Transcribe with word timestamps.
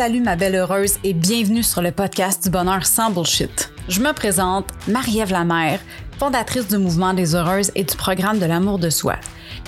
Salut 0.00 0.22
ma 0.22 0.34
belle 0.34 0.54
heureuse 0.54 0.94
et 1.04 1.12
bienvenue 1.12 1.62
sur 1.62 1.82
le 1.82 1.92
podcast 1.92 2.42
du 2.42 2.48
bonheur 2.48 2.86
sans 2.86 3.10
bullshit. 3.10 3.70
Je 3.86 4.00
me 4.00 4.14
présente 4.14 4.64
Marie-Ève 4.88 5.30
Lamère, 5.30 5.78
fondatrice 6.18 6.68
du 6.68 6.78
mouvement 6.78 7.12
des 7.12 7.34
heureuses 7.34 7.70
et 7.74 7.84
du 7.84 7.94
programme 7.96 8.38
de 8.38 8.46
l'amour 8.46 8.78
de 8.78 8.88
soi. 8.88 9.16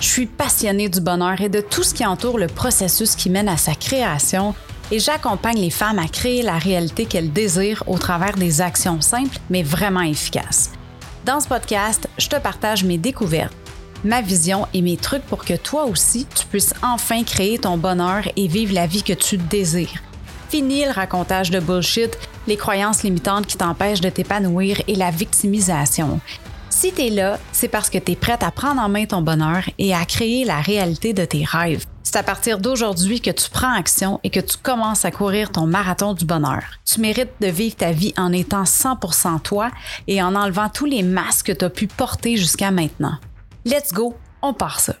Je 0.01 0.07
suis 0.07 0.25
passionnée 0.25 0.89
du 0.89 1.01
bonheur 1.01 1.39
et 1.39 1.49
de 1.49 1.61
tout 1.61 1.83
ce 1.83 1.93
qui 1.93 2.03
entoure 2.03 2.39
le 2.39 2.47
processus 2.47 3.15
qui 3.15 3.29
mène 3.29 3.47
à 3.47 3.57
sa 3.57 3.75
création 3.75 4.55
et 4.89 4.97
j'accompagne 4.97 5.59
les 5.59 5.69
femmes 5.69 5.99
à 5.99 6.07
créer 6.07 6.41
la 6.41 6.57
réalité 6.57 7.05
qu'elles 7.05 7.31
désirent 7.31 7.83
au 7.85 7.99
travers 7.99 8.35
des 8.35 8.59
actions 8.59 9.01
simples 9.01 9.37
mais 9.51 9.61
vraiment 9.61 10.01
efficaces. 10.01 10.71
Dans 11.27 11.41
ce 11.41 11.47
podcast, 11.47 12.09
je 12.17 12.27
te 12.27 12.37
partage 12.37 12.83
mes 12.83 12.97
découvertes 12.97 13.53
ma 14.03 14.21
vision 14.21 14.67
et 14.73 14.81
mes 14.81 14.97
trucs 14.97 15.23
pour 15.27 15.45
que 15.45 15.53
toi 15.53 15.85
aussi, 15.85 16.25
tu 16.35 16.45
puisses 16.47 16.73
enfin 16.81 17.23
créer 17.23 17.59
ton 17.59 17.77
bonheur 17.77 18.23
et 18.35 18.47
vivre 18.47 18.73
la 18.73 18.87
vie 18.87 19.03
que 19.03 19.13
tu 19.13 19.37
désires. 19.37 20.01
Fini 20.53 20.85
le 20.85 20.91
racontage 20.91 21.49
de 21.49 21.59
bullshit, 21.59 22.15
les 22.45 22.57
croyances 22.57 23.01
limitantes 23.01 23.47
qui 23.47 23.57
t'empêchent 23.57 24.01
de 24.01 24.09
t'épanouir 24.09 24.79
et 24.87 24.93
la 24.93 25.09
victimisation. 25.09 26.19
Si 26.69 26.93
tu 26.93 27.07
es 27.07 27.09
là, 27.09 27.39
c'est 27.51 27.67
parce 27.67 27.89
que 27.89 27.97
tu 27.97 28.11
es 28.11 28.15
prête 28.15 28.43
à 28.43 28.51
prendre 28.51 28.79
en 28.79 28.87
main 28.87 29.05
ton 29.05 29.23
bonheur 29.23 29.63
et 29.79 29.95
à 29.95 30.05
créer 30.05 30.45
la 30.45 30.61
réalité 30.61 31.13
de 31.13 31.25
tes 31.25 31.43
rêves. 31.43 31.87
C'est 32.03 32.17
à 32.17 32.21
partir 32.21 32.59
d'aujourd'hui 32.59 33.19
que 33.19 33.31
tu 33.31 33.49
prends 33.49 33.73
action 33.73 34.19
et 34.23 34.29
que 34.29 34.39
tu 34.39 34.57
commences 34.57 35.05
à 35.05 35.09
courir 35.09 35.51
ton 35.51 35.65
marathon 35.65 36.13
du 36.13 36.25
bonheur. 36.25 36.61
Tu 36.85 37.01
mérites 37.01 37.33
de 37.41 37.47
vivre 37.47 37.77
ta 37.77 37.91
vie 37.91 38.13
en 38.15 38.31
étant 38.31 38.61
100% 38.61 39.41
toi 39.41 39.71
et 40.07 40.21
en 40.21 40.35
enlevant 40.35 40.69
tous 40.69 40.85
les 40.85 41.01
masques 41.01 41.47
que 41.47 41.51
tu 41.53 41.65
as 41.65 41.71
pu 41.71 41.87
porter 41.87 42.37
jusqu'à 42.37 42.69
maintenant. 42.69 43.17
Let's 43.65 43.91
go, 43.91 44.13
on 44.43 44.53
part 44.53 44.81
ça. 44.81 44.93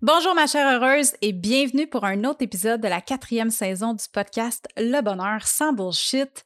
Bonjour 0.00 0.32
ma 0.36 0.46
chère 0.46 0.80
heureuse 0.80 1.14
et 1.22 1.32
bienvenue 1.32 1.88
pour 1.88 2.04
un 2.04 2.22
autre 2.22 2.42
épisode 2.42 2.80
de 2.80 2.86
la 2.86 3.00
quatrième 3.00 3.50
saison 3.50 3.94
du 3.94 4.04
podcast 4.12 4.68
Le 4.76 5.00
bonheur 5.00 5.44
sans 5.44 5.72
bullshit. 5.72 6.44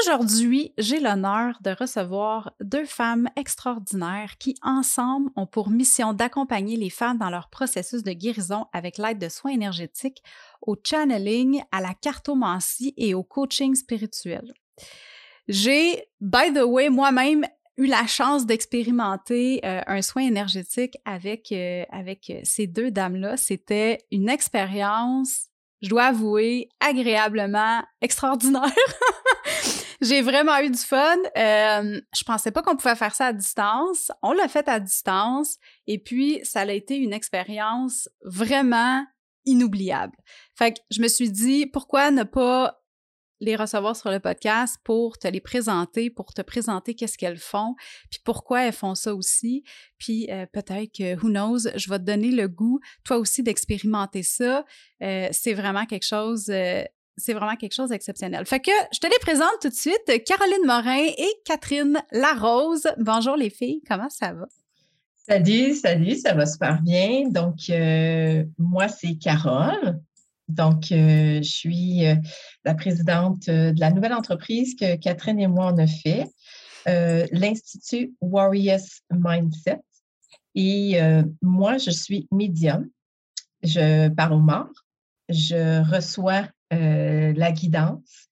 Aujourd'hui, 0.00 0.72
j'ai 0.78 0.98
l'honneur 0.98 1.58
de 1.60 1.76
recevoir 1.78 2.54
deux 2.62 2.86
femmes 2.86 3.28
extraordinaires 3.36 4.38
qui, 4.38 4.54
ensemble, 4.62 5.28
ont 5.36 5.44
pour 5.44 5.68
mission 5.68 6.14
d'accompagner 6.14 6.78
les 6.78 6.88
femmes 6.88 7.18
dans 7.18 7.28
leur 7.28 7.50
processus 7.50 8.02
de 8.02 8.12
guérison 8.12 8.64
avec 8.72 8.96
l'aide 8.96 9.18
de 9.18 9.28
soins 9.28 9.52
énergétiques, 9.52 10.22
au 10.62 10.74
channeling, 10.82 11.62
à 11.70 11.82
la 11.82 11.92
cartomancie 11.92 12.94
et 12.96 13.12
au 13.12 13.22
coaching 13.22 13.74
spirituel. 13.74 14.54
J'ai, 15.46 16.08
by 16.22 16.54
the 16.54 16.64
way, 16.64 16.88
moi-même 16.88 17.46
eu 17.78 17.86
la 17.86 18.06
chance 18.06 18.44
d'expérimenter 18.44 19.60
euh, 19.64 19.80
un 19.86 20.02
soin 20.02 20.22
énergétique 20.22 20.98
avec, 21.04 21.52
euh, 21.52 21.84
avec 21.90 22.28
euh, 22.28 22.40
ces 22.42 22.66
deux 22.66 22.90
dames-là. 22.90 23.36
C'était 23.36 23.98
une 24.10 24.28
expérience, 24.28 25.46
je 25.80 25.88
dois 25.88 26.06
avouer, 26.06 26.68
agréablement 26.80 27.82
extraordinaire. 28.02 28.62
J'ai 30.00 30.22
vraiment 30.22 30.58
eu 30.58 30.70
du 30.70 30.78
fun. 30.78 31.16
Euh, 31.36 32.00
je 32.16 32.24
pensais 32.24 32.50
pas 32.50 32.62
qu'on 32.62 32.76
pouvait 32.76 32.94
faire 32.94 33.14
ça 33.14 33.26
à 33.26 33.32
distance. 33.32 34.12
On 34.22 34.32
l'a 34.32 34.48
fait 34.48 34.68
à 34.68 34.78
distance 34.78 35.56
et 35.86 35.98
puis 35.98 36.40
ça 36.44 36.60
a 36.60 36.72
été 36.72 36.96
une 36.96 37.12
expérience 37.12 38.08
vraiment 38.22 39.04
inoubliable. 39.44 40.16
Fait 40.56 40.74
que 40.74 40.80
je 40.90 41.00
me 41.00 41.08
suis 41.08 41.30
dit 41.30 41.66
pourquoi 41.66 42.10
ne 42.10 42.22
pas 42.22 42.77
les 43.40 43.56
recevoir 43.56 43.96
sur 43.96 44.10
le 44.10 44.20
podcast 44.20 44.76
pour 44.84 45.18
te 45.18 45.28
les 45.28 45.40
présenter, 45.40 46.10
pour 46.10 46.32
te 46.34 46.42
présenter 46.42 46.94
qu'est-ce 46.94 47.16
qu'elles 47.16 47.38
font, 47.38 47.74
puis 48.10 48.20
pourquoi 48.24 48.64
elles 48.64 48.72
font 48.72 48.94
ça 48.94 49.14
aussi. 49.14 49.62
Puis 49.98 50.28
euh, 50.30 50.46
peut-être 50.52 50.90
que, 50.92 51.14
who 51.16 51.28
knows, 51.28 51.70
je 51.76 51.90
vais 51.90 51.98
te 51.98 52.04
donner 52.04 52.30
le 52.30 52.48
goût, 52.48 52.80
toi 53.04 53.18
aussi, 53.18 53.42
d'expérimenter 53.42 54.22
ça. 54.22 54.64
Euh, 55.02 55.28
c'est 55.32 55.54
vraiment 55.54 55.86
quelque 55.86 56.06
chose... 56.06 56.48
Euh, 56.50 56.82
c'est 57.20 57.34
vraiment 57.34 57.56
quelque 57.56 57.74
chose 57.74 57.88
d'exceptionnel. 57.88 58.46
Fait 58.46 58.60
que 58.60 58.70
je 58.92 59.00
te 59.00 59.08
les 59.08 59.18
présente 59.20 59.50
tout 59.60 59.68
de 59.68 59.74
suite, 59.74 60.24
Caroline 60.24 60.64
Morin 60.64 61.04
et 61.18 61.28
Catherine 61.44 62.00
Larose. 62.12 62.86
Bonjour 62.96 63.34
les 63.34 63.50
filles, 63.50 63.82
comment 63.88 64.08
ça 64.08 64.32
va? 64.32 64.46
Salut, 65.16 65.74
salut, 65.74 66.14
ça 66.14 66.34
va 66.34 66.46
super 66.46 66.80
bien. 66.80 67.28
Donc, 67.28 67.56
moi, 68.56 68.86
c'est 68.86 69.16
Carole. 69.16 70.00
Donc, 70.48 70.92
euh, 70.92 71.42
je 71.42 71.48
suis 71.48 72.06
euh, 72.06 72.16
la 72.64 72.74
présidente 72.74 73.48
euh, 73.48 73.72
de 73.72 73.80
la 73.80 73.90
nouvelle 73.90 74.14
entreprise 74.14 74.74
que 74.74 74.96
Catherine 74.96 75.38
et 75.38 75.46
moi, 75.46 75.72
on 75.72 75.78
a 75.78 75.86
fait, 75.86 76.26
l'Institut 77.32 78.14
Warriors 78.22 78.80
Mindset. 79.10 79.82
Et 80.54 80.98
moi, 81.42 81.76
je 81.76 81.90
suis 81.90 82.26
médium. 82.32 82.88
Je 83.62 84.08
parle 84.08 84.32
aux 84.32 84.40
morts. 84.40 84.72
Je 85.28 85.82
reçois 85.94 86.48
la 86.70 87.52
guidance 87.52 88.30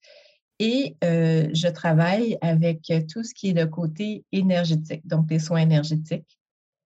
et 0.57 0.95
je 1.03 1.67
travaille 1.67 2.35
avec 2.41 2.91
tout 3.13 3.21
ce 3.21 3.35
qui 3.35 3.49
est 3.49 3.53
le 3.53 3.67
côté 3.67 4.25
énergétique, 4.31 5.05
donc 5.05 5.27
des 5.27 5.37
soins 5.37 5.59
énergétiques. 5.59 6.39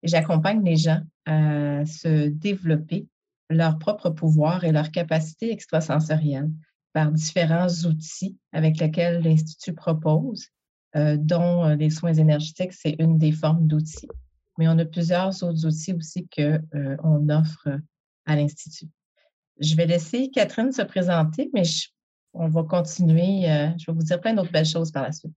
J'accompagne 0.03 0.66
les 0.66 0.75
gens 0.75 1.01
à 1.25 1.85
se 1.85 2.28
développer 2.28 3.07
leur 3.53 3.80
propre 3.80 4.09
pouvoir 4.09 4.64
et 4.64 4.72
leur 4.72 4.91
capacité 4.91 5.52
extrasensorielle 5.52 6.50
par 6.94 7.12
différents 7.12 7.69
outils 7.86 8.38
avec 8.52 8.78
lesquels 8.78 9.22
l'Institut 9.22 9.74
propose, 9.74 10.50
euh, 10.96 11.18
dont 11.18 11.66
euh, 11.66 11.75
les 11.75 11.90
soins 11.90 12.14
énergétiques, 12.14 12.74
c'est 12.74 12.96
une 13.00 13.18
des 13.18 13.31
formes 13.31 13.68
d'outils. 13.68 14.09
Mais 14.58 14.68
on 14.68 14.78
a 14.78 14.86
plusieurs 14.86 15.41
autres 15.44 15.66
outils 15.66 15.94
aussi 15.94 16.28
qu'on 16.28 16.59
euh, 16.75 17.28
offre 17.30 17.80
à 18.25 18.36
l'Institut. 18.36 18.88
Je 19.59 19.75
vais 19.75 19.88
laisser 19.88 20.30
Catherine 20.30 20.72
se 20.72 20.84
présenter, 20.84 21.50
mais 21.53 21.64
on 22.34 22.47
va 22.47 22.64
continuer. 22.64 23.44
je 23.78 23.85
vais 23.85 23.94
vous 23.94 24.03
dire 24.03 24.20
plein 24.20 24.34
d'autres 24.34 24.52
belles 24.52 24.66
choses 24.66 24.91
par 24.91 25.03
la 25.03 25.12
suite. 25.12 25.34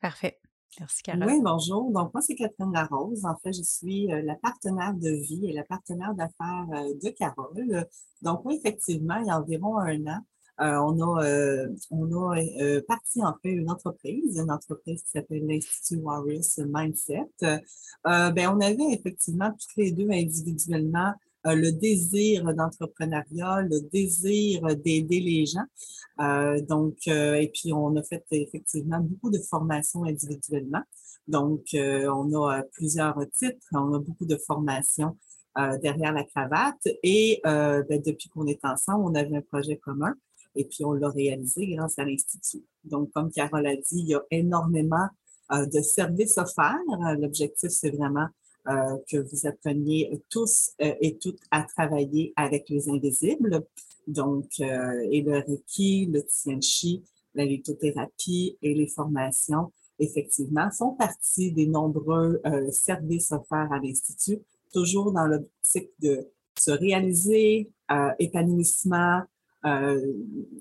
Parfait. 0.00 0.38
Merci, 0.80 1.02
Carole. 1.02 1.24
Oui, 1.26 1.40
bonjour. 1.42 1.90
Donc, 1.90 2.14
moi, 2.14 2.22
c'est 2.22 2.34
Catherine 2.34 2.72
Larose. 2.72 3.24
En 3.24 3.36
fait, 3.36 3.52
je 3.52 3.62
suis 3.62 4.12
euh, 4.12 4.22
la 4.22 4.36
partenaire 4.36 4.94
de 4.94 5.10
vie 5.10 5.46
et 5.46 5.52
la 5.52 5.64
partenaire 5.64 6.14
d'affaires 6.14 6.66
euh, 6.72 6.94
de 7.02 7.10
Carole. 7.10 7.86
Donc, 8.22 8.44
oui, 8.44 8.58
effectivement, 8.62 9.16
il 9.16 9.26
y 9.26 9.30
a 9.30 9.38
environ 9.38 9.78
un 9.78 10.06
an, 10.06 10.20
euh, 10.60 10.76
on 10.76 11.00
a, 11.00 11.68
on 11.90 12.32
a 12.34 12.80
parti 12.86 13.24
en 13.24 13.34
fait 13.42 13.50
une 13.50 13.70
entreprise, 13.70 14.38
une 14.38 14.50
entreprise 14.50 15.02
qui 15.02 15.10
s'appelle 15.10 15.46
l'Institut 15.46 16.00
Warriors 16.00 16.42
Mindset. 16.58 17.30
ben, 18.04 18.48
on 18.48 18.60
avait 18.60 18.92
effectivement 18.92 19.50
toutes 19.50 19.76
les 19.76 19.92
deux 19.92 20.10
individuellement 20.10 21.14
le 21.44 21.70
désir 21.70 22.54
d'entrepreneuriat, 22.54 23.62
le 23.62 23.80
désir 23.80 24.62
d'aider 24.76 25.20
les 25.20 25.46
gens. 25.46 25.64
Euh, 26.20 26.60
donc, 26.60 26.96
euh, 27.08 27.34
et 27.34 27.48
puis 27.48 27.72
on 27.72 27.96
a 27.96 28.02
fait 28.02 28.24
effectivement 28.30 29.00
beaucoup 29.00 29.30
de 29.30 29.38
formations 29.38 30.04
individuellement. 30.04 30.82
Donc, 31.28 31.68
on 31.74 32.48
a 32.48 32.62
plusieurs 32.72 33.16
titres, 33.32 33.66
on 33.72 33.94
a 33.94 33.98
beaucoup 34.00 34.26
de 34.26 34.36
formations 34.36 35.16
derrière 35.80 36.12
la 36.12 36.24
cravate. 36.24 36.88
Et 37.04 37.40
ben, 37.44 38.02
depuis 38.04 38.28
qu'on 38.28 38.46
est 38.48 38.64
ensemble, 38.64 39.04
on 39.04 39.14
avait 39.14 39.36
un 39.36 39.40
projet 39.40 39.76
commun 39.76 40.14
et 40.56 40.64
puis 40.64 40.84
on 40.84 40.92
l'a 40.92 41.10
réalisé 41.10 41.68
grâce 41.68 41.96
à 42.00 42.04
l'Institut. 42.04 42.64
Donc, 42.82 43.12
comme 43.12 43.30
Carole 43.30 43.68
a 43.68 43.76
dit, 43.76 44.00
il 44.00 44.08
y 44.08 44.14
a 44.16 44.22
énormément 44.32 45.06
de 45.52 45.80
services 45.80 46.38
offerts. 46.38 46.80
L'objectif, 47.20 47.70
c'est 47.70 47.90
vraiment 47.90 48.26
euh, 48.26 48.28
que 48.64 49.16
vous 49.16 49.46
appreniez 49.46 50.22
tous 50.28 50.70
euh, 50.80 50.94
et 51.00 51.18
toutes 51.18 51.40
à 51.50 51.62
travailler 51.62 52.32
avec 52.36 52.68
les 52.68 52.88
invisibles. 52.88 53.64
Donc, 54.06 54.46
euh, 54.60 55.08
et 55.10 55.22
le 55.22 55.38
Reiki, 55.38 56.06
le 56.06 56.22
Tianchi, 56.22 57.02
la 57.34 57.44
lithothérapie 57.44 58.56
et 58.62 58.74
les 58.74 58.86
formations, 58.86 59.72
effectivement, 59.98 60.70
font 60.70 60.92
partie 60.92 61.52
des 61.52 61.66
nombreux 61.66 62.40
services 62.72 63.32
offerts 63.32 63.72
à 63.72 63.78
l'Institut, 63.78 64.38
toujours 64.72 65.12
dans 65.12 65.26
l'optique 65.26 65.90
de 66.00 66.28
se 66.58 66.72
réaliser, 66.72 67.70
épanouissement, 68.18 69.22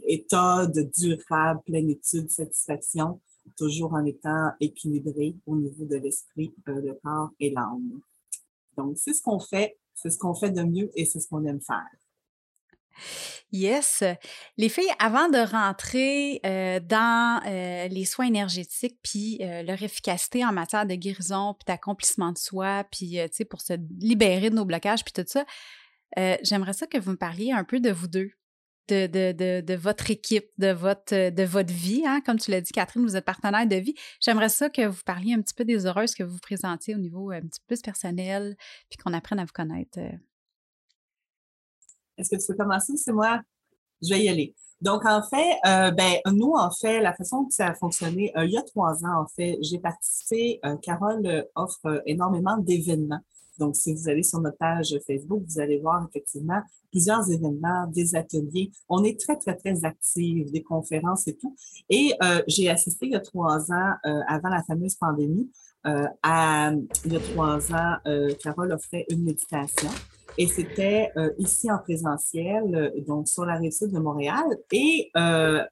état 0.04 0.68
de 0.68 0.84
durable, 0.84 1.62
plénitude, 1.66 2.30
satisfaction, 2.30 3.20
toujours 3.58 3.94
en 3.94 4.06
étant 4.06 4.52
équilibré 4.60 5.36
au 5.46 5.56
niveau 5.56 5.86
de 5.86 5.96
l'esprit, 5.96 6.54
euh, 6.68 6.82
le 6.82 7.00
corps 7.04 7.30
et 7.40 7.52
l'âme. 7.52 8.02
Donc, 8.78 8.98
c'est 8.98 9.14
ce 9.14 9.22
qu'on 9.22 9.40
fait, 9.40 9.78
c'est 9.94 10.10
ce 10.10 10.18
qu'on 10.18 10.34
fait 10.34 10.52
de 10.52 10.64
mieux 10.64 10.90
et 10.96 11.06
c'est 11.06 11.20
ce 11.20 11.28
qu'on 11.28 11.46
aime 11.46 11.62
faire. 11.62 11.90
Yes. 13.52 14.04
Les 14.58 14.70
filles, 14.70 14.92
avant 15.00 15.30
de 15.30 15.38
rentrer 15.38 16.40
euh, 16.46 16.80
dans 16.80 17.42
euh, 17.46 17.88
les 17.88 18.06
soins 18.06 18.28
énergétiques, 18.28 18.98
puis 19.02 19.40
leur 19.40 19.82
efficacité 19.82 20.46
en 20.46 20.52
matière 20.52 20.86
de 20.86 20.96
guérison, 20.96 21.54
puis 21.54 21.66
d'accomplissement 21.68 22.32
de 22.32 22.38
soi, 22.38 22.86
puis, 22.92 23.20
pour 23.50 23.62
se 23.62 23.74
libérer 24.00 24.50
de 24.50 24.56
nos 24.56 24.66
blocages, 24.66 25.04
puis 25.04 25.14
tout 25.14 25.28
ça, 25.28 25.46
j'aimerais 26.44 26.74
ça 26.74 26.88
que 26.88 26.98
vous 26.98 27.12
me 27.12 27.18
parliez 27.18 27.52
un 27.52 27.64
peu 27.64 27.80
de 27.80 27.92
vous 27.92 28.08
deux 28.08 28.32
de, 28.88 29.76
votre 29.76 30.12
équipe, 30.12 30.50
de 30.58 30.72
votre, 30.72 31.30
de 31.30 31.44
votre 31.44 31.74
vie. 31.74 32.04
Hein? 32.06 32.22
Comme 32.26 32.40
tu 32.40 32.52
l'as 32.52 32.62
dit, 32.62 32.72
Catherine, 32.72 33.04
vous 33.04 33.16
êtes 33.16 33.26
partenaire 33.26 33.68
de 33.68 33.76
vie. 33.76 33.96
J'aimerais 34.20 34.50
ça 34.50 34.70
que 34.70 34.86
vous 34.86 35.02
parliez 35.06 35.34
un 35.34 35.42
petit 35.42 35.54
peu 35.54 35.66
des 35.66 35.86
heureuses 35.86 36.14
que 36.14 36.24
vous 36.24 36.40
présentiez 36.40 36.96
au 36.96 37.00
niveau 37.00 37.32
un 37.32 37.42
petit 37.42 37.60
peu 37.60 37.76
plus 37.76 37.82
personnel, 37.82 38.56
puis 38.90 38.98
qu'on 38.98 39.14
apprenne 39.14 39.40
à 39.40 39.46
vous 39.46 39.54
connaître. 39.54 40.00
Euh. 40.00 40.12
Est-ce 42.18 42.30
que 42.30 42.36
tu 42.36 42.52
veux 42.52 42.58
commencer? 42.58 42.98
C'est 42.98 43.14
moi? 43.14 43.42
Je 44.02 44.14
vais 44.14 44.24
y 44.24 44.30
aller. 44.30 44.56
Donc, 44.82 45.06
en 45.06 45.22
fait, 45.22 45.58
euh, 45.68 45.92
ben, 45.92 46.18
nous, 46.34 46.54
en 46.54 46.72
fait, 46.72 47.02
la 47.02 47.14
façon 47.14 47.46
que 47.46 47.54
ça 47.54 47.68
a 47.68 47.74
fonctionné, 47.76 48.36
euh, 48.36 48.46
il 48.46 48.52
y 48.52 48.58
a 48.58 48.64
trois 48.64 49.06
ans, 49.06 49.22
en 49.22 49.28
fait, 49.28 49.58
j'ai 49.62 49.78
participé, 49.78 50.60
euh, 50.66 50.76
Carole 50.78 51.46
offre 51.56 52.02
énormément 52.08 52.58
d'événements. 52.58 53.20
Donc, 53.60 53.76
si 53.76 53.94
vous 53.94 54.10
allez 54.10 54.24
sur 54.24 54.42
notre 54.42 54.58
page 54.58 54.98
Facebook, 55.06 55.44
vous 55.46 55.60
allez 55.60 55.80
voir 55.80 56.08
effectivement 56.10 56.62
plusieurs 56.92 57.30
événements, 57.32 57.88
des 57.88 58.16
ateliers. 58.16 58.72
On 58.90 59.04
est 59.04 59.20
très, 59.20 59.38
très, 59.38 59.56
très 59.56 59.86
actifs, 59.86 60.52
des 60.52 60.64
conférences 60.64 61.28
et 61.28 61.36
tout. 61.36 61.56
Et 61.90 62.14
j'ai 62.48 62.70
assisté 62.70 63.08
il 63.08 63.12
y 63.14 63.16
a 63.16 63.20
trois 63.20 63.72
ans, 63.72 63.94
avant 64.28 64.50
la 64.50 64.62
fameuse 64.64 64.96
pandémie, 64.96 65.50
à, 65.84 66.72
il 67.06 67.14
y 67.14 67.16
a 67.16 67.20
trois 67.20 67.74
ans, 67.74 67.96
Carole 68.44 68.72
offrait 68.72 69.06
une 69.10 69.24
méditation. 69.24 69.90
Et 70.38 70.48
c'était 70.48 71.12
euh, 71.18 71.30
ici 71.38 71.70
en 71.72 71.78
présentiel, 71.80 72.64
euh, 72.76 73.02
donc 73.06 73.28
sur 73.28 73.46
la 73.46 73.56
rive 73.56 73.72
sud 73.72 73.92
de 73.92 74.00
Montréal. 74.00 74.46
Et 74.72 75.12
euh, 75.18 75.64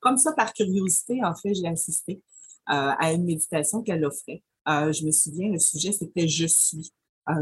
comme 0.00 0.18
ça, 0.18 0.32
par 0.32 0.52
curiosité, 0.52 1.24
en 1.24 1.34
fait, 1.34 1.54
j'ai 1.54 1.66
assisté 1.66 2.22
à 2.66 3.12
une 3.12 3.24
méditation 3.24 3.82
qu'elle 3.82 4.04
offrait. 4.04 4.40
je 4.66 5.04
me 5.04 5.10
souviens, 5.10 5.50
le 5.50 5.58
sujet, 5.58 5.90
c'était 5.90 6.28
Je 6.28 6.46
suis. 6.46 6.92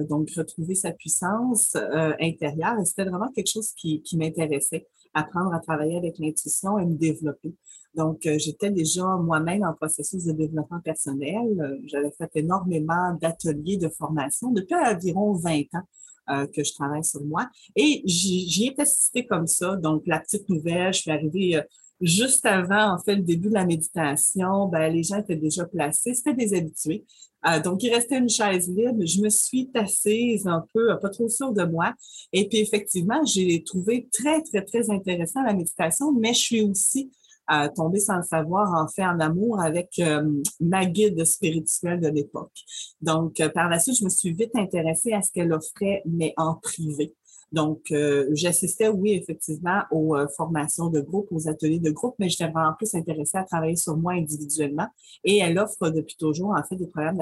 Donc, 0.09 0.31
retrouver 0.37 0.75
sa 0.75 0.93
puissance 0.93 1.77
intérieure. 2.21 2.79
Et 2.81 2.85
c'était 2.85 3.05
vraiment 3.05 3.31
quelque 3.33 3.51
chose 3.51 3.73
qui, 3.73 4.03
qui 4.03 4.17
m'intéressait, 4.17 4.87
apprendre 5.15 5.55
à 5.55 5.61
travailler 5.61 5.97
avec 5.97 6.19
l'intuition 6.19 6.79
et 6.79 6.85
me 6.85 6.97
développer. 6.97 7.55
Donc, 7.95 8.21
j'étais 8.23 8.71
déjà 8.71 9.05
moi-même 9.17 9.65
en 9.65 9.75
processus 9.75 10.25
de 10.25 10.33
développement 10.33 10.81
personnel. 10.81 11.81
J'avais 11.87 12.11
fait 12.13 12.31
énormément 12.35 13.15
d'ateliers 13.21 13.79
de 13.79 13.89
formation 13.89 14.51
depuis 14.51 14.77
environ 14.77 15.33
20 15.35 15.61
ans. 15.75 15.87
Euh, 16.31 16.47
que 16.47 16.63
je 16.63 16.73
travaille 16.75 17.03
sur 17.03 17.25
moi. 17.25 17.49
Et 17.75 18.03
j'y 18.05 18.73
ai 19.15 19.27
comme 19.27 19.49
ça. 19.49 19.75
Donc, 19.77 20.03
la 20.07 20.21
petite 20.21 20.49
nouvelle, 20.49 20.93
je 20.93 21.01
suis 21.01 21.11
arrivée 21.11 21.57
euh, 21.57 21.63
juste 22.01 22.47
avant, 22.47 22.95
en 22.95 22.99
fait, 22.99 23.17
le 23.17 23.23
début 23.23 23.49
de 23.49 23.55
la 23.55 23.67
méditation. 23.67 24.69
Ben, 24.69 24.93
les 24.93 25.03
gens 25.03 25.19
étaient 25.19 25.37
déjà 25.37 25.65
placés, 25.67 26.15
c'était 26.15 26.35
des 26.35 26.55
habitués. 26.55 27.05
Euh, 27.47 27.61
donc, 27.61 27.83
il 27.83 27.93
restait 27.93 28.19
une 28.19 28.29
chaise 28.29 28.69
libre. 28.69 29.05
Je 29.05 29.21
me 29.21 29.29
suis 29.29 29.71
assise 29.75 30.47
un 30.47 30.65
peu, 30.75 30.99
pas 31.01 31.09
trop 31.09 31.29
sûre 31.29 31.53
de 31.53 31.65
moi. 31.65 31.95
Et 32.33 32.49
puis, 32.49 32.59
effectivement, 32.59 33.25
j'ai 33.25 33.63
trouvé 33.65 34.09
très, 34.13 34.43
très, 34.43 34.63
très 34.63 34.91
intéressant 34.91 35.43
la 35.43 35.55
méditation, 35.55 36.13
mais 36.13 36.35
je 36.35 36.39
suis 36.39 36.63
aussi 36.63 37.11
à 37.47 37.69
tomber 37.69 37.99
sans 37.99 38.19
le 38.19 38.23
savoir, 38.23 38.73
en 38.75 38.87
fait, 38.87 39.05
en 39.05 39.19
amour 39.19 39.61
avec 39.61 39.99
euh, 39.99 40.23
ma 40.61 40.87
guide 40.87 41.25
spirituelle 41.25 42.01
de 42.01 42.09
l'époque. 42.09 42.53
Donc, 43.01 43.41
euh, 43.41 43.49
par 43.49 43.69
la 43.69 43.81
suite, 43.81 43.99
je 43.99 44.05
me 44.05 44.11
suis 44.11 44.33
vite 44.33 44.55
intéressée 44.55 45.13
à 45.13 45.23
ce 45.23 45.33
qu'elle 45.33 45.53
offrait, 45.53 46.03
mais 46.07 46.33
en 46.37 46.55
privé. 46.55 47.15
Donc, 47.53 47.91
euh, 47.91 48.29
j'assistais, 48.33 48.89
oui, 48.89 49.13
effectivement, 49.13 49.83
aux 49.91 50.17
formations 50.37 50.89
de 50.89 51.01
groupe, 51.01 51.29
aux 51.31 51.49
ateliers 51.49 51.81
de 51.81 51.91
groupe, 51.91 52.15
mais 52.19 52.29
j'étais 52.29 52.49
vraiment 52.51 52.75
plus 52.79 52.95
intéressée 52.95 53.39
à 53.39 53.45
travailler 53.45 53.77
sur 53.77 53.97
moi 53.97 54.13
individuellement. 54.13 54.87
Et 55.25 55.39
elle 55.39 55.59
offre 55.59 55.91
depuis 55.91 56.17
toujours, 56.17 56.51
en 56.51 56.63
fait, 56.63 56.77
des 56.77 56.87
programmes 56.87 57.19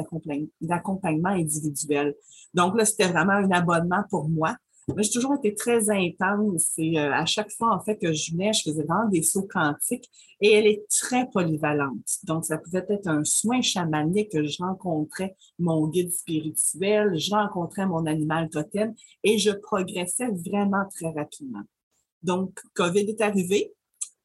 d'accompagnement 0.60 1.30
individuel. 1.30 2.14
Donc 2.54 2.76
là, 2.76 2.84
c'était 2.84 3.08
vraiment 3.08 3.32
un 3.32 3.50
abonnement 3.50 4.04
pour 4.10 4.28
moi 4.28 4.54
j'ai 4.96 5.10
toujours 5.10 5.34
été 5.34 5.54
très 5.54 5.90
intense 5.90 6.72
et 6.78 6.98
euh, 6.98 7.12
à 7.12 7.26
chaque 7.26 7.50
fois, 7.50 7.74
en 7.74 7.80
fait, 7.80 7.96
que 7.96 8.12
je 8.12 8.32
venais, 8.32 8.52
je 8.52 8.62
faisais 8.70 8.82
vraiment 8.82 9.08
des 9.08 9.22
sauts 9.22 9.46
quantiques 9.46 10.08
et 10.40 10.52
elle 10.52 10.66
est 10.66 10.84
très 10.88 11.28
polyvalente. 11.30 12.06
Donc, 12.24 12.44
ça 12.44 12.58
pouvait 12.58 12.84
être 12.88 13.06
un 13.06 13.24
soin 13.24 13.60
chamanique 13.60 14.32
que 14.32 14.44
je 14.44 14.62
rencontrais 14.62 15.36
mon 15.58 15.88
guide 15.88 16.12
spirituel, 16.12 17.18
je 17.18 17.30
rencontrais 17.30 17.86
mon 17.86 18.06
animal 18.06 18.48
totem 18.48 18.94
et 19.24 19.38
je 19.38 19.50
progressais 19.50 20.28
vraiment 20.46 20.84
très 20.94 21.10
rapidement. 21.10 21.62
Donc, 22.22 22.58
COVID 22.74 23.00
est 23.00 23.20
arrivé. 23.20 23.72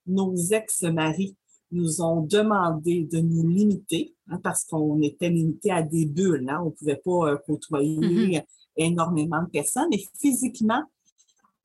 Nos 0.06 0.36
ex-maris 0.36 1.36
nous 1.71 2.01
ont 2.01 2.21
demandé 2.21 3.07
de 3.12 3.19
nous 3.19 3.48
limiter 3.48 4.16
hein, 4.30 4.39
parce 4.44 4.63
qu'on 4.63 5.01
était 5.01 5.30
limité 5.30 5.71
à 5.71 5.81
des 5.81 6.06
bulles. 6.06 6.48
Hein. 6.50 6.62
On 6.62 6.68
ne 6.68 6.71
pouvait 6.71 7.01
pas 7.04 7.31
euh, 7.31 7.38
côtoyer 7.45 7.98
mm-hmm 7.98 8.44
énormément 8.75 9.42
de 9.44 9.50
personnes. 9.50 9.92
Et 9.92 10.04
physiquement, 10.20 10.84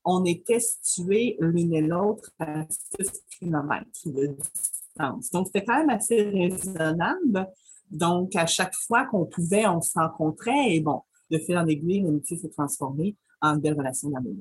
on 0.04 0.24
était 0.24 0.60
situés 0.60 1.36
l'une 1.40 1.74
et 1.74 1.82
l'autre 1.82 2.30
à 2.38 2.64
6 3.00 3.22
km 3.38 3.86
de 4.06 4.26
distance. 4.26 5.30
Donc, 5.30 5.46
c'était 5.46 5.64
quand 5.64 5.78
même 5.78 5.90
assez 5.90 6.22
raisonnable. 6.22 7.46
Donc, 7.90 8.36
à 8.36 8.46
chaque 8.46 8.74
fois 8.74 9.06
qu'on 9.06 9.26
pouvait, 9.26 9.66
on 9.66 9.80
se 9.80 9.98
rencontrait 9.98 10.74
et 10.74 10.80
bon, 10.80 11.02
de 11.30 11.38
fil 11.38 11.56
en 11.56 11.66
aiguille, 11.66 12.02
l'amitié 12.02 12.36
s'est 12.38 12.48
transformée 12.48 13.16
en 13.40 13.54
une 13.54 13.60
belle 13.60 13.76
relation 13.76 14.10
d'amour. 14.10 14.34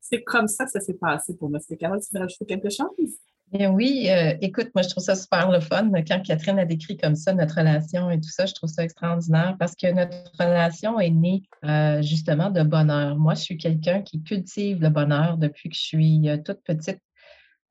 C'est 0.00 0.22
comme 0.22 0.48
ça 0.48 0.64
que 0.64 0.70
ça 0.70 0.80
s'est 0.80 0.94
passé 0.94 1.34
pour 1.34 1.50
moi. 1.50 1.58
Est-ce 1.58 1.74
Carole, 1.74 2.00
tu 2.00 2.08
veux 2.12 2.20
rajouter 2.20 2.46
quelque 2.46 2.70
chose? 2.70 3.18
Bien 3.52 3.70
oui, 3.70 4.08
euh, 4.10 4.34
écoute, 4.40 4.70
moi 4.74 4.82
je 4.82 4.88
trouve 4.88 5.04
ça 5.04 5.14
super 5.14 5.52
le 5.52 5.60
fun. 5.60 5.88
Quand 6.02 6.20
Catherine 6.20 6.58
a 6.58 6.64
décrit 6.64 6.96
comme 6.96 7.14
ça 7.14 7.32
notre 7.32 7.54
relation 7.54 8.10
et 8.10 8.20
tout 8.20 8.28
ça, 8.28 8.44
je 8.44 8.52
trouve 8.54 8.68
ça 8.68 8.82
extraordinaire 8.82 9.54
parce 9.56 9.76
que 9.76 9.86
notre 9.92 10.32
relation 10.36 10.98
est 10.98 11.10
née 11.10 11.44
euh, 11.64 12.02
justement 12.02 12.50
de 12.50 12.64
bonheur. 12.64 13.16
Moi, 13.16 13.34
je 13.34 13.42
suis 13.42 13.56
quelqu'un 13.56 14.02
qui 14.02 14.20
cultive 14.20 14.82
le 14.82 14.88
bonheur 14.88 15.38
depuis 15.38 15.68
que 15.68 15.76
je 15.76 15.80
suis 15.80 16.28
euh, 16.28 16.38
toute 16.38 16.60
petite. 16.64 17.00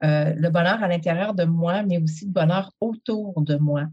le 0.01 0.50
bonheur 0.50 0.81
à 0.81 0.88
l'intérieur 0.88 1.33
de 1.33 1.44
moi, 1.44 1.83
mais 1.83 2.01
aussi 2.01 2.25
le 2.25 2.31
bonheur 2.31 2.71
autour 2.80 3.42
de 3.42 3.57
moi. 3.57 3.86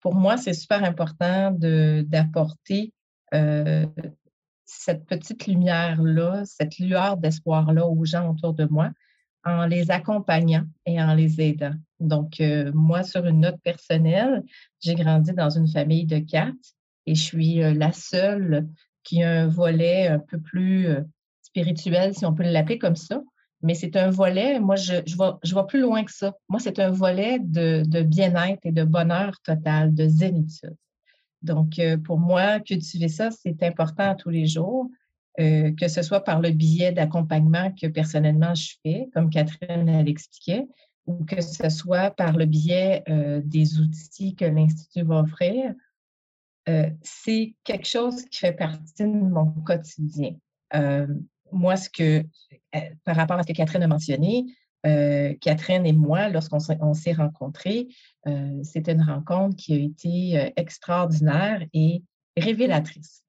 Pour 0.00 0.14
moi, 0.14 0.36
c'est 0.36 0.52
super 0.52 0.84
important 0.84 1.50
d'apporter 1.52 2.92
cette 4.66 5.06
petite 5.06 5.46
lumière-là, 5.46 6.42
cette 6.44 6.78
lueur 6.78 7.16
d'espoir-là 7.16 7.86
aux 7.86 8.04
gens 8.04 8.30
autour 8.30 8.52
de 8.52 8.64
moi 8.64 8.90
en 9.44 9.66
les 9.66 9.90
accompagnant 9.90 10.64
et 10.86 11.00
en 11.02 11.14
les 11.14 11.40
aidant. 11.40 11.74
Donc, 12.00 12.40
euh, 12.40 12.70
moi, 12.74 13.02
sur 13.02 13.26
une 13.26 13.40
note 13.40 13.60
personnelle, 13.62 14.42
j'ai 14.80 14.94
grandi 14.94 15.32
dans 15.32 15.50
une 15.50 15.68
famille 15.68 16.06
de 16.06 16.18
quatre 16.18 16.54
et 17.06 17.14
je 17.14 17.22
suis 17.22 17.62
euh, 17.62 17.74
la 17.74 17.92
seule 17.92 18.68
qui 19.02 19.22
a 19.22 19.42
un 19.42 19.48
volet 19.48 20.08
un 20.08 20.18
peu 20.18 20.38
plus 20.38 20.86
euh, 20.86 21.02
spirituel, 21.42 22.14
si 22.14 22.24
on 22.24 22.34
peut 22.34 22.44
l'appeler 22.44 22.78
comme 22.78 22.96
ça. 22.96 23.20
Mais 23.62 23.74
c'est 23.74 23.96
un 23.96 24.10
volet, 24.10 24.58
moi, 24.58 24.74
je, 24.74 24.94
je 25.06 25.66
plus 25.66 25.80
loin 25.80 26.02
que 26.04 26.12
ça. 26.12 26.34
Moi, 26.48 26.58
c'est 26.58 26.80
un 26.80 26.90
volet 26.90 27.38
de, 27.38 27.84
de 27.86 28.02
bien-être 28.02 28.60
et 28.64 28.72
de 28.72 28.82
bonheur 28.82 29.40
total, 29.44 29.94
de 29.94 30.08
zénitude. 30.08 30.76
Donc, 31.42 31.80
pour 32.04 32.18
moi, 32.18 32.58
cultiver 32.58 33.08
ça, 33.08 33.30
c'est 33.30 33.62
important 33.62 34.16
tous 34.16 34.30
les 34.30 34.46
jours. 34.46 34.88
Euh, 35.40 35.72
que 35.74 35.88
ce 35.88 36.02
soit 36.02 36.20
par 36.20 36.40
le 36.40 36.50
biais 36.50 36.92
d'accompagnement 36.92 37.72
que 37.72 37.86
personnellement 37.86 38.54
je 38.54 38.74
fais, 38.82 39.08
comme 39.14 39.30
Catherine 39.30 40.04
l'expliquait, 40.04 40.66
ou 41.06 41.24
que 41.24 41.40
ce 41.40 41.70
soit 41.70 42.10
par 42.10 42.36
le 42.36 42.44
biais 42.44 43.02
euh, 43.08 43.40
des 43.42 43.80
outils 43.80 44.34
que 44.34 44.44
l'Institut 44.44 45.04
va 45.04 45.20
offrir, 45.20 45.74
euh, 46.68 46.90
c'est 47.00 47.54
quelque 47.64 47.88
chose 47.88 48.24
qui 48.26 48.38
fait 48.40 48.52
partie 48.52 49.04
de 49.04 49.06
mon 49.06 49.46
quotidien. 49.62 50.34
moi, 51.50 51.76
ce 51.76 51.88
que, 51.88 52.22
par 53.04 53.16
rapport 53.16 53.38
à 53.38 53.42
ce 53.42 53.48
que 53.48 53.52
Catherine 53.52 53.82
a 53.82 53.88
mentionné, 53.88 54.44
Catherine 55.40 55.86
et 55.86 55.92
moi, 55.92 56.28
lorsqu'on 56.28 56.94
s'est 56.94 57.12
rencontrés, 57.12 57.88
c'était 58.62 58.92
une 58.92 59.02
rencontre 59.02 59.56
qui 59.56 59.74
a 59.74 59.76
été 59.76 60.52
extraordinaire 60.56 61.62
et 61.74 62.02
révélatrice. 62.38 63.22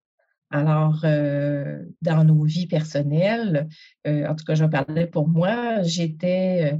Alors, 0.54 1.00
euh, 1.04 1.84
dans 2.04 2.24
nos 2.24 2.44
vies 2.44 2.68
personnelles, 2.68 3.68
euh, 4.06 4.28
en 4.28 4.36
tout 4.36 4.46
cas, 4.46 4.54
je 4.54 4.64
parler 4.66 5.08
pour 5.08 5.28
moi, 5.28 5.82
j'étais 5.82 6.80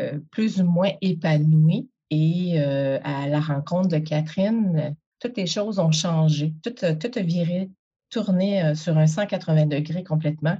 euh, 0.00 0.18
plus 0.32 0.60
ou 0.60 0.64
moins 0.64 0.90
épanouie 1.00 1.88
et 2.10 2.58
à 2.58 3.28
la 3.28 3.40
rencontre 3.40 3.88
de 3.88 3.98
Catherine, 3.98 4.96
toutes 5.20 5.36
les 5.36 5.46
choses 5.46 5.78
ont 5.78 5.92
changé, 5.92 6.54
tout, 6.62 6.74
tout 6.74 7.10
a 7.14 7.22
viré, 7.22 7.70
tourné 8.10 8.74
sur 8.74 8.98
un 8.98 9.06
180 9.06 9.66
degrés 9.66 10.04
complètement. 10.04 10.56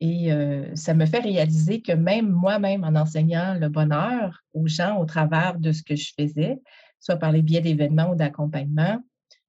Et 0.00 0.30
ça 0.74 0.94
me 0.94 1.04
fait 1.04 1.18
réaliser 1.18 1.82
que 1.82 1.92
même 1.92 2.30
moi-même, 2.30 2.84
en 2.84 2.94
enseignant 2.94 3.54
le 3.58 3.68
bonheur 3.68 4.40
aux 4.54 4.66
gens 4.66 4.98
au 4.98 5.04
travers 5.04 5.58
de 5.58 5.72
ce 5.72 5.82
que 5.82 5.94
je 5.94 6.12
faisais, 6.18 6.58
soit 7.00 7.16
par 7.16 7.32
les 7.32 7.42
biais 7.42 7.60
d'événements 7.60 8.12
ou 8.12 8.14
d'accompagnement, 8.14 8.98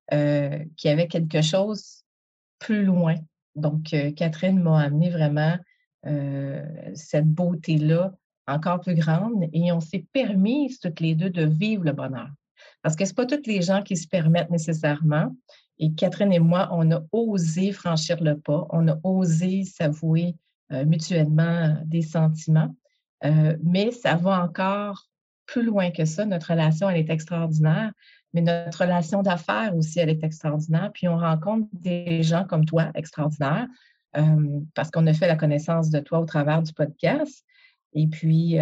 qu'il 0.10 0.90
y 0.90 0.90
avait 0.90 1.08
quelque 1.08 1.42
chose 1.42 2.05
plus 2.66 2.84
loin. 2.84 3.16
Donc, 3.56 3.94
euh, 3.94 4.12
Catherine 4.12 4.60
m'a 4.60 4.82
amené 4.82 5.12
vraiment 5.12 5.56
euh, 6.08 6.66
cette 6.96 7.28
beauté-là 7.28 8.12
encore 8.48 8.82
plus 8.82 8.96
grande 8.96 9.46
et 9.54 9.72
on 9.72 9.80
s'est 9.80 10.06
permis 10.14 10.76
toutes 10.82 11.00
les 11.00 11.14
deux 11.14 11.30
de 11.30 11.46
vivre 11.46 11.84
le 11.84 11.94
bonheur. 11.94 12.30
Parce 12.82 12.96
que 12.96 13.06
ce 13.06 13.14
pas 13.14 13.28
toutes 13.28 13.46
les 13.46 13.62
gens 13.62 13.84
qui 13.84 13.96
se 13.98 14.08
permettent 14.08 14.50
nécessairement. 14.50 15.36
Et 15.78 15.94
Catherine 15.94 16.34
et 16.34 16.40
moi, 16.40 16.70
on 16.72 16.92
a 16.92 17.04
osé 17.12 17.72
franchir 17.72 18.22
le 18.24 18.40
pas, 18.40 18.66
on 18.72 18.88
a 18.88 18.98
osé 19.04 19.64
s'avouer 19.64 20.36
euh, 20.72 20.86
mutuellement 20.86 21.78
des 21.86 22.02
sentiments, 22.02 22.74
mais 23.64 23.90
ça 23.90 24.16
va 24.16 24.44
encore 24.44 25.08
plus 25.48 25.64
loin 25.64 25.90
que 25.90 26.06
ça. 26.06 26.26
Notre 26.26 26.52
relation, 26.52 26.90
elle 26.90 26.98
est 26.98 27.10
extraordinaire 27.10 27.92
mais 28.36 28.42
notre 28.42 28.82
relation 28.82 29.24
d'affaires 29.24 29.74
aussi, 29.78 29.98
elle 29.98 30.10
est 30.10 30.22
extraordinaire. 30.22 30.92
Puis 30.94 31.08
on 31.08 31.18
rencontre 31.18 31.70
des 31.72 32.22
gens 32.22 32.44
comme 32.44 32.66
toi, 32.66 32.92
extraordinaires, 32.94 33.68
parce 34.74 34.92
qu'on 34.92 35.08
a 35.08 35.14
fait 35.14 35.30
la 35.30 35.38
connaissance 35.38 35.90
de 35.90 36.00
toi 36.00 36.20
au 36.20 36.26
travers 36.26 36.62
du 36.62 36.74
podcast. 36.74 37.46
Et 37.94 38.08
puis, 38.08 38.58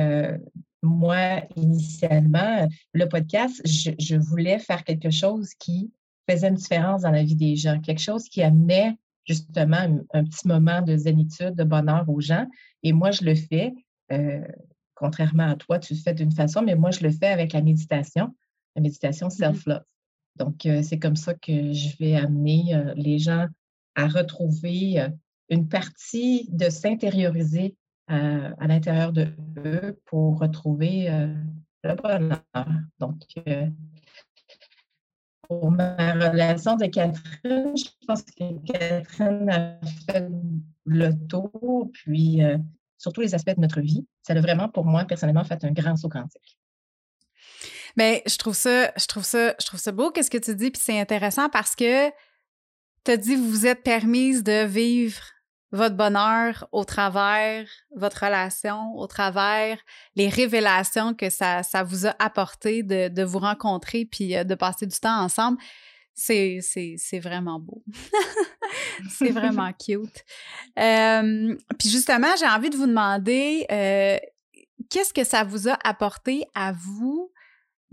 moi, 0.83 1.41
initialement, 1.55 2.67
le 2.93 3.09
podcast, 3.09 3.63
je, 3.65 4.15
voulais 4.15 4.59
faire 4.59 4.83
quelque 4.83 5.09
chose 5.09 5.55
qui 5.55 5.91
faisait 6.29 6.49
une 6.49 6.55
différence 6.55 7.01
dans 7.01 7.11
la 7.11 7.23
vie 7.23 7.35
des 7.35 7.55
gens, 7.55 7.81
quelque 7.81 8.01
chose 8.01 8.29
qui 8.29 8.43
amenait 8.43 8.95
justement 9.25 10.03
un, 10.13 10.23
petit 10.23 10.47
moment 10.47 10.83
de 10.83 10.95
zénitude, 10.97 11.55
de 11.55 11.63
bonheur 11.63 12.07
aux 12.07 12.21
gens. 12.21 12.45
Et 12.83 12.93
moi, 12.93 13.09
je 13.09 13.23
le 13.23 13.33
fais, 13.33 13.73
contrairement 14.93 15.49
à 15.49 15.55
toi, 15.55 15.79
tu 15.79 15.95
le 15.95 15.99
fais 15.99 16.13
d'une 16.13 16.31
façon, 16.31 16.61
mais 16.61 16.75
moi, 16.75 16.91
je 16.91 16.99
le 16.99 17.09
fais 17.09 17.29
avec 17.29 17.53
la 17.53 17.63
méditation, 17.63 18.35
la 18.75 18.81
méditation 18.81 19.27
mm-hmm. 19.27 19.37
self-love. 19.37 19.83
Donc, 20.35 20.67
c'est 20.81 20.99
comme 20.99 21.15
ça 21.15 21.33
que 21.35 21.73
je 21.73 21.95
vais 21.97 22.15
amener 22.15 22.75
les 22.95 23.19
gens 23.19 23.47
à 23.95 24.07
retrouver 24.07 25.07
une 25.49 25.67
partie 25.67 26.49
de 26.49 26.69
s'intérioriser 26.69 27.75
à 28.07 28.67
l'intérieur 28.67 29.13
de 29.13 29.27
eux 29.57 29.99
pour 30.05 30.39
retrouver 30.39 31.07
le 31.83 31.95
bonheur. 31.95 32.41
Donc, 32.99 33.21
pour 35.47 35.69
ma 35.69 36.13
relation 36.13 36.77
de 36.77 36.87
Catherine, 36.87 37.77
je 37.77 38.07
pense 38.07 38.23
que 38.23 38.59
Catherine 38.65 39.49
a 39.51 39.79
fait 40.07 40.27
le 40.85 41.11
tour, 41.27 41.91
puis 41.93 42.41
sur 42.97 43.13
tous 43.13 43.21
les 43.21 43.35
aspects 43.35 43.55
de 43.55 43.61
notre 43.61 43.81
vie. 43.81 44.07
Ça 44.23 44.33
a 44.33 44.41
vraiment, 44.41 44.67
pour 44.67 44.85
moi, 44.85 45.05
personnellement, 45.05 45.43
fait 45.43 45.63
un 45.63 45.71
grand 45.71 45.95
saut 45.95 46.09
quantique. 46.09 46.57
Bien, 47.95 48.19
je 48.25 48.37
trouve 48.37 48.55
ça, 48.55 48.91
je 48.97 49.05
trouve 49.05 49.23
ça, 49.23 49.53
je 49.59 49.65
trouve 49.65 49.79
ça 49.79 49.91
beau, 49.91 50.11
qu'est-ce 50.11 50.31
que 50.31 50.37
tu 50.37 50.55
dis, 50.55 50.71
puis 50.71 50.81
c'est 50.83 50.99
intéressant 50.99 51.49
parce 51.49 51.75
que 51.75 52.09
tu 53.03 53.11
as 53.11 53.17
dit 53.17 53.35
vous 53.35 53.49
vous 53.49 53.67
êtes 53.67 53.83
permise 53.83 54.43
de 54.43 54.65
vivre 54.65 55.21
votre 55.73 55.95
bonheur 55.95 56.67
au 56.71 56.85
travers 56.85 57.67
votre 57.95 58.25
relation, 58.25 58.95
au 58.95 59.07
travers 59.07 59.79
les 60.15 60.29
révélations 60.29 61.15
que 61.15 61.29
ça, 61.29 61.63
ça 61.63 61.83
vous 61.83 62.05
a 62.05 62.15
apporté 62.19 62.83
de, 62.83 63.09
de 63.09 63.23
vous 63.23 63.39
rencontrer 63.39 64.05
puis 64.05 64.35
euh, 64.35 64.43
de 64.43 64.53
passer 64.53 64.85
du 64.85 64.97
temps 64.97 65.19
ensemble. 65.19 65.57
C'est, 66.13 66.59
c'est, 66.61 66.93
c'est 66.97 67.19
vraiment 67.19 67.59
beau. 67.59 67.83
c'est 69.09 69.31
vraiment 69.31 69.73
cute. 69.83 70.23
Euh, 70.77 71.55
puis 71.79 71.89
justement, 71.89 72.35
j'ai 72.39 72.47
envie 72.47 72.69
de 72.69 72.77
vous 72.77 72.85
demander 72.85 73.65
euh, 73.71 74.17
qu'est-ce 74.91 75.13
que 75.13 75.23
ça 75.23 75.43
vous 75.43 75.67
a 75.67 75.77
apporté 75.83 76.45
à 76.53 76.71
vous 76.71 77.31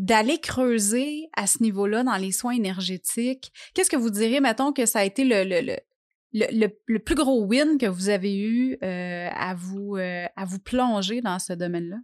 d'aller 0.00 0.38
creuser 0.38 1.28
à 1.36 1.46
ce 1.46 1.62
niveau-là 1.62 2.02
dans 2.02 2.16
les 2.16 2.32
soins 2.32 2.54
énergétiques? 2.54 3.52
Qu'est-ce 3.74 3.90
que 3.90 3.98
vous 3.98 4.08
diriez, 4.08 4.40
mettons, 4.40 4.72
que 4.72 4.86
ça 4.86 5.00
a 5.00 5.04
été 5.04 5.24
le, 5.24 6.98
plus 6.98 7.14
gros 7.14 7.44
win 7.44 7.76
que 7.78 7.86
vous 7.86 8.08
avez 8.08 8.40
eu 8.40 8.78
euh, 8.82 9.28
à, 9.30 9.54
vous, 9.54 9.96
euh, 9.96 10.24
à 10.36 10.46
vous 10.46 10.58
plonger 10.58 11.20
dans 11.20 11.38
ce 11.38 11.52
domaine-là? 11.52 11.98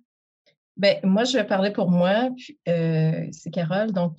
Bien, 0.76 0.96
moi, 1.04 1.24
je 1.24 1.38
vais 1.38 1.46
parler 1.46 1.70
pour 1.70 1.90
moi, 1.90 2.28
euh, 2.68 3.26
c'est 3.32 3.50
Carole. 3.50 3.92
Donc, 3.92 4.18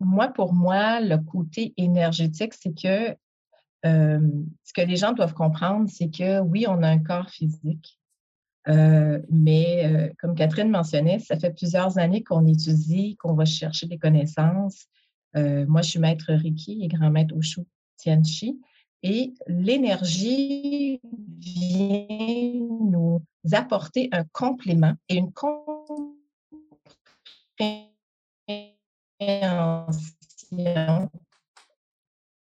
moi, 0.00 0.28
pour 0.28 0.54
moi, 0.54 1.00
le 1.00 1.18
côté 1.18 1.74
énergétique, 1.76 2.54
c'est 2.54 2.72
que 2.72 3.14
ce 3.84 4.72
que 4.74 4.80
les 4.80 4.96
gens 4.96 5.12
doivent 5.12 5.34
comprendre, 5.34 5.90
c'est 5.90 6.08
que 6.08 6.40
oui, 6.40 6.64
on 6.66 6.82
a 6.82 6.88
un 6.88 7.00
corps 7.00 7.28
physique, 7.28 7.98
mais 8.66 10.12
comme 10.18 10.34
Catherine 10.34 10.70
mentionnait, 10.70 11.18
ça 11.18 11.38
fait 11.38 11.52
plusieurs 11.52 11.98
années 11.98 12.22
qu'on 12.22 12.46
étudie, 12.46 13.16
qu'on 13.16 13.34
va 13.34 13.44
chercher 13.44 13.86
des 13.86 13.98
connaissances. 13.98 14.86
moi, 15.34 15.82
je 15.82 15.90
suis 15.90 15.98
maître 15.98 16.32
Reiki 16.32 16.82
et 16.82 16.88
grand 16.88 17.10
maître 17.10 17.34
Oshu 17.36 17.62
Tianchi. 17.96 18.60
Et 19.06 19.34
l'énergie 19.46 20.98
vient 21.38 22.06
nous 22.90 23.22
apporter 23.52 24.08
un 24.12 24.24
complément 24.32 24.94
et 25.10 25.16
une 25.16 25.30
compréhension 25.30 26.14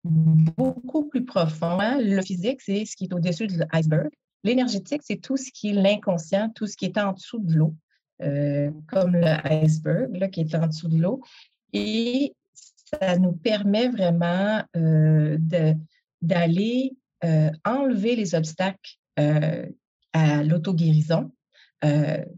beaucoup 0.05 1.09
plus 1.09 1.25
profonde. 1.25 1.81
Le 1.99 2.23
physique, 2.23 2.61
c'est 2.61 2.85
ce 2.85 2.95
qui 2.95 3.05
est 3.07 3.13
au-dessus 3.13 3.49
de 3.49 3.59
l'iceberg. 3.59 4.11
L'énergétique, 4.45 5.03
c'est 5.05 5.21
tout 5.21 5.37
ce 5.37 5.51
qui 5.53 5.71
est 5.71 5.73
l'inconscient, 5.73 6.51
tout 6.51 6.67
ce 6.67 6.77
qui 6.77 6.87
est 6.87 6.99
en 6.99 7.13
dessous 7.13 7.39
de 7.39 7.55
l'eau, 7.55 7.75
euh, 8.23 8.71
comme 8.89 9.17
l'iceberg 9.17 10.31
qui 10.31 10.41
est 10.41 10.55
en 10.55 10.67
dessous 10.67 10.89
de 10.89 10.99
l'eau. 10.99 11.23
Et 11.73 12.35
ça 13.01 13.19
nous 13.19 13.33
permet 13.33 13.89
vraiment 13.89 14.63
euh, 14.77 15.39
d'aller 16.21 16.93
euh, 17.25 17.51
enlever 17.65 18.17
les 18.17 18.35
obstacles 18.35 18.97
à 20.15 20.43
l'auto-guérison. 20.43 21.31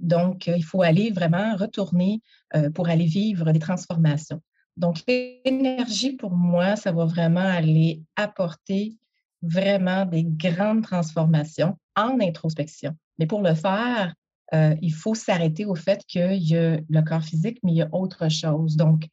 Donc, 0.00 0.46
il 0.49 0.64
faut 0.64 0.82
aller 0.82 1.11
vraiment 1.11 1.54
retourner 1.54 2.20
pour 2.75 2.88
aller 2.88 3.04
vivre 3.04 3.52
des 3.52 3.58
transformations. 3.58 4.40
Donc, 4.76 5.02
l'énergie, 5.06 6.12
pour 6.12 6.32
moi, 6.32 6.75
ça 6.76 6.90
va 6.90 7.04
vraiment 7.04 7.40
aller 7.40 8.02
apporter 8.16 8.96
vraiment 9.44 10.06
des 10.06 10.24
grandes 10.24 10.82
transformations 10.82 11.76
en 11.96 12.18
introspection. 12.20 12.96
Mais 13.18 13.26
pour 13.26 13.42
le 13.42 13.54
faire, 13.54 14.14
il 14.52 14.92
faut 14.92 15.14
s'arrêter 15.14 15.64
au 15.64 15.74
fait 15.74 16.04
qu'il 16.06 16.34
y 16.34 16.56
a 16.56 16.78
le 16.88 17.02
corps 17.02 17.24
physique, 17.24 17.58
mais 17.62 17.72
il 17.72 17.76
y 17.76 17.82
a 17.82 17.88
autre 17.92 18.28
chose. 18.28 18.76
Donc, 18.76 19.08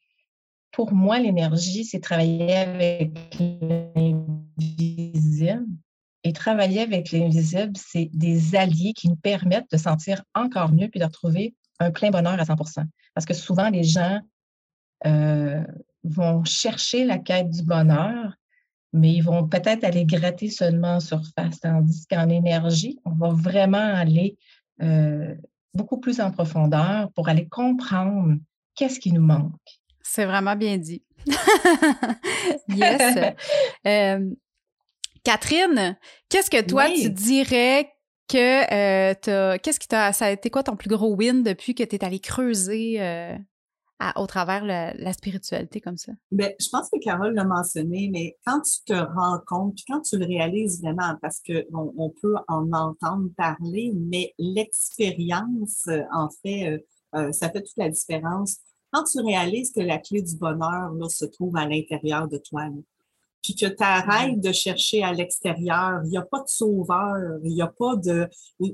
pour 0.72 0.92
moi, 0.92 1.18
l'énergie, 1.18 1.84
c'est 1.84 2.00
travailler 2.00 2.56
avec 2.56 3.38
l'invisible. 3.38 5.66
Et 6.24 6.32
travailler 6.32 6.82
avec 6.82 7.10
l'invisible, 7.10 7.72
c'est 7.76 8.08
des 8.12 8.54
alliés 8.54 8.92
qui 8.94 9.08
nous 9.08 9.16
permettent 9.16 9.70
de 9.70 9.76
sentir 9.76 10.22
encore 10.34 10.72
mieux 10.72 10.88
puis 10.88 11.00
de 11.00 11.04
retrouver 11.04 11.54
un 11.80 11.90
plein 11.90 12.10
bonheur 12.10 12.38
à 12.38 12.44
100% 12.44 12.84
Parce 13.14 13.26
que 13.26 13.34
souvent, 13.34 13.70
les 13.70 13.82
gens 13.82 14.20
euh, 15.04 15.64
vont 16.04 16.44
chercher 16.44 17.04
la 17.04 17.18
quête 17.18 17.50
du 17.50 17.62
bonheur, 17.62 18.36
mais 18.92 19.12
ils 19.12 19.22
vont 19.22 19.48
peut-être 19.48 19.84
aller 19.84 20.04
gratter 20.04 20.50
seulement 20.50 20.96
en 20.96 21.00
surface, 21.00 21.60
tandis 21.60 22.06
qu'en 22.06 22.28
énergie, 22.28 22.98
on 23.04 23.12
va 23.12 23.30
vraiment 23.30 23.78
aller 23.78 24.36
euh, 24.82 25.34
beaucoup 25.74 25.98
plus 25.98 26.20
en 26.20 26.30
profondeur 26.30 27.10
pour 27.12 27.28
aller 27.28 27.48
comprendre 27.48 28.36
qu'est-ce 28.74 29.00
qui 29.00 29.12
nous 29.12 29.22
manque. 29.22 29.52
C'est 30.02 30.26
vraiment 30.26 30.56
bien 30.56 30.76
dit. 30.76 31.02
yes. 32.68 33.34
Euh, 33.86 34.30
Catherine, 35.24 35.96
qu'est-ce 36.28 36.50
que 36.50 36.60
toi, 36.60 36.90
tu 36.90 37.10
dirais 37.10 37.88
que 38.28 38.72
euh, 38.72 39.58
qu'est-ce 39.62 39.78
qui 39.78 39.88
t'a 39.88 40.12
ça 40.12 40.26
a 40.26 40.30
été 40.30 40.50
quoi 40.50 40.62
ton 40.62 40.76
plus 40.76 40.88
gros 40.88 41.14
win 41.14 41.42
depuis 41.42 41.74
que 41.74 41.84
tu 41.84 41.96
es 41.96 42.04
allé 42.04 42.18
creuser 42.18 42.98
euh, 44.02 44.20
au 44.20 44.26
travers 44.26 44.64
la 44.64 45.12
spiritualité 45.12 45.80
comme 45.80 45.96
ça? 45.96 46.12
Bien, 46.30 46.50
je 46.58 46.68
pense 46.70 46.88
que 46.90 46.98
Carole 46.98 47.34
l'a 47.34 47.44
mentionné, 47.44 48.10
mais 48.12 48.36
quand 48.46 48.60
tu 48.60 48.84
te 48.86 48.92
rends 48.92 49.40
compte, 49.46 49.74
puis 49.74 49.84
quand 49.88 50.00
tu 50.00 50.18
le 50.18 50.26
réalises 50.26 50.80
vraiment, 50.82 51.16
parce 51.20 51.40
qu'on 51.40 51.92
on 51.96 52.10
peut 52.10 52.36
en 52.48 52.72
entendre 52.72 53.28
parler, 53.36 53.92
mais 53.94 54.34
l'expérience, 54.38 55.88
en 56.12 56.28
fait, 56.42 56.84
ça 57.32 57.50
fait 57.50 57.62
toute 57.62 57.76
la 57.76 57.90
différence 57.90 58.58
quand 58.92 59.04
tu 59.04 59.20
réalises 59.20 59.72
que 59.72 59.80
la 59.80 59.98
clé 59.98 60.22
du 60.22 60.36
bonheur 60.36 60.92
là, 60.92 61.08
se 61.08 61.24
trouve 61.24 61.56
à 61.56 61.66
l'intérieur 61.66 62.28
de 62.28 62.36
toi, 62.36 62.68
puis 63.42 63.54
que 63.56 63.66
tu 63.66 63.82
arrêtes 63.82 64.40
de 64.40 64.52
chercher 64.52 65.02
à 65.02 65.12
l'extérieur, 65.12 66.00
il 66.04 66.10
n'y 66.10 66.16
a 66.16 66.22
pas 66.22 66.40
de 66.40 66.48
sauveur, 66.48 67.38
il 67.42 67.54
n'y 67.54 67.62
a 67.62 67.66
pas 67.66 67.96
de... 67.96 68.28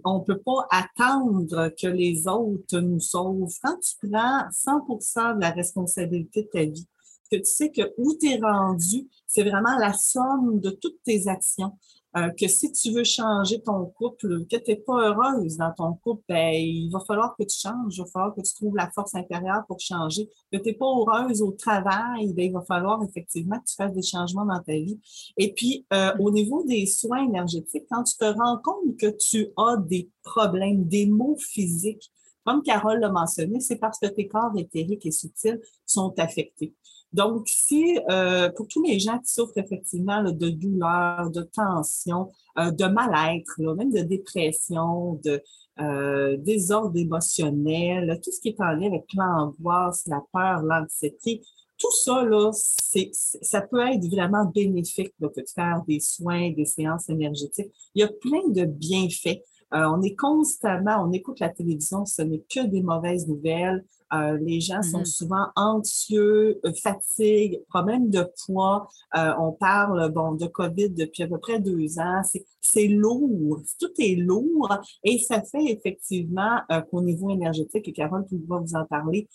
On 0.04 0.18
ne 0.18 0.24
peut 0.24 0.40
pas 0.44 0.66
attendre 0.70 1.70
que 1.80 1.86
les 1.86 2.28
autres 2.28 2.78
nous 2.78 3.00
sauvent. 3.00 3.52
Quand 3.62 3.78
tu 3.80 4.08
prends 4.08 4.48
100% 4.50 5.36
de 5.36 5.40
la 5.40 5.50
responsabilité 5.50 6.42
de 6.42 6.48
ta 6.48 6.64
vie, 6.64 6.86
que 7.30 7.36
tu 7.36 7.44
sais 7.44 7.70
que 7.70 7.92
où 7.98 8.14
tu 8.18 8.30
es 8.30 8.40
rendu, 8.40 9.06
c'est 9.26 9.42
vraiment 9.42 9.76
la 9.78 9.92
somme 9.92 10.60
de 10.60 10.70
toutes 10.70 11.02
tes 11.04 11.28
actions. 11.28 11.72
Euh, 12.18 12.30
que 12.30 12.48
si 12.48 12.72
tu 12.72 12.90
veux 12.92 13.04
changer 13.04 13.60
ton 13.60 13.86
couple, 13.86 14.46
que 14.46 14.56
tu 14.56 14.70
n'es 14.70 14.76
pas 14.76 15.10
heureuse 15.10 15.56
dans 15.56 15.72
ton 15.72 15.94
couple, 15.94 16.22
ben, 16.28 16.52
il 16.54 16.90
va 16.90 17.00
falloir 17.00 17.36
que 17.36 17.44
tu 17.44 17.58
changes, 17.58 17.96
il 17.96 18.00
va 18.00 18.06
falloir 18.06 18.34
que 18.34 18.40
tu 18.40 18.54
trouves 18.54 18.76
la 18.76 18.90
force 18.90 19.14
intérieure 19.14 19.64
pour 19.66 19.78
changer. 19.78 20.28
Que 20.52 20.58
tu 20.58 20.68
n'es 20.68 20.74
pas 20.74 20.86
heureuse 20.86 21.42
au 21.42 21.52
travail, 21.52 22.32
ben, 22.32 22.46
il 22.46 22.52
va 22.52 22.62
falloir 22.62 23.02
effectivement 23.04 23.58
que 23.58 23.64
tu 23.68 23.74
fasses 23.74 23.94
des 23.94 24.02
changements 24.02 24.46
dans 24.46 24.60
ta 24.62 24.72
vie. 24.72 24.98
Et 25.36 25.52
puis, 25.52 25.86
euh, 25.92 26.12
au 26.18 26.30
niveau 26.30 26.64
des 26.64 26.86
soins 26.86 27.24
énergétiques, 27.24 27.86
quand 27.90 28.04
tu 28.04 28.16
te 28.16 28.24
rends 28.24 28.58
compte 28.58 28.96
que 28.96 29.14
tu 29.18 29.48
as 29.56 29.76
des 29.76 30.10
problèmes, 30.22 30.84
des 30.84 31.06
maux 31.06 31.36
physiques, 31.38 32.10
comme 32.44 32.62
Carole 32.62 33.00
l'a 33.00 33.10
mentionné, 33.10 33.60
c'est 33.60 33.76
parce 33.76 33.98
que 33.98 34.06
tes 34.06 34.26
corps 34.26 34.52
éthériques 34.56 35.04
et 35.04 35.10
subtils 35.10 35.60
sont 35.84 36.18
affectés. 36.18 36.74
Donc, 37.12 37.48
si 37.48 37.98
euh, 38.10 38.50
pour 38.50 38.68
tous 38.68 38.82
les 38.82 38.98
gens 38.98 39.18
qui 39.18 39.32
souffrent 39.32 39.56
effectivement 39.56 40.22
de 40.22 40.50
douleur, 40.50 41.30
de 41.30 41.42
tension, 41.42 42.28
euh, 42.58 42.70
de 42.70 42.84
mal-être, 42.84 43.74
même 43.74 43.90
de 43.90 44.00
dépression, 44.00 45.18
de 45.24 45.42
euh, 45.80 46.36
désordre 46.38 46.98
émotionnel, 46.98 48.20
tout 48.22 48.30
ce 48.30 48.40
qui 48.40 48.48
est 48.48 48.60
en 48.60 48.72
lien 48.72 48.88
avec 48.88 49.04
l'angoisse, 49.14 50.06
la 50.06 50.20
peur, 50.32 50.62
l'anxiété, 50.62 51.40
tout 51.78 51.92
ça, 51.92 52.24
là, 52.24 52.50
c'est, 52.52 53.10
ça 53.12 53.62
peut 53.62 53.80
être 53.80 54.04
vraiment 54.10 54.44
bénéfique 54.46 55.14
de 55.20 55.30
faire 55.54 55.82
des 55.86 56.00
soins, 56.00 56.50
des 56.50 56.64
séances 56.64 57.08
énergétiques. 57.08 57.70
Il 57.94 58.00
y 58.00 58.04
a 58.04 58.08
plein 58.08 58.48
de 58.48 58.64
bienfaits. 58.64 59.40
Euh, 59.74 59.84
on 59.86 60.02
est 60.02 60.16
constamment, 60.16 61.04
on 61.04 61.12
écoute 61.12 61.40
la 61.40 61.50
télévision, 61.50 62.04
ce 62.04 62.22
n'est 62.22 62.42
que 62.50 62.66
des 62.66 62.82
mauvaises 62.82 63.28
nouvelles. 63.28 63.84
Euh, 64.12 64.38
les 64.38 64.60
gens 64.60 64.82
sont 64.82 65.00
mm-hmm. 65.00 65.04
souvent 65.04 65.46
anxieux, 65.56 66.60
euh, 66.64 66.72
fatigue, 66.82 67.60
problèmes 67.68 68.08
de 68.08 68.26
poids. 68.44 68.88
Euh, 69.16 69.32
on 69.38 69.52
parle 69.52 70.10
bon 70.10 70.32
de 70.32 70.46
COVID 70.46 70.90
depuis 70.90 71.24
à 71.24 71.28
peu 71.28 71.38
près 71.38 71.60
deux 71.60 71.98
ans. 71.98 72.22
C'est 72.60 72.88
lourd, 72.88 73.60
tout 73.78 73.92
est 73.98 74.16
lourd 74.16 74.78
et 75.04 75.18
ça 75.18 75.42
fait 75.42 75.64
effectivement 75.64 76.60
qu'au 76.90 77.00
niveau 77.00 77.30
énergétique, 77.30 77.88
et 77.88 77.92
Carole 77.92 78.26
va 78.46 78.58
vous 78.58 78.74
en 78.74 78.84
parler 78.84 79.26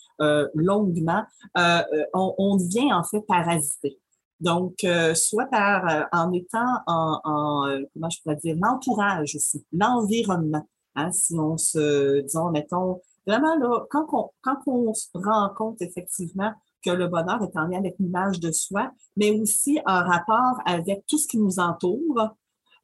longuement, 0.54 1.24
on, 1.56 2.34
on, 2.38 2.56
devient 2.56 2.92
en 2.92 3.02
fait 3.02 3.22
parasité. 3.22 3.98
Donc, 4.38 4.86
soit 5.14 5.46
par 5.46 6.08
en 6.12 6.32
étant 6.32 6.78
en, 6.86 7.20
en 7.24 7.80
comment 7.92 8.10
je 8.10 8.22
pourrais 8.22 8.36
dire 8.36 8.56
l'entourage 8.60 9.34
aussi, 9.34 9.64
l'environnement. 9.72 10.66
Hein, 10.96 11.10
si 11.10 11.34
on 11.34 11.56
se, 11.56 12.20
disons, 12.20 12.50
mettons, 12.50 13.00
Vraiment, 13.26 13.56
là, 13.56 13.86
quand 13.90 14.06
on, 14.12 14.30
quand 14.42 14.58
on 14.66 14.92
se 14.94 15.08
rend 15.14 15.50
compte 15.56 15.80
effectivement 15.80 16.52
que 16.84 16.90
le 16.90 17.08
bonheur 17.08 17.42
est 17.42 17.56
en 17.56 17.66
lien 17.66 17.78
avec 17.78 17.96
l'image 17.98 18.40
de 18.40 18.52
soi, 18.52 18.92
mais 19.16 19.30
aussi 19.30 19.80
en 19.86 20.04
rapport 20.04 20.60
avec 20.66 21.06
tout 21.06 21.16
ce 21.16 21.26
qui 21.26 21.38
nous 21.38 21.58
entoure, 21.58 22.36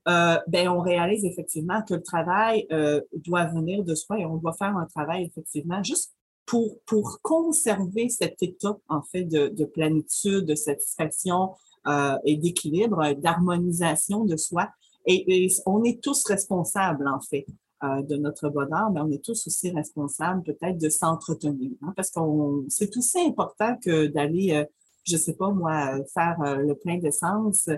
euh, 0.08 0.38
ben, 0.48 0.68
on 0.68 0.80
réalise 0.80 1.24
effectivement 1.26 1.82
que 1.82 1.94
le 1.94 2.02
travail 2.02 2.66
euh, 2.72 3.02
doit 3.12 3.44
venir 3.44 3.84
de 3.84 3.94
soi 3.94 4.18
et 4.18 4.24
on 4.24 4.36
doit 4.36 4.54
faire 4.54 4.74
un 4.76 4.86
travail 4.86 5.24
effectivement 5.24 5.82
juste 5.82 6.14
pour, 6.46 6.78
pour 6.86 7.20
conserver 7.22 8.08
cet 8.08 8.42
état 8.42 8.76
en 8.88 9.02
fait 9.02 9.24
de, 9.24 9.48
de 9.48 9.64
plénitude, 9.66 10.46
de 10.46 10.54
satisfaction 10.54 11.54
euh, 11.86 12.16
et 12.24 12.36
d'équilibre, 12.36 13.12
d'harmonisation 13.12 14.24
de 14.24 14.36
soi. 14.36 14.70
Et, 15.04 15.44
et, 15.44 15.48
on 15.66 15.84
est 15.84 16.02
tous 16.02 16.24
responsables 16.24 17.06
en 17.06 17.20
fait 17.20 17.46
euh, 17.82 18.02
de 18.02 18.16
notre 18.16 18.50
bonheur, 18.50 18.90
mais 18.90 19.00
on 19.00 19.10
est 19.10 19.24
tous 19.24 19.46
aussi 19.46 19.70
responsables 19.70 20.42
peut-être 20.42 20.76
de 20.76 20.90
s'entretenir, 20.90 21.70
hein, 21.80 21.94
parce 21.96 22.10
qu'on 22.10 22.66
c'est 22.68 22.94
aussi 22.94 23.20
important 23.20 23.74
que 23.82 24.06
d'aller, 24.06 24.52
euh, 24.52 24.64
je 25.04 25.16
sais 25.16 25.32
pas 25.32 25.50
moi, 25.50 25.94
faire 26.12 26.36
euh, 26.44 26.56
le 26.56 26.74
plein 26.74 26.98
d'essence 26.98 27.70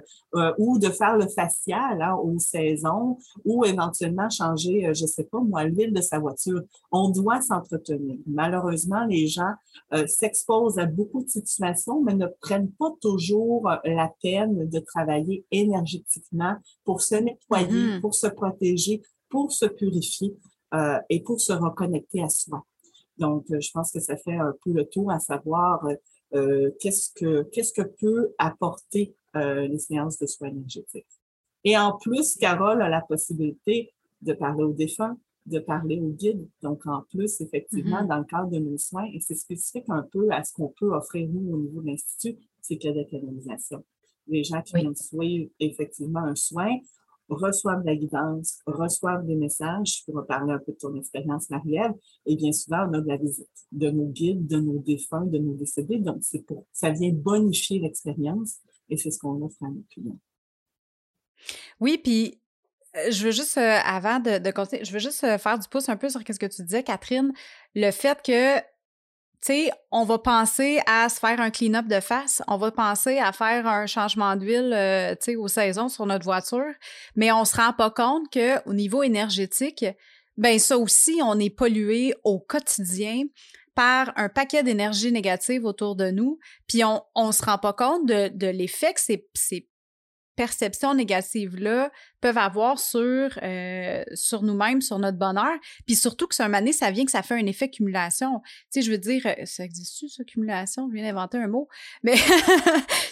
ou 0.58 0.80
de 0.80 0.88
faire 0.88 1.16
le 1.16 1.28
facial 1.28 2.02
hein, 2.02 2.16
aux 2.16 2.40
saisons 2.40 3.16
ou 3.44 3.64
éventuellement 3.64 4.28
changer, 4.28 4.92
je 4.92 5.06
sais 5.06 5.22
pas 5.22 5.38
moi, 5.38 5.62
l'huile 5.62 5.92
de 5.92 6.00
sa 6.00 6.18
voiture. 6.18 6.62
On 6.90 7.10
doit 7.10 7.40
s'entretenir. 7.40 8.18
Malheureusement, 8.26 9.04
les 9.04 9.28
gens 9.28 9.54
s'exposent 10.06 10.80
à 10.80 10.86
beaucoup 10.86 11.22
de 11.22 11.28
situations, 11.28 12.02
mais 12.02 12.14
ne 12.14 12.26
prennent 12.40 12.72
pas 12.72 12.90
toujours 13.00 13.70
la 13.84 14.12
peine 14.20 14.68
de 14.68 14.78
travailler 14.80 15.46
énergétiquement 15.52 16.56
pour 16.84 17.02
se 17.02 17.14
nettoyer, 17.14 17.68
mm-hmm. 17.68 18.00
pour 18.00 18.14
se 18.16 18.26
protéger, 18.26 19.00
pour 19.32 19.50
se 19.50 19.64
purifier 19.64 20.36
euh, 20.74 20.98
et 21.08 21.22
pour 21.22 21.40
se 21.40 21.54
reconnecter 21.54 22.22
à 22.22 22.28
soi. 22.28 22.64
Donc, 23.16 23.50
euh, 23.50 23.60
je 23.60 23.70
pense 23.72 23.90
que 23.90 23.98
ça 23.98 24.16
fait 24.18 24.36
un 24.36 24.54
peu 24.62 24.72
le 24.72 24.84
tour 24.84 25.10
à 25.10 25.18
savoir 25.18 25.88
euh, 26.34 26.70
qu'est-ce 26.78 27.10
que 27.14 27.42
qu'est-ce 27.44 27.72
que 27.72 27.82
peut 27.82 28.34
apporter 28.38 29.16
les 29.34 29.78
séances 29.78 30.18
de 30.18 30.26
soins 30.26 30.48
énergétiques. 30.48 31.06
Et 31.64 31.78
en 31.78 31.96
plus, 31.96 32.36
Carole 32.36 32.82
a 32.82 32.90
la 32.90 33.00
possibilité 33.00 33.94
de 34.20 34.34
parler 34.34 34.62
aux 34.62 34.74
défunts, 34.74 35.16
de 35.46 35.58
parler 35.58 35.98
aux 35.98 36.10
guides. 36.10 36.46
Donc, 36.60 36.86
en 36.86 37.00
plus, 37.10 37.40
effectivement, 37.40 38.02
mm-hmm. 38.02 38.08
dans 38.08 38.18
le 38.18 38.24
cadre 38.24 38.50
de 38.50 38.58
nos 38.58 38.76
soins, 38.76 39.06
et 39.14 39.20
c'est 39.20 39.34
spécifique 39.34 39.86
un 39.88 40.02
peu 40.02 40.30
à 40.32 40.44
ce 40.44 40.52
qu'on 40.52 40.68
peut 40.68 40.92
offrir 40.92 41.26
nous 41.30 41.54
au 41.54 41.56
niveau 41.56 41.80
de 41.80 41.86
l'Institut, 41.86 42.36
c'est 42.60 42.76
qu'il 42.76 42.90
y 42.90 42.92
a 42.92 43.02
des 43.02 43.08
canalisations. 43.08 43.82
Les 44.26 44.44
gens 44.44 44.60
qui 44.60 44.74
viennent 44.74 44.94
suivre 44.94 45.48
effectivement 45.58 46.20
un 46.20 46.34
soin 46.34 46.76
reçoivent 47.28 47.84
la 47.84 47.96
guidance, 47.96 48.58
reçoivent 48.66 49.26
des 49.26 49.36
messages 49.36 50.04
pour 50.04 50.24
parler 50.26 50.52
un 50.52 50.58
peu 50.58 50.72
de 50.72 50.78
ton 50.78 50.94
expérience, 50.94 51.50
Marie-Ève. 51.50 51.92
Et 52.26 52.36
bien 52.36 52.52
souvent, 52.52 52.88
on 52.88 52.94
a 52.94 53.00
de 53.00 53.08
la 53.08 53.16
visite 53.16 53.48
de 53.72 53.90
nos 53.90 54.06
guides, 54.06 54.46
de 54.46 54.58
nos 54.58 54.78
défunts, 54.78 55.26
de 55.26 55.38
nos 55.38 55.54
décédés. 55.54 55.98
Donc, 55.98 56.18
c'est 56.20 56.44
pour, 56.44 56.66
ça 56.72 56.90
vient 56.90 57.12
bonifier 57.12 57.78
l'expérience 57.80 58.58
et 58.88 58.96
c'est 58.96 59.10
ce 59.10 59.18
qu'on 59.18 59.42
offre 59.44 59.62
à 59.62 59.68
nos 59.68 59.84
clients. 59.90 60.18
Oui, 61.80 61.98
puis 62.02 62.40
euh, 62.96 63.10
je 63.10 63.24
veux 63.24 63.32
juste, 63.32 63.56
euh, 63.58 63.78
avant 63.84 64.20
de, 64.20 64.38
de 64.38 64.50
continuer, 64.50 64.84
je 64.84 64.92
veux 64.92 64.98
juste 64.98 65.24
euh, 65.24 65.38
faire 65.38 65.58
du 65.58 65.68
pouce 65.68 65.88
un 65.88 65.96
peu 65.96 66.08
sur 66.08 66.20
ce 66.20 66.38
que 66.38 66.46
tu 66.46 66.62
disais, 66.62 66.82
Catherine. 66.82 67.32
Le 67.74 67.90
fait 67.90 68.20
que 68.22 68.60
sais, 69.46 69.70
on 69.90 70.04
va 70.04 70.18
penser 70.18 70.80
à 70.86 71.08
se 71.08 71.18
faire 71.18 71.40
un 71.40 71.50
clean-up 71.50 71.86
de 71.86 72.00
face, 72.00 72.42
on 72.48 72.56
va 72.56 72.70
penser 72.70 73.18
à 73.18 73.32
faire 73.32 73.66
un 73.66 73.86
changement 73.86 74.36
d'huile, 74.36 74.72
euh, 74.72 75.14
tu 75.14 75.32
sais, 75.32 75.36
aux 75.36 75.48
saisons 75.48 75.88
sur 75.88 76.06
notre 76.06 76.24
voiture, 76.24 76.72
mais 77.16 77.32
on 77.32 77.44
se 77.44 77.56
rend 77.56 77.72
pas 77.72 77.90
compte 77.90 78.30
que 78.32 78.66
au 78.68 78.74
niveau 78.74 79.02
énergétique, 79.02 79.84
ben 80.36 80.58
ça 80.58 80.78
aussi, 80.78 81.20
on 81.22 81.38
est 81.38 81.50
pollué 81.50 82.14
au 82.24 82.38
quotidien 82.38 83.24
par 83.74 84.12
un 84.16 84.28
paquet 84.28 84.62
d'énergie 84.62 85.12
négative 85.12 85.64
autour 85.64 85.96
de 85.96 86.10
nous, 86.10 86.38
puis 86.68 86.84
on 86.84 87.02
on 87.14 87.32
se 87.32 87.44
rend 87.44 87.58
pas 87.58 87.72
compte 87.72 88.06
de, 88.06 88.28
de 88.28 88.46
l'effet 88.46 88.92
que 88.94 89.00
c'est 89.00 89.68
perceptions 90.36 90.94
négatives-là 90.94 91.90
peuvent 92.20 92.38
avoir 92.38 92.78
sur, 92.78 93.38
euh, 93.42 94.02
sur 94.14 94.42
nous-mêmes, 94.42 94.80
sur 94.80 94.98
notre 94.98 95.18
bonheur. 95.18 95.52
Puis 95.86 95.96
surtout 95.96 96.26
que 96.26 96.34
c'est 96.34 96.42
un 96.42 96.48
mané, 96.48 96.72
ça 96.72 96.90
vient 96.90 97.04
que 97.04 97.10
ça 97.10 97.22
fait 97.22 97.34
un 97.34 97.46
effet 97.46 97.68
cumulation. 97.68 98.40
Tu 98.72 98.80
sais, 98.80 98.82
je 98.82 98.90
veux 98.90 98.98
dire, 98.98 99.22
euh, 99.26 99.44
ça 99.44 99.64
existe-tu, 99.64 100.08
ça, 100.08 100.24
cumulation? 100.24 100.88
Je 100.88 100.94
viens 100.94 101.04
d'inventer 101.04 101.38
un 101.38 101.48
mot. 101.48 101.68
Mais, 102.02 102.14
tu 102.16 102.22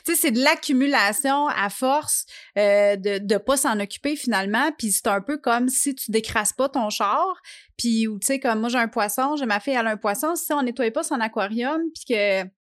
sais, 0.04 0.14
c'est 0.14 0.30
de 0.30 0.42
l'accumulation 0.42 1.48
à 1.48 1.68
force 1.68 2.26
euh, 2.56 2.96
de 2.96 3.18
ne 3.18 3.38
pas 3.38 3.56
s'en 3.56 3.78
occuper 3.80 4.16
finalement. 4.16 4.70
Puis 4.78 4.92
c'est 4.92 5.08
un 5.08 5.20
peu 5.20 5.38
comme 5.38 5.68
si 5.68 5.94
tu 5.94 6.10
décrasses 6.10 6.52
pas 6.52 6.68
ton 6.68 6.88
char. 6.90 7.42
Puis, 7.76 8.06
tu 8.20 8.26
sais, 8.26 8.40
comme 8.40 8.60
moi, 8.60 8.68
j'ai 8.68 8.78
un 8.78 8.88
poisson, 8.88 9.36
j'ai 9.36 9.46
ma 9.46 9.60
fille, 9.60 9.74
elle 9.74 9.86
a 9.86 9.90
un 9.90 9.96
poisson. 9.96 10.34
Si 10.36 10.52
on 10.52 10.62
nettoie 10.62 10.90
pas 10.90 11.02
son 11.02 11.20
aquarium, 11.20 11.80
puis 11.94 12.14
que 12.14 12.59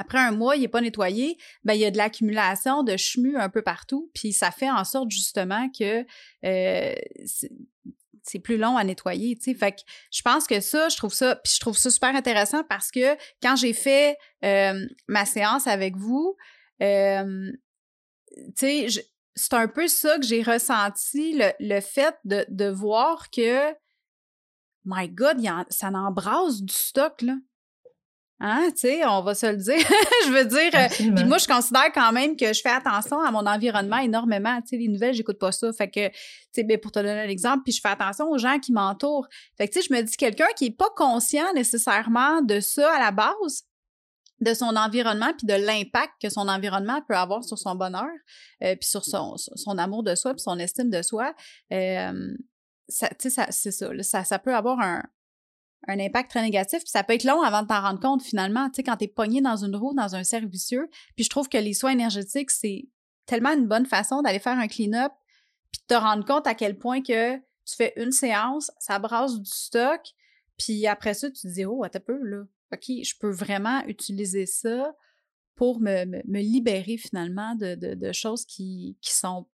après 0.00 0.18
un 0.18 0.30
mois, 0.30 0.56
il 0.56 0.62
n'est 0.62 0.68
pas 0.68 0.80
nettoyé, 0.80 1.36
ben, 1.62 1.74
il 1.74 1.80
y 1.80 1.84
a 1.84 1.90
de 1.90 1.98
l'accumulation 1.98 2.82
de 2.82 2.96
chemu 2.96 3.36
un 3.36 3.50
peu 3.50 3.60
partout, 3.60 4.10
puis 4.14 4.32
ça 4.32 4.50
fait 4.50 4.70
en 4.70 4.82
sorte 4.84 5.10
justement 5.10 5.68
que 5.78 6.06
euh, 6.46 6.94
c'est 8.22 8.38
plus 8.38 8.56
long 8.56 8.78
à 8.78 8.84
nettoyer. 8.84 9.38
Fait 9.38 9.72
que 9.72 9.80
je 10.10 10.22
pense 10.22 10.46
que 10.46 10.60
ça, 10.60 10.88
je 10.88 10.96
trouve 10.96 11.12
ça, 11.12 11.36
puis 11.36 11.52
je 11.54 11.60
trouve 11.60 11.76
ça 11.76 11.90
super 11.90 12.16
intéressant 12.16 12.64
parce 12.64 12.90
que 12.90 13.14
quand 13.42 13.56
j'ai 13.56 13.74
fait 13.74 14.16
euh, 14.42 14.86
ma 15.06 15.26
séance 15.26 15.66
avec 15.66 15.96
vous, 15.96 16.34
euh, 16.82 17.52
tu 18.56 18.88
sais, 18.88 19.04
c'est 19.34 19.54
un 19.54 19.68
peu 19.68 19.86
ça 19.86 20.18
que 20.18 20.24
j'ai 20.24 20.42
ressenti, 20.42 21.34
le, 21.34 21.52
le 21.60 21.80
fait 21.80 22.16
de, 22.24 22.46
de, 22.48 22.70
voir 22.70 23.30
que, 23.30 23.70
my 24.86 25.10
God, 25.10 25.36
ça 25.68 25.88
embrasse 25.88 26.62
du 26.62 26.72
stock, 26.72 27.20
là. 27.20 27.34
Hein, 28.42 28.70
tu 28.70 28.80
sais, 28.80 29.04
on 29.06 29.20
va 29.20 29.34
se 29.34 29.44
le 29.44 29.58
dire. 29.58 29.76
je 30.26 30.32
veux 30.32 30.46
dire, 30.46 30.70
euh, 30.74 31.26
moi, 31.26 31.36
je 31.36 31.46
considère 31.46 31.92
quand 31.92 32.10
même 32.10 32.36
que 32.36 32.54
je 32.54 32.60
fais 32.62 32.70
attention 32.70 33.20
à 33.20 33.30
mon 33.30 33.46
environnement 33.46 33.98
énormément. 33.98 34.58
Tu 34.62 34.68
sais, 34.68 34.76
les 34.78 34.88
nouvelles, 34.88 35.12
j'écoute 35.12 35.38
pas 35.38 35.52
ça. 35.52 35.70
Fait 35.74 35.90
que, 35.90 36.08
tu 36.08 36.14
sais, 36.52 36.64
ben, 36.64 36.78
pour 36.78 36.90
te 36.90 37.00
donner 37.00 37.20
un 37.20 37.28
exemple, 37.28 37.64
puis 37.64 37.72
je 37.74 37.82
fais 37.82 37.90
attention 37.90 38.30
aux 38.30 38.38
gens 38.38 38.58
qui 38.58 38.72
m'entourent. 38.72 39.28
Fait 39.58 39.68
que, 39.68 39.74
tu 39.74 39.82
sais, 39.82 39.88
je 39.90 39.94
me 39.94 40.02
dis, 40.02 40.16
quelqu'un 40.16 40.46
qui 40.56 40.66
est 40.66 40.76
pas 40.76 40.88
conscient 40.96 41.52
nécessairement 41.54 42.40
de 42.40 42.60
ça 42.60 42.90
à 42.94 42.98
la 42.98 43.10
base, 43.10 43.64
de 44.40 44.54
son 44.54 44.74
environnement 44.74 45.32
puis 45.36 45.46
de 45.46 45.52
l'impact 45.52 46.14
que 46.22 46.30
son 46.30 46.48
environnement 46.48 47.02
peut 47.06 47.16
avoir 47.16 47.44
sur 47.44 47.58
son 47.58 47.74
bonheur 47.74 48.08
euh, 48.64 48.74
puis 48.74 48.88
sur 48.88 49.04
son, 49.04 49.36
son 49.36 49.76
amour 49.76 50.02
de 50.02 50.14
soi 50.14 50.32
puis 50.32 50.40
son 50.40 50.58
estime 50.58 50.88
de 50.88 51.02
soi 51.02 51.34
euh, 51.74 52.34
ça, 52.88 53.10
ça 53.18 53.46
c'est 53.50 53.70
ça, 53.70 53.90
ça 54.00 54.24
ça 54.24 54.38
peut 54.38 54.54
avoir 54.54 54.80
un, 54.80 55.02
un 55.88 55.98
impact 55.98 56.30
très 56.30 56.42
négatif. 56.42 56.80
Puis 56.80 56.90
ça 56.90 57.02
peut 57.02 57.14
être 57.14 57.24
long 57.24 57.42
avant 57.42 57.62
de 57.62 57.68
t'en 57.68 57.80
rendre 57.80 58.00
compte 58.00 58.22
finalement, 58.22 58.68
tu 58.68 58.76
sais, 58.76 58.82
quand 58.82 58.96
t'es 58.96 59.08
pogné 59.08 59.40
dans 59.40 59.64
une 59.64 59.74
roue, 59.76 59.94
dans 59.94 60.14
un 60.14 60.24
cercle 60.24 60.48
vicieux. 60.48 60.88
Puis 61.16 61.24
je 61.24 61.30
trouve 61.30 61.48
que 61.48 61.58
les 61.58 61.74
soins 61.74 61.92
énergétiques, 61.92 62.50
c'est 62.50 62.88
tellement 63.26 63.52
une 63.52 63.66
bonne 63.66 63.86
façon 63.86 64.22
d'aller 64.22 64.38
faire 64.38 64.58
un 64.58 64.68
clean-up 64.68 65.12
puis 65.72 65.82
de 65.88 65.94
te 65.94 66.00
rendre 66.00 66.24
compte 66.24 66.46
à 66.46 66.54
quel 66.54 66.78
point 66.78 67.00
que 67.00 67.36
tu 67.36 67.76
fais 67.76 67.92
une 67.96 68.10
séance, 68.10 68.72
ça 68.78 68.98
brasse 68.98 69.38
du 69.38 69.50
stock, 69.50 70.00
puis 70.58 70.86
après 70.86 71.14
ça, 71.14 71.30
tu 71.30 71.42
te 71.42 71.46
dis, 71.46 71.64
oh, 71.64 71.84
un 71.84 71.88
peu, 71.88 72.18
là. 72.24 72.42
OK, 72.72 72.84
je 72.88 73.14
peux 73.18 73.30
vraiment 73.30 73.84
utiliser 73.86 74.46
ça 74.46 74.92
pour 75.54 75.80
me, 75.80 76.22
libérer 76.26 76.96
finalement 76.96 77.54
de, 77.54 78.12
choses 78.12 78.44
qui 78.44 78.96
sont 79.02 79.46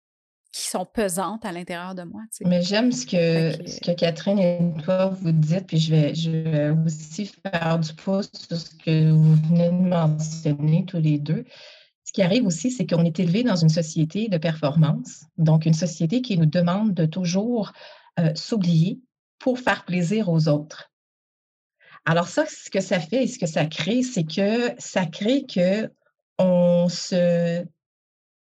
qui 0.56 0.68
sont 0.70 0.86
pesantes 0.86 1.44
à 1.44 1.52
l'intérieur 1.52 1.96
de 1.96 2.04
moi. 2.04 2.22
Mais 2.46 2.62
j'aime 2.62 2.94
ce 2.94 3.06
que, 3.06 3.68
ce 3.68 3.82
que 3.82 3.92
Catherine 3.92 4.40
et 4.40 4.82
toi 4.86 5.08
vous 5.08 5.34
dites, 5.34 5.68
puis 5.68 5.78
je 5.78 5.92
vais, 5.94 6.16
je 6.16 6.32
vais 6.32 6.70
aussi 6.86 7.26
faire 7.26 7.78
du 7.78 7.94
pouce 7.94 8.32
sur 8.32 8.56
ce 8.56 8.70
que 8.70 9.12
vous 9.12 9.36
venez 9.50 9.68
de 9.68 9.90
mentionner 9.90 10.86
tous 10.86 11.02
les 11.02 11.20
deux. 11.20 11.44
Ce 12.06 12.14
qui 12.14 12.22
arrive 12.22 12.46
aussi, 12.46 12.72
c'est 12.72 12.88
qu'on 12.88 13.04
est 13.04 13.20
élevé 13.20 13.44
dans 13.44 13.58
une 13.58 13.68
société 13.68 14.30
de 14.30 14.38
performance, 14.38 15.26
donc 15.38 15.66
une 15.66 15.74
société 15.74 16.22
qui 16.22 16.38
nous 16.38 16.46
demande 16.46 16.94
de 16.94 17.06
toujours 17.06 17.74
euh, 18.22 18.34
s'oublier 18.34 19.02
pour 19.40 19.60
faire 19.60 19.84
plaisir 19.84 20.30
aux 20.30 20.48
autres. 20.48 20.90
Alors 22.06 22.30
ça, 22.30 22.46
ce 22.46 22.70
que 22.70 22.80
ça 22.80 23.02
fait 23.02 23.26
et 23.26 23.28
ce 23.28 23.40
que 23.40 23.48
ça 23.48 23.66
crée, 23.66 24.04
c'est 24.04 24.24
que 24.24 24.72
ça 24.78 25.06
crée 25.06 25.46
que 25.46 25.92
on 26.40 26.88
se 26.88 27.66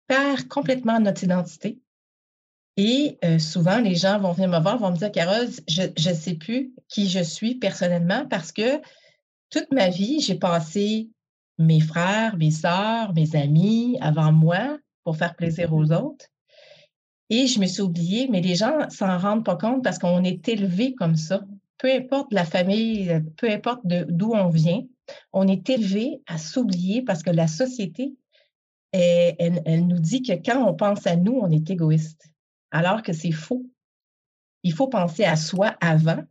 perd 0.07 0.47
complètement 0.47 1.01
notre 1.01 1.25
identité. 1.25 1.81
Et 2.81 3.19
euh, 3.25 3.41
souvent, 3.41 3.81
les 3.81 3.97
gens 3.97 4.21
vont 4.21 4.31
venir 4.31 4.49
me 4.49 4.61
voir, 4.61 4.79
vont 4.79 4.93
me 4.93 4.97
dire, 4.97 5.11
Carole, 5.11 5.49
je 5.67 5.83
ne 5.83 6.15
sais 6.15 6.35
plus 6.35 6.73
qui 6.89 7.09
je 7.09 7.19
suis 7.19 7.57
personnellement 7.57 8.25
parce 8.31 8.53
que 8.53 8.81
toute 9.51 9.67
ma 9.73 9.89
vie, 9.89 10.21
j'ai 10.21 10.37
passé 10.37 11.09
mes 11.59 11.81
frères, 11.81 12.37
mes 12.37 12.53
sœurs, 12.53 13.13
mes 13.15 13.35
amis 13.35 13.99
avant 14.01 14.31
moi 14.31 14.79
pour 15.03 15.17
faire 15.17 15.35
plaisir 15.35 15.75
aux 15.75 15.87
mm-hmm. 15.87 16.03
autres. 16.05 16.27
Et 17.31 17.49
je 17.49 17.59
me 17.59 17.67
suis 17.67 17.83
oubliée, 17.83 18.29
mais 18.31 18.41
les 18.41 18.55
gens 18.55 18.89
s'en 18.91 19.19
rendent 19.19 19.45
pas 19.45 19.57
compte 19.57 19.83
parce 19.83 19.99
qu'on 19.99 20.23
est 20.23 20.49
élevé 20.49 20.95
comme 20.95 21.17
ça. 21.17 21.45
Peu 21.79 21.93
importe 21.93 22.33
la 22.33 22.45
famille, 22.45 23.23
peu 23.39 23.51
importe 23.51 23.81
d'où 23.85 24.35
on 24.35 24.51
vient, 24.51 24.83
on 25.33 25.49
est 25.49 25.69
élevé 25.69 26.23
à 26.29 26.39
s'oublier 26.39 27.03
parce 27.03 27.25
que 27.25 27.31
la 27.31 27.49
société, 27.49 28.15
elle, 28.93 29.63
elle, 29.67 29.87
nous 29.89 29.99
dit 29.99 30.23
que 30.23 30.35
quand 30.35 30.65
on 30.65 30.75
pense 30.75 31.09
à 31.09 31.17
nous, 31.17 31.41
on 31.43 31.51
est 31.51 31.69
égoïste, 31.71 32.25
alors 32.71 33.03
que 33.03 33.13
c'est 33.13 33.33
faux. 33.33 33.65
Il 34.63 34.73
faut 34.73 34.89
penser 34.89 35.25
à 35.25 35.37
soi 35.37 35.77
avant 35.81 36.23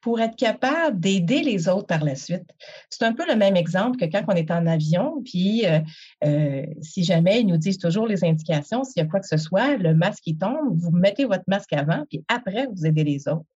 pour 0.00 0.20
être 0.20 0.36
capable 0.36 0.98
d'aider 0.98 1.42
les 1.42 1.68
autres 1.68 1.86
par 1.86 2.04
la 2.04 2.16
suite. 2.16 2.50
C'est 2.90 3.04
un 3.04 3.12
peu 3.12 3.24
le 3.26 3.36
même 3.36 3.56
exemple 3.56 3.98
que 3.98 4.04
quand 4.04 4.24
on 4.26 4.34
est 4.34 4.50
en 4.50 4.66
avion, 4.66 5.22
puis 5.24 5.64
euh, 5.64 5.78
euh, 6.24 6.66
si 6.80 7.04
jamais 7.04 7.40
ils 7.40 7.46
nous 7.46 7.56
disent 7.56 7.78
toujours 7.78 8.08
les 8.08 8.24
indications, 8.24 8.82
s'il 8.82 9.00
y 9.00 9.06
a 9.06 9.08
quoi 9.08 9.20
que 9.20 9.28
ce 9.28 9.36
soit, 9.36 9.76
le 9.76 9.94
masque 9.94 10.24
qui 10.24 10.36
tombe, 10.36 10.76
vous 10.76 10.90
mettez 10.90 11.24
votre 11.24 11.44
masque 11.46 11.72
avant, 11.72 12.04
puis 12.10 12.24
après, 12.28 12.66
vous 12.66 12.84
aidez 12.84 13.04
les 13.04 13.28
autres. 13.28 13.46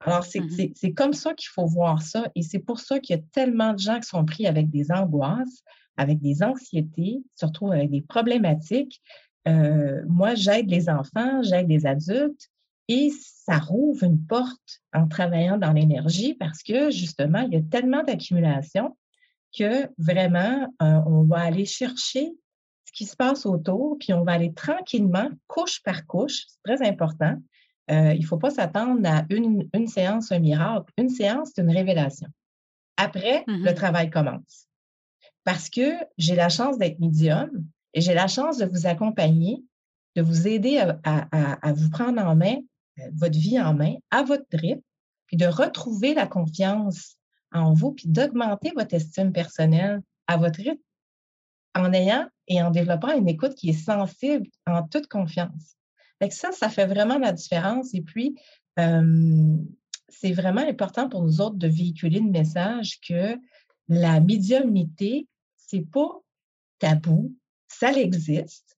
Alors, 0.00 0.20
mmh 0.20 0.72
c'est 0.74 0.92
comme 0.92 1.12
ça 1.12 1.34
qu'il 1.34 1.48
faut 1.48 1.66
voir 1.66 2.02
ça. 2.02 2.28
Et 2.34 2.42
c'est 2.42 2.58
pour 2.58 2.78
ça 2.78 2.98
qu'il 2.98 3.16
y 3.16 3.18
a 3.18 3.22
tellement 3.32 3.72
de 3.72 3.78
gens 3.78 4.00
qui 4.00 4.08
sont 4.08 4.24
pris 4.24 4.46
avec 4.46 4.68
des 4.68 4.90
angoisses, 4.90 5.62
avec 5.96 6.20
des 6.20 6.42
anxiétés, 6.42 7.22
surtout 7.34 7.70
avec 7.72 7.90
des 7.90 8.02
problématiques. 8.02 9.00
Euh, 9.46 10.02
moi, 10.08 10.34
j'aide 10.34 10.70
les 10.70 10.88
enfants, 10.88 11.42
j'aide 11.42 11.68
les 11.68 11.86
adultes 11.86 12.48
et 12.88 13.10
ça 13.10 13.58
rouvre 13.58 14.04
une 14.04 14.24
porte 14.26 14.82
en 14.92 15.06
travaillant 15.06 15.58
dans 15.58 15.72
l'énergie 15.72 16.34
parce 16.34 16.62
que 16.62 16.90
justement, 16.90 17.40
il 17.40 17.54
y 17.54 17.56
a 17.56 17.62
tellement 17.62 18.02
d'accumulation 18.02 18.96
que 19.56 19.88
vraiment, 19.98 20.66
euh, 20.82 21.00
on 21.06 21.22
va 21.24 21.40
aller 21.40 21.64
chercher 21.64 22.32
ce 22.84 22.92
qui 22.92 23.04
se 23.06 23.16
passe 23.16 23.46
autour, 23.46 23.96
puis 23.98 24.12
on 24.12 24.24
va 24.24 24.32
aller 24.32 24.52
tranquillement, 24.52 25.28
couche 25.46 25.82
par 25.82 26.06
couche, 26.06 26.44
c'est 26.46 26.76
très 26.76 26.86
important. 26.86 27.36
Euh, 27.90 28.14
il 28.14 28.20
ne 28.20 28.26
faut 28.26 28.38
pas 28.38 28.50
s'attendre 28.50 29.06
à 29.08 29.24
une, 29.30 29.68
une, 29.74 29.86
séance, 29.86 30.32
un 30.32 30.38
miracle. 30.38 30.90
Une 30.96 31.10
séance, 31.10 31.50
c'est 31.54 31.62
une 31.62 31.70
révélation. 31.70 32.28
Après, 32.96 33.44
le 33.46 33.70
mmh 33.70 33.74
travail 33.74 34.10
commence. 34.10 34.68
Parce 35.44 35.68
que 35.68 35.92
j'ai 36.16 36.34
la 36.34 36.48
chance 36.48 36.78
d'être 36.78 36.98
médium 36.98 37.50
et 37.94 38.00
j'ai 38.00 38.14
la 38.14 38.26
chance 38.26 38.58
de 38.58 38.66
vous 38.66 38.86
accompagner, 38.86 39.64
de 40.16 40.22
vous 40.22 40.46
aider 40.46 40.78
à, 41.04 41.72
vous 41.72 41.90
prendre 41.90 42.20
en 42.20 42.36
main 42.36 42.56
votre 43.14 43.38
vie 43.38 43.60
en 43.60 43.74
main 43.74 43.94
à 44.10 44.22
votre 44.22 44.44
rythme, 44.52 44.82
puis 45.26 45.36
de 45.36 45.46
retrouver 45.46 46.14
la 46.14 46.26
confiance 46.26 47.16
en 47.52 47.72
vous, 47.72 47.92
puis 47.92 48.08
d'augmenter 48.08 48.72
votre 48.76 48.94
estime 48.94 49.32
personnelle 49.32 50.02
à 50.26 50.36
votre 50.36 50.58
rythme 50.58 50.82
en 51.74 51.92
ayant 51.92 52.28
et 52.46 52.62
en 52.62 52.70
développant 52.70 53.16
une 53.16 53.28
écoute 53.28 53.54
qui 53.54 53.70
est 53.70 53.72
sensible 53.72 54.46
en 54.66 54.86
toute 54.86 55.06
confiance. 55.08 55.76
Ça, 56.30 56.52
ça 56.52 56.68
fait 56.68 56.86
vraiment 56.86 57.18
la 57.18 57.32
différence. 57.32 57.92
Et 57.94 58.00
puis, 58.00 58.36
c'est 58.76 60.32
vraiment 60.32 60.66
important 60.66 61.08
pour 61.08 61.22
nous 61.22 61.40
autres 61.40 61.56
de 61.56 61.68
véhiculer 61.68 62.20
le 62.20 62.30
message 62.30 63.00
que 63.06 63.36
la 63.88 64.20
médiumnité, 64.20 65.28
c'est 65.56 65.84
pas 65.90 66.22
tabou, 66.78 67.34
ça 67.78 67.92
existe. 67.92 68.76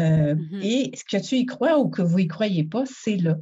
Euh, 0.00 0.34
mmh 0.34 0.60
et 0.62 0.90
ce 0.96 1.04
que 1.04 1.22
tu 1.22 1.36
y 1.36 1.46
crois 1.46 1.78
ou 1.78 1.88
que 1.88 2.02
vous 2.02 2.18
y 2.18 2.26
croyez 2.26 2.64
pas, 2.64 2.84
c'est 2.86 3.16
là. 3.16 3.36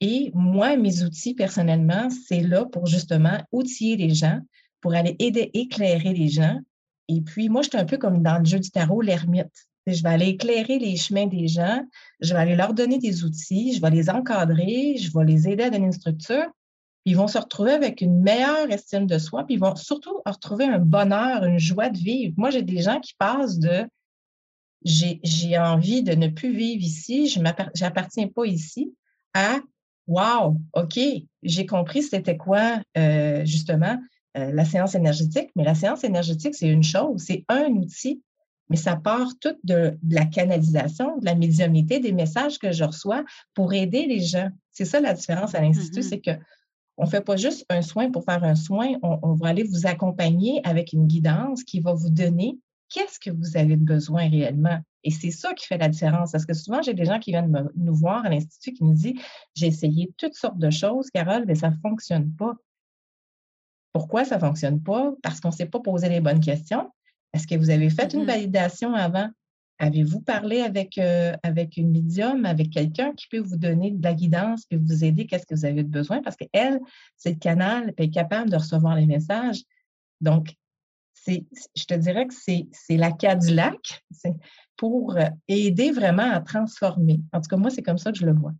Et 0.00 0.30
moi, 0.34 0.76
mes 0.76 1.02
outils, 1.02 1.34
personnellement, 1.34 2.08
c'est 2.10 2.42
là 2.42 2.66
pour 2.66 2.86
justement 2.86 3.38
outiller 3.50 3.96
les 3.96 4.14
gens, 4.14 4.40
pour 4.80 4.94
aller 4.94 5.16
aider, 5.18 5.50
éclairer 5.54 6.12
les 6.12 6.28
gens. 6.28 6.60
Et 7.08 7.22
puis, 7.22 7.48
moi, 7.48 7.62
je 7.62 7.70
suis 7.70 7.78
un 7.78 7.84
peu 7.84 7.96
comme 7.96 8.22
dans 8.22 8.38
le 8.38 8.44
jeu 8.44 8.58
du 8.58 8.70
tarot, 8.70 9.00
l'ermite. 9.00 9.68
Je 9.86 10.02
vais 10.02 10.08
aller 10.08 10.28
éclairer 10.28 10.78
les 10.78 10.96
chemins 10.96 11.26
des 11.26 11.46
gens, 11.46 11.80
je 12.20 12.34
vais 12.34 12.40
aller 12.40 12.56
leur 12.56 12.74
donner 12.74 12.98
des 12.98 13.22
outils, 13.22 13.72
je 13.74 13.80
vais 13.80 13.90
les 13.90 14.10
encadrer, 14.10 14.96
je 14.96 15.16
vais 15.16 15.24
les 15.24 15.48
aider 15.48 15.62
à 15.62 15.70
donner 15.70 15.86
une 15.86 15.92
structure. 15.92 16.46
Puis 17.04 17.12
ils 17.12 17.16
vont 17.16 17.28
se 17.28 17.38
retrouver 17.38 17.70
avec 17.70 18.00
une 18.00 18.20
meilleure 18.20 18.68
estime 18.68 19.06
de 19.06 19.18
soi, 19.18 19.44
puis 19.44 19.54
ils 19.54 19.60
vont 19.60 19.76
surtout 19.76 20.20
retrouver 20.26 20.64
un 20.64 20.80
bonheur, 20.80 21.44
une 21.44 21.60
joie 21.60 21.88
de 21.88 21.98
vivre. 21.98 22.34
Moi, 22.36 22.50
j'ai 22.50 22.62
des 22.62 22.82
gens 22.82 22.98
qui 22.98 23.14
passent 23.14 23.60
de 23.60 23.86
j'ai 24.86 25.58
envie 25.58 26.02
de 26.02 26.14
ne 26.14 26.28
plus 26.28 26.56
vivre 26.56 26.82
ici, 26.82 27.28
je 27.28 27.40
n'appartiens 27.40 28.28
pas 28.28 28.46
ici, 28.46 28.94
à 29.34 29.58
Wow, 30.06 30.60
OK, 30.74 31.00
j'ai 31.42 31.66
compris 31.66 32.02
c'était 32.04 32.36
quoi 32.36 32.80
euh, 32.96 33.44
justement 33.44 33.98
euh, 34.36 34.52
la 34.52 34.64
séance 34.64 34.94
énergétique, 34.94 35.50
mais 35.56 35.64
la 35.64 35.74
séance 35.74 36.04
énergétique, 36.04 36.54
c'est 36.54 36.68
une 36.68 36.84
chose, 36.84 37.24
c'est 37.26 37.44
un 37.48 37.70
outil, 37.72 38.22
mais 38.68 38.76
ça 38.76 38.94
part 38.94 39.30
tout 39.40 39.56
de, 39.64 39.98
la 40.08 40.24
canalisation, 40.24 41.18
de 41.18 41.24
la 41.24 41.34
médiumnité, 41.34 41.98
des 41.98 42.12
messages 42.12 42.58
que 42.58 42.70
je 42.70 42.84
reçois 42.84 43.24
pour 43.54 43.74
aider 43.74 44.06
les 44.06 44.20
gens. 44.20 44.50
C'est 44.70 44.84
ça 44.84 45.00
la 45.00 45.14
différence 45.14 45.56
à 45.56 45.60
l'Institut, 45.60 46.00
mm-hmm. 46.00 46.08
c'est 46.08 46.20
que 46.20 46.30
on 46.98 47.04
ne 47.04 47.10
fait 47.10 47.20
pas 47.20 47.36
juste 47.36 47.66
un 47.68 47.82
soin 47.82 48.10
pour 48.10 48.24
faire 48.24 48.42
un 48.42 48.54
soin, 48.54 48.94
on, 49.02 49.34
va 49.34 49.48
aller 49.48 49.64
vous 49.64 49.86
accompagner 49.86 50.62
avec 50.64 50.94
une 50.94 51.06
guidance 51.06 51.62
qui 51.62 51.80
va 51.80 51.92
vous 51.92 52.08
donner 52.08 52.58
qu'est-ce 52.88 53.18
que 53.18 53.30
vous 53.30 53.56
avez 53.56 53.76
besoin 53.76 54.28
réellement? 54.28 54.80
Et 55.04 55.10
c'est 55.10 55.30
ça 55.30 55.54
qui 55.54 55.66
fait 55.66 55.78
la 55.78 55.88
différence. 55.88 56.32
Parce 56.32 56.46
que 56.46 56.54
souvent, 56.54 56.82
j'ai 56.82 56.94
des 56.94 57.04
gens 57.04 57.18
qui 57.18 57.30
viennent 57.30 57.70
nous 57.76 57.94
voir 57.94 58.24
à 58.24 58.28
l'Institut 58.28 58.72
qui 58.72 58.84
nous 58.84 58.94
disent 58.94 59.20
J'ai 59.54 59.66
essayé 59.66 60.12
toutes 60.16 60.34
sortes 60.34 60.58
de 60.58 60.70
choses, 60.70 61.10
Carole, 61.10 61.44
mais 61.46 61.54
ça 61.54 61.70
ne 61.70 61.76
fonctionne 61.76 62.32
pas. 62.32 62.54
Pourquoi 63.92 64.24
ça 64.24 64.36
ne 64.36 64.40
fonctionne 64.40 64.82
pas? 64.82 65.12
Parce 65.22 65.40
qu'on 65.40 65.48
ne 65.48 65.54
s'est 65.54 65.66
pas 65.66 65.80
posé 65.80 66.08
les 66.08 66.20
bonnes 66.20 66.40
questions. 66.40 66.90
Est-ce 67.32 67.46
que 67.46 67.54
vous 67.54 67.70
avez 67.70 67.90
fait 67.90 68.12
une 68.14 68.24
validation 68.24 68.94
avant? 68.94 69.30
Avez-vous 69.78 70.20
parlé 70.20 70.60
avec, 70.60 70.96
euh, 70.96 71.34
avec 71.42 71.76
une 71.76 71.90
médium, 71.90 72.46
avec 72.46 72.70
quelqu'un 72.70 73.12
qui 73.12 73.26
peut 73.28 73.38
vous 73.38 73.56
donner 73.56 73.90
de 73.90 74.02
la 74.02 74.14
guidance 74.14 74.64
et 74.70 74.76
vous 74.76 75.04
aider? 75.04 75.26
Qu'est-ce 75.26 75.44
que 75.44 75.54
vous 75.54 75.66
avez 75.66 75.82
besoin? 75.82 76.22
Parce 76.22 76.36
qu'elle, 76.36 76.80
c'est 77.16 77.32
le 77.32 77.38
canal, 77.38 77.92
elle 77.96 78.06
est 78.06 78.10
capable 78.10 78.48
de 78.48 78.56
recevoir 78.56 78.96
les 78.96 79.06
messages. 79.06 79.62
Donc, 80.22 80.54
je 81.26 81.84
te 81.84 81.94
dirais 81.94 82.26
que 82.26 82.34
c'est 82.34 82.96
la 82.96 83.12
Cadillac 83.12 84.04
pour 84.76 85.16
euh, 85.16 85.24
aider 85.48 85.90
vraiment 85.90 86.30
à 86.30 86.40
transformer. 86.40 87.20
En 87.32 87.40
tout 87.40 87.48
cas, 87.48 87.56
moi, 87.56 87.70
c'est 87.70 87.82
comme 87.82 87.98
ça 87.98 88.12
que 88.12 88.18
je 88.18 88.26
le 88.26 88.34
vois. 88.34 88.52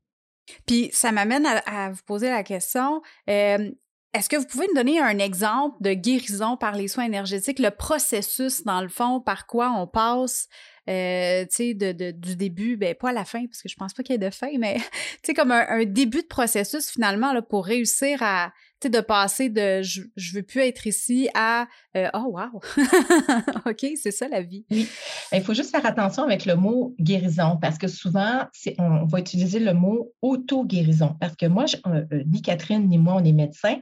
Puis 0.67 0.91
ça 0.93 1.13
m'amène 1.13 1.47
à, 1.67 1.91
vous 1.91 2.03
poser 2.07 2.31
la 2.31 2.43
question. 2.43 3.03
Euh, 3.29 3.71
est-ce 4.15 4.29
que 4.29 4.37
vous 4.37 4.47
pouvez 4.47 4.67
me 4.69 4.75
donner 4.75 4.99
un 4.99 5.19
exemple 5.19 5.77
de 5.81 5.93
guérison 5.93 6.57
par 6.57 6.75
les 6.75 6.89
soins 6.89 7.05
énergétiques, 7.05 7.59
le 7.59 7.71
processus, 7.71 8.65
dans 8.65 8.81
le 8.81 8.89
fond, 8.89 9.21
par 9.21 9.47
quoi 9.47 9.73
on 9.73 9.87
passe, 9.87 10.49
euh, 10.89 11.45
tu 11.45 11.57
sais, 11.57 11.75
de, 11.75 12.11
du 12.13 12.37
début, 12.37 12.77
ben 12.77 12.95
pas 12.95 13.11
à 13.11 13.13
la 13.13 13.25
fin, 13.25 13.45
parce 13.47 13.63
que 13.63 13.69
je 13.69 13.77
pense 13.77 13.93
pas 13.93 14.03
qu'il 14.03 14.15
y 14.15 14.17
ait 14.17 14.19
de 14.19 14.31
fin, 14.31 14.51
mais 14.59 14.75
tu 15.23 15.27
sais, 15.27 15.35
comme 15.35 15.53
un, 15.53 15.85
début 15.85 16.23
de 16.23 16.27
processus, 16.27 16.91
finalement, 16.91 17.33
là, 17.33 17.43
pour 17.43 17.67
réussir 17.67 18.23
à, 18.23 18.53
de 18.85 19.01
passer 19.01 19.49
de 19.49 19.83
je, 19.83 20.03
je 20.17 20.35
veux 20.35 20.43
plus 20.45 20.61
être 20.61 20.87
ici 20.87 21.29
à 21.35 21.67
euh, 21.97 22.09
oh 22.15 22.27
wow, 22.39 22.61
ok, 23.67 23.87
c'est 24.01 24.13
ça 24.13 24.29
la 24.29 24.43
vie. 24.43 24.65
Oui, 24.71 24.89
il 25.33 25.43
faut 25.43 25.55
juste 25.55 25.71
faire 25.71 25.85
attention 25.85 26.23
avec 26.23 26.45
le 26.45 26.55
mot 26.55 26.95
guérison 27.01 27.59
parce 27.61 27.79
que 27.79 27.89
souvent 27.89 28.43
on 28.79 29.07
va 29.07 29.19
utiliser 29.19 29.59
le 29.59 29.75
mot 29.75 30.13
auto-guérison 30.23 31.17
parce 31.21 31.35
que 31.35 31.47
moi, 31.47 31.65
euh, 31.87 32.05
ni 32.27 32.43
Catherine 32.43 32.87
ni 32.89 32.99
moi, 32.99 33.15
on 33.17 33.25
est 33.25 33.33
médecins. 33.33 33.79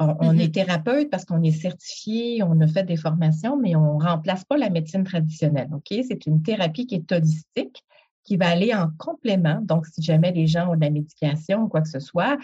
On, 0.00 0.32
mm-hmm. 0.32 0.40
est 0.40 0.54
thérapeute 0.54 1.10
parce 1.10 1.26
qu'on 1.26 1.42
est 1.42 1.52
certifié, 1.52 2.42
on 2.42 2.58
a 2.60 2.66
fait 2.66 2.84
des 2.84 2.96
formations, 2.96 3.58
mais 3.58 3.76
on 3.76 3.98
ne 3.98 4.02
remplace 4.02 4.44
pas 4.44 4.56
la 4.56 4.70
médecine 4.70 5.04
traditionnelle. 5.04 5.68
OK? 5.74 5.88
C'est 6.08 6.24
une 6.24 6.42
thérapie 6.42 6.86
qui 6.86 6.94
est 6.94 7.12
holistique, 7.12 7.84
qui 8.24 8.38
va 8.38 8.48
aller 8.48 8.74
en 8.74 8.88
complément. 8.96 9.60
Donc, 9.62 9.86
si 9.86 10.02
jamais 10.02 10.32
les 10.32 10.46
gens 10.46 10.72
ont 10.72 10.76
de 10.76 10.80
la 10.80 10.90
médication 10.90 11.64
ou 11.64 11.68
quoi 11.68 11.82
que 11.82 11.88
ce 11.88 12.00
soit, 12.00 12.38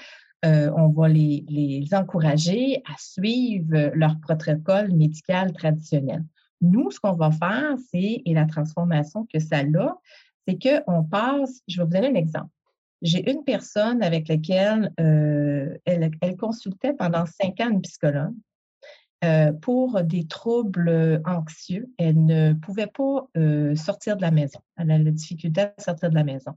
euh, 0.45 0.71
on 0.77 0.89
va 0.89 1.09
les, 1.09 1.89
encourager 1.93 2.83
à 2.85 2.95
suivre 2.99 3.91
leur 3.95 4.21
protocole 4.21 4.93
médical 4.93 5.53
traditionnel. 5.53 6.25
Nous, 6.61 6.91
ce 6.91 7.01
qu'on 7.01 7.15
va 7.15 7.31
faire, 7.31 7.75
c'est, 7.91 8.23
et 8.25 8.35
la 8.35 8.45
transformation 8.45 9.27
que 9.33 9.39
ça 9.39 9.61
a, 9.61 9.99
c'est 10.47 10.59
qu'on 10.59 11.05
passe, 11.05 11.63
je 11.67 11.79
vais 11.79 11.85
vous 11.85 11.91
donner 11.91 12.09
un 12.09 12.15
exemple. 12.15 12.51
J'ai 13.03 13.31
une 13.31 13.45
personne 13.45 14.03
avec 14.03 14.29
laquelle 14.29 14.93
euh, 15.01 15.77
elle, 15.85 16.37
consultait 16.39 16.95
pendant 16.95 17.25
cinq 17.27 17.61
ans 17.61 17.71
une 17.71 17.83
psychologue 17.83 18.35
euh, 19.25 19.53
pour 19.53 20.03
des 20.03 20.27
troubles 20.27 21.23
anxieux. 21.27 21.91
Elle 21.99 22.25
ne 22.25 22.55
pouvait 22.55 22.87
pas 22.87 23.29
sortir 23.77 24.17
de 24.17 24.23
la 24.23 24.31
maison. 24.31 24.61
Elle 24.77 24.91
a 24.91 24.99
la 24.99 25.11
difficulté 25.11 25.63
à 25.63 25.75
sortir 25.79 26.11
de 26.11 26.15
la 26.15 26.25
maison. 26.25 26.53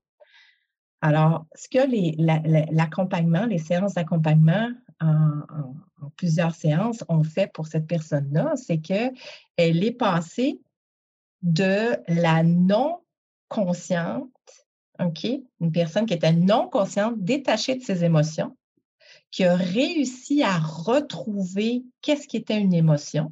Alors, 1.02 1.46
ce 1.56 1.70
que 1.70 2.76
l'accompagnement, 2.76 3.46
les, 3.46 3.58
séances 3.58 3.94
d'accompagnement 3.94 4.70
en, 5.00 5.44
plusieurs 6.18 6.54
séances 6.54 7.06
ont 7.08 7.24
fait 7.24 7.52
pour 7.52 7.68
cette 7.68 7.88
personne-là, 7.88 8.54
c'est 8.56 8.80
qu'elle 8.80 9.14
est 9.58 9.98
passée 9.98 10.60
de 11.42 11.96
la 12.08 12.44
non-consciente, 12.44 14.30
OK, 15.00 15.28
une 15.62 15.72
personne 15.72 16.06
qui 16.06 16.14
était 16.14 16.34
non 16.34 16.68
consciente, 16.68 17.16
détachée 17.18 17.76
de 17.76 17.84
ses 17.84 18.04
émotions, 18.04 18.56
qui 19.32 19.44
a 19.44 19.56
réussi 19.56 20.44
à 20.44 20.58
retrouver 20.58 21.84
qu'est-ce 22.02 22.28
qui 22.28 22.38
était 22.38 22.60
une 22.60 22.74
émotion 22.74 23.32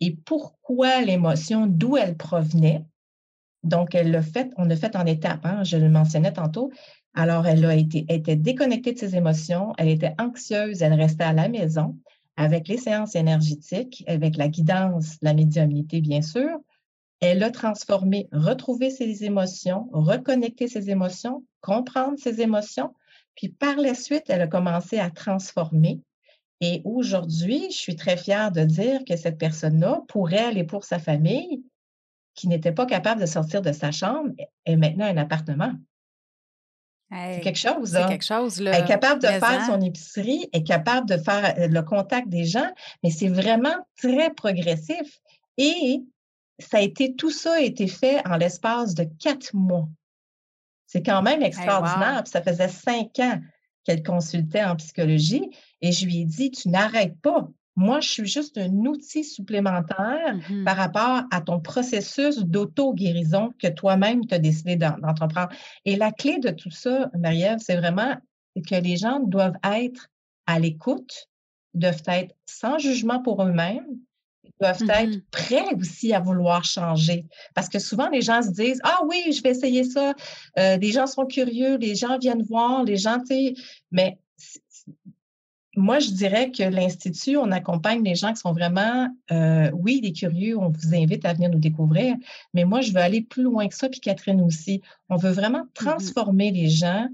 et 0.00 0.16
pourquoi 0.24 1.00
l'émotion, 1.02 1.66
d'où 1.66 1.96
elle 1.96 2.16
provenait. 2.16 2.84
Donc, 3.64 3.94
elle 3.94 4.12
l'a 4.12 4.22
fait, 4.22 4.50
on 4.56 4.64
l'a 4.64 4.76
fait 4.76 4.94
en 4.94 5.04
étapes, 5.06 5.44
hein, 5.44 5.64
je 5.64 5.76
le 5.76 5.90
mentionnais 5.90 6.32
tantôt. 6.32 6.70
Alors, 7.14 7.46
elle 7.46 7.64
a 7.64 7.74
été, 7.74 8.06
était 8.08 8.36
déconnectée 8.36 8.92
de 8.92 8.98
ses 8.98 9.16
émotions, 9.16 9.72
elle 9.76 9.88
était 9.88 10.14
anxieuse, 10.18 10.82
elle 10.82 10.94
restait 10.94 11.24
à 11.24 11.32
la 11.32 11.48
maison 11.48 11.96
avec 12.36 12.68
les 12.68 12.78
séances 12.78 13.16
énergétiques, 13.16 14.04
avec 14.06 14.36
la 14.36 14.48
guidance, 14.48 15.16
la 15.22 15.34
médiumnité, 15.34 16.00
bien 16.00 16.22
sûr. 16.22 16.60
Elle 17.20 17.42
a 17.42 17.50
transformé, 17.50 18.28
retrouvé 18.32 18.90
ses 18.90 19.24
émotions, 19.24 19.88
reconnecté 19.92 20.68
ses 20.68 20.90
émotions, 20.90 21.44
comprendre 21.60 22.18
ses 22.18 22.40
émotions, 22.40 22.94
puis 23.34 23.48
par 23.48 23.76
la 23.76 23.94
suite, 23.94 24.24
elle 24.28 24.42
a 24.42 24.46
commencé 24.46 24.98
à 24.98 25.10
transformer. 25.10 26.00
Et 26.60 26.82
aujourd'hui, 26.84 27.68
je 27.70 27.76
suis 27.76 27.96
très 27.96 28.16
fière 28.16 28.50
de 28.50 28.62
dire 28.62 29.04
que 29.06 29.16
cette 29.16 29.38
personne-là, 29.38 30.02
pour 30.08 30.32
elle 30.32 30.58
et 30.58 30.64
pour 30.64 30.84
sa 30.84 30.98
famille, 30.98 31.62
qui 32.34 32.48
n'était 32.48 32.72
pas 32.72 32.86
capable 32.86 33.20
de 33.20 33.26
sortir 33.26 33.62
de 33.62 33.72
sa 33.72 33.92
chambre, 33.92 34.30
est 34.64 34.76
maintenant 34.76 35.06
un 35.06 35.16
appartement. 35.16 35.72
c'est 37.10 37.40
quelque 37.40 37.58
chose. 37.58 37.92
C'est 37.92 38.08
quelque 38.08 38.24
chose. 38.24 38.60
elle 38.60 38.74
est 38.74 38.86
capable 38.86 39.22
de 39.22 39.28
faire 39.28 39.66
son 39.66 39.80
épicerie, 39.80 40.48
elle 40.52 40.60
est 40.60 40.64
capable 40.64 41.08
de 41.08 41.16
faire 41.16 41.54
euh, 41.58 41.68
le 41.68 41.82
contact 41.82 42.28
des 42.28 42.44
gens, 42.44 42.70
mais 43.02 43.10
c'est 43.10 43.28
vraiment 43.28 43.76
très 43.96 44.32
progressif. 44.34 45.20
Et 45.56 46.02
ça 46.58 46.78
a 46.78 46.80
été, 46.80 47.14
tout 47.14 47.30
ça 47.30 47.54
a 47.54 47.60
été 47.60 47.86
fait 47.86 48.26
en 48.26 48.36
l'espace 48.36 48.94
de 48.94 49.04
quatre 49.04 49.54
mois. 49.54 49.88
C'est 50.86 51.02
quand 51.02 51.22
même 51.22 51.42
extraordinaire. 51.42 52.26
ça 52.26 52.42
faisait 52.42 52.68
cinq 52.68 53.18
ans 53.18 53.40
qu'elle 53.84 54.02
consultait 54.02 54.64
en 54.64 54.76
psychologie 54.76 55.50
et 55.80 55.92
je 55.92 56.06
lui 56.06 56.20
ai 56.20 56.24
dit, 56.24 56.50
tu 56.50 56.68
n'arrêtes 56.68 57.20
pas. 57.20 57.48
Moi, 57.76 58.00
je 58.00 58.08
suis 58.08 58.26
juste 58.26 58.58
un 58.58 58.72
outil 58.86 59.22
supplémentaire 59.22 60.34
mmh 60.50 60.64
par 60.64 60.76
rapport 60.76 61.22
à 61.30 61.40
ton 61.40 61.60
processus 61.60 62.38
d'auto-guérison 62.38 63.52
que 63.62 63.68
toi-même 63.68 64.26
tu 64.26 64.34
as 64.34 64.40
décidé 64.40 64.74
d'entreprendre. 64.74 65.50
Et 65.84 65.94
la 65.94 66.10
clé 66.10 66.38
de 66.38 66.50
tout 66.50 66.72
ça, 66.72 67.08
Marie-Ève, 67.16 67.60
c'est 67.60 67.76
vraiment 67.76 68.16
que 68.66 68.74
les 68.74 68.96
gens 68.96 69.20
doivent 69.20 69.58
être 69.62 70.08
à 70.46 70.58
l'écoute, 70.58 71.28
doivent 71.74 72.02
être 72.08 72.34
sans 72.46 72.78
jugement 72.78 73.22
pour 73.22 73.44
eux-mêmes, 73.44 73.86
doivent 74.60 74.82
être 74.88 75.30
prêts 75.30 75.74
aussi 75.78 76.12
à 76.12 76.20
vouloir 76.20 76.64
changer. 76.64 77.26
Parce 77.54 77.68
que 77.68 77.78
souvent, 77.78 78.08
les 78.08 78.22
gens 78.22 78.42
se 78.42 78.50
disent 78.50 78.80
Ah 78.84 79.00
oui, 79.06 79.32
je 79.32 79.42
vais 79.42 79.50
essayer 79.50 79.84
ça. 79.84 80.14
Euh, 80.58 80.76
les 80.76 80.92
gens 80.92 81.06
sont 81.06 81.26
curieux, 81.26 81.76
les 81.76 81.94
gens 81.94 82.18
viennent 82.18 82.42
voir, 82.42 82.84
les 82.84 82.96
gens, 82.96 83.18
tu 83.20 83.26
sais. 83.26 83.54
Mais 83.90 84.18
moi, 85.76 86.00
je 86.00 86.10
dirais 86.10 86.50
que 86.50 86.62
l'Institut, 86.62 87.36
on 87.36 87.52
accompagne 87.52 88.02
les 88.02 88.16
gens 88.16 88.32
qui 88.32 88.40
sont 88.40 88.52
vraiment, 88.52 89.08
euh, 89.30 89.70
oui, 89.72 90.00
des 90.00 90.12
curieux, 90.12 90.58
on 90.58 90.70
vous 90.70 90.94
invite 90.94 91.24
à 91.24 91.34
venir 91.34 91.50
nous 91.50 91.58
découvrir, 91.58 92.16
mais 92.52 92.64
moi, 92.64 92.80
je 92.80 92.92
veux 92.92 92.98
aller 92.98 93.22
plus 93.22 93.44
loin 93.44 93.68
que 93.68 93.74
ça, 93.74 93.88
puis 93.88 94.00
Catherine 94.00 94.40
aussi. 94.40 94.82
On 95.08 95.16
veut 95.16 95.30
vraiment 95.30 95.64
mmh 95.64 95.68
transformer 95.74 96.50
les 96.50 96.68
gens 96.68 97.08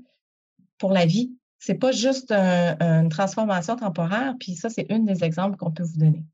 pour 0.78 0.92
la 0.92 1.04
vie. 1.04 1.32
C'est 1.58 1.74
pas 1.74 1.92
juste 1.92 2.32
une 2.32 3.08
transformation 3.08 3.76
temporaire, 3.76 4.34
puis 4.38 4.54
ça, 4.54 4.70
c'est 4.70 4.90
un 4.90 5.00
des 5.00 5.24
exemples 5.24 5.56
qu'on 5.56 5.70
peut 5.70 5.84
vous 5.84 5.98
donner. 5.98 6.24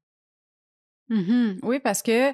Mmh 1.11 1.59
oui, 1.65 1.81
parce 1.81 2.03
que 2.03 2.33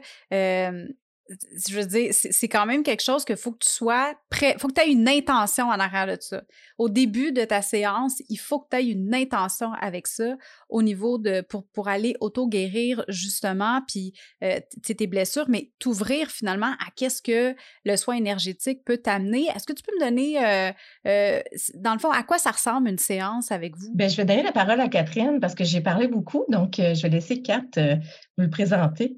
je 1.69 1.75
veux 1.75 1.87
dire, 1.87 2.13
c'est 2.13 2.49
quand 2.49 2.67
même 2.67 2.83
quelque 2.83 3.03
chose 3.03 3.25
qu'il 3.25 3.37
faut 3.37 3.53
que 3.53 3.65
tu 3.65 3.71
sois 3.71 4.15
prêt, 4.31 4.53
il 4.57 4.61
faut 4.61 4.69
que 4.69 4.75
tu 4.75 4.81
aies 4.81 4.93
une 4.93 5.09
intention 5.09 5.67
en 5.67 5.79
arrière 5.79 6.07
de 6.07 6.17
ça. 6.21 6.43
Au 6.79 6.89
début 6.89 7.33
de 7.33 7.45
ta 7.45 7.63
séance, 7.63 8.23
il 8.29 8.37
faut 8.37 8.61
que 8.61 8.69
tu 8.71 8.77
aies 8.77 8.87
une 8.91 9.15
intention 9.15 9.73
avec 9.81 10.07
ça 10.07 10.37
au 10.69 10.83
niveau 10.83 11.19
de, 11.19 11.41
pour, 11.41 11.67
pour 11.69 11.89
aller 11.89 12.17
auto-guérir 12.21 13.05
justement, 13.09 13.83
puis 13.87 14.13
euh, 14.45 14.61
tes 14.83 15.07
blessures, 15.07 15.47
mais 15.49 15.71
t'ouvrir 15.79 16.31
finalement 16.31 16.73
à 16.79 16.91
qu'est-ce 16.95 17.23
que 17.23 17.55
le 17.85 17.97
soin 17.97 18.17
énergétique 18.17 18.85
peut 18.85 18.99
t'amener. 18.99 19.47
Est-ce 19.55 19.67
que 19.67 19.73
tu 19.73 19.83
peux 19.83 19.95
me 19.99 20.05
donner, 20.05 20.45
euh, 20.45 20.73
euh, 21.07 21.41
dans 21.75 21.93
le 21.93 21.99
fond, 21.99 22.11
à 22.11 22.23
quoi 22.23 22.39
ça 22.39 22.51
ressemble 22.51 22.89
une 22.89 22.99
séance 22.99 23.51
avec 23.51 23.77
vous? 23.77 23.93
Bien, 23.95 24.09
je 24.09 24.17
vais 24.17 24.25
donner 24.25 24.43
la 24.43 24.53
parole 24.53 24.81
à 24.81 24.89
Catherine 24.89 25.41
parce 25.41 25.55
que 25.55 25.65
j'ai 25.65 25.81
parlé 25.81 26.07
beaucoup, 26.09 26.45
donc 26.49 26.75
je 26.77 27.03
vais 27.03 27.09
laisser 27.09 27.43
Kat 27.43 27.63
vous 27.77 28.45
le 28.45 28.51
présenter. 28.51 29.17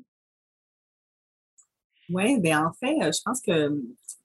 Oui, 2.11 2.41
bien 2.41 2.67
en 2.67 2.73
fait, 2.73 2.97
euh, 3.03 3.13
je 3.13 3.21
pense 3.25 3.41
que 3.41 3.71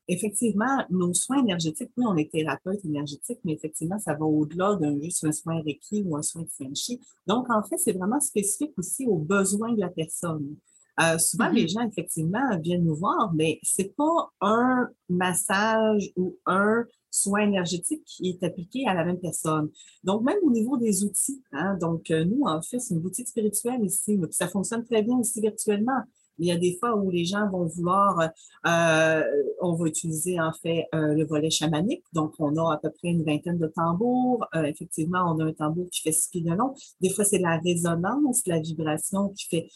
effectivement, 0.08 0.86
nos 0.90 1.14
soins 1.14 1.40
énergétiques, 1.40 1.92
oui, 1.98 2.06
on 2.08 2.16
est 2.18 2.32
thérapeute 2.32 2.84
énergétique, 2.86 3.40
mais 3.44 3.54
effectivement, 3.54 4.00
ça 4.00 4.14
va 4.14 4.26
au-delà 4.26 4.76
d'un 4.76 5.00
juste 5.00 5.24
un 5.24 5.32
soin 5.32 5.62
Reiki 5.62 6.04
ou 6.06 6.18
un 6.18 6.22
soin 6.22 6.44
Frenchie. 6.54 7.00
Donc, 7.28 7.50
en 7.50 7.64
fait, 7.64 7.78
c'est 7.78 7.94
vraiment 7.94 8.20
spécifique 8.20 8.74
aussi 8.78 9.06
aux 9.06 9.18
besoins 9.18 9.74
de 9.74 9.80
la 9.80 9.90
personne. 9.90 10.56
Euh, 11.02 11.18
souvent, 11.18 11.50
les 11.50 11.66
mm-hmm. 11.66 11.74
gens, 11.74 11.88
effectivement, 11.88 12.60
viennent 12.60 12.84
nous 12.84 12.96
voir, 12.96 13.34
mais 13.34 13.60
c'est 13.64 13.96
pas 13.96 14.32
un 14.42 14.90
massage 15.10 16.12
ou 16.16 16.38
un 16.46 16.86
soin 17.10 17.42
énergétique 17.42 18.04
qui 18.06 18.30
est 18.30 18.44
appliqué 18.44 18.86
à 18.88 18.94
la 18.94 19.06
même 19.06 19.20
personne. 19.20 19.70
Donc, 20.04 20.24
même 20.24 20.38
au 20.44 20.52
niveau 20.52 20.78
des 20.78 21.04
outils, 21.04 21.42
hein, 21.52 21.78
donc 21.80 22.12
euh, 22.12 22.26
nous, 22.26 22.44
en 22.44 22.62
fait, 22.62 22.80
c'est 22.80 22.94
une 22.94 23.02
boutique 23.02 23.28
spirituelle 23.28 23.84
ici, 23.84 24.18
mais 24.18 24.28
ça 24.32 24.48
fonctionne 24.48 24.84
très 24.84 25.02
bien 25.02 25.18
aussi 25.18 25.42
virtuellement. 25.42 26.02
Il 26.40 26.48
y 26.48 26.52
a 26.52 26.58
des 26.58 26.78
fois 26.80 26.96
où 26.96 27.10
les 27.12 27.26
gens 27.26 27.50
vont 27.50 27.66
vouloir, 27.66 28.30
euh, 28.66 29.24
on 29.62 29.74
va 29.74 29.86
utiliser 29.86 30.40
en 30.40 30.52
fait 30.52 30.88
euh, 30.96 31.14
le 31.14 31.26
volet 31.26 31.50
chamanique. 31.50 32.04
Donc, 32.14 32.34
on 32.40 32.56
a 32.58 32.74
à 32.74 32.78
peu 32.78 32.90
près 32.90 33.10
une 33.10 33.24
vingtaine 33.24 33.58
de 33.58 33.68
tambours. 33.68 34.46
Euh, 34.56 34.64
effectivement, 34.64 35.24
on 35.28 35.40
a 35.40 35.46
un 35.46 35.54
tambour 35.54 35.88
qui 35.92 36.02
fait 36.02 36.12
six 36.12 36.30
pieds 36.30 36.42
de 36.42 36.52
long. 36.52 36.74
Des 37.02 37.10
fois, 37.10 37.24
c'est 37.24 37.38
la 37.38 37.60
résonance, 37.60 38.42
la 38.48 38.60
vibration 38.60 39.30
qui 39.30 39.48
fait 39.48 39.68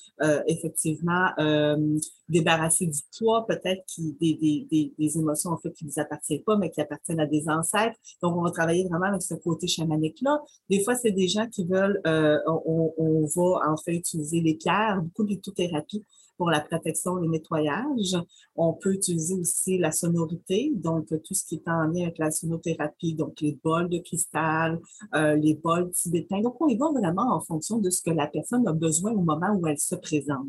effectivement 0.47 1.29
débarrasser 2.29 2.87
du 2.87 2.99
poids, 3.17 3.45
peut-être 3.47 3.83
des, 4.19 4.35
des, 4.69 4.91
des, 4.97 5.17
émotions 5.17 5.51
en 5.51 5.57
fait 5.57 5.71
qui 5.71 5.85
ne 5.85 5.91
vous 5.91 5.99
appartiennent 5.99 6.43
pas, 6.43 6.57
mais 6.57 6.69
qui 6.69 6.81
appartiennent 6.81 7.19
à 7.19 7.25
des 7.25 7.47
ancêtres. 7.47 7.97
Donc, 8.21 8.35
on 8.35 8.41
va 8.41 8.51
travailler 8.51 8.85
vraiment 8.87 9.05
avec 9.05 9.21
ce 9.21 9.35
côté 9.35 9.67
chamanique-là. 9.67 10.41
Des 10.69 10.83
fois, 10.83 10.95
c'est 10.95 11.11
des 11.11 11.27
gens 11.27 11.47
qui 11.47 11.65
veulent, 11.65 12.01
on, 12.05 12.93
on, 12.97 13.25
va 13.25 13.71
en 13.71 13.77
fait 13.77 13.95
utiliser 13.95 14.41
les 14.41 14.55
pierres, 14.55 15.01
beaucoup 15.01 15.23
de 15.23 15.29
lithothérapie 15.29 16.03
pour 16.38 16.50
la 16.50 16.62
protection, 16.62 17.15
le 17.15 17.28
nettoyage. 17.28 18.15
On 18.56 18.73
peut 18.73 18.93
utiliser 18.93 19.36
aussi 19.36 19.78
la 19.78 19.91
sonorité, 19.91 20.71
donc 20.76 21.08
tout 21.08 21.34
ce 21.34 21.45
qui 21.45 21.56
est 21.56 21.67
en 21.67 21.84
lien 21.88 22.04
avec 22.04 22.17
la 22.19 22.32
sonothérapie, 22.32 23.15
donc 23.15 23.41
les 23.41 23.58
bols 23.63 23.89
de 23.89 24.00
cristal, 24.00 24.80
euh, 25.15 25.36
les 25.36 25.56
bols 25.56 25.91
tibétains. 25.91 26.41
Donc, 26.41 26.62
on 26.62 26.67
y 26.67 26.78
va 26.78 26.91
vraiment 26.91 27.36
en 27.36 27.41
fonction 27.41 27.80
de 27.80 27.89
ce 27.89 28.02
que 28.02 28.12
la 28.12 28.28
personne 28.28 28.67
a 28.67 28.73
besoin 28.73 29.12
au 29.12 29.21
moment 29.21 29.54
où 29.56 29.67
elle 29.67 29.80
se 29.80 29.95
présente. 29.95 30.47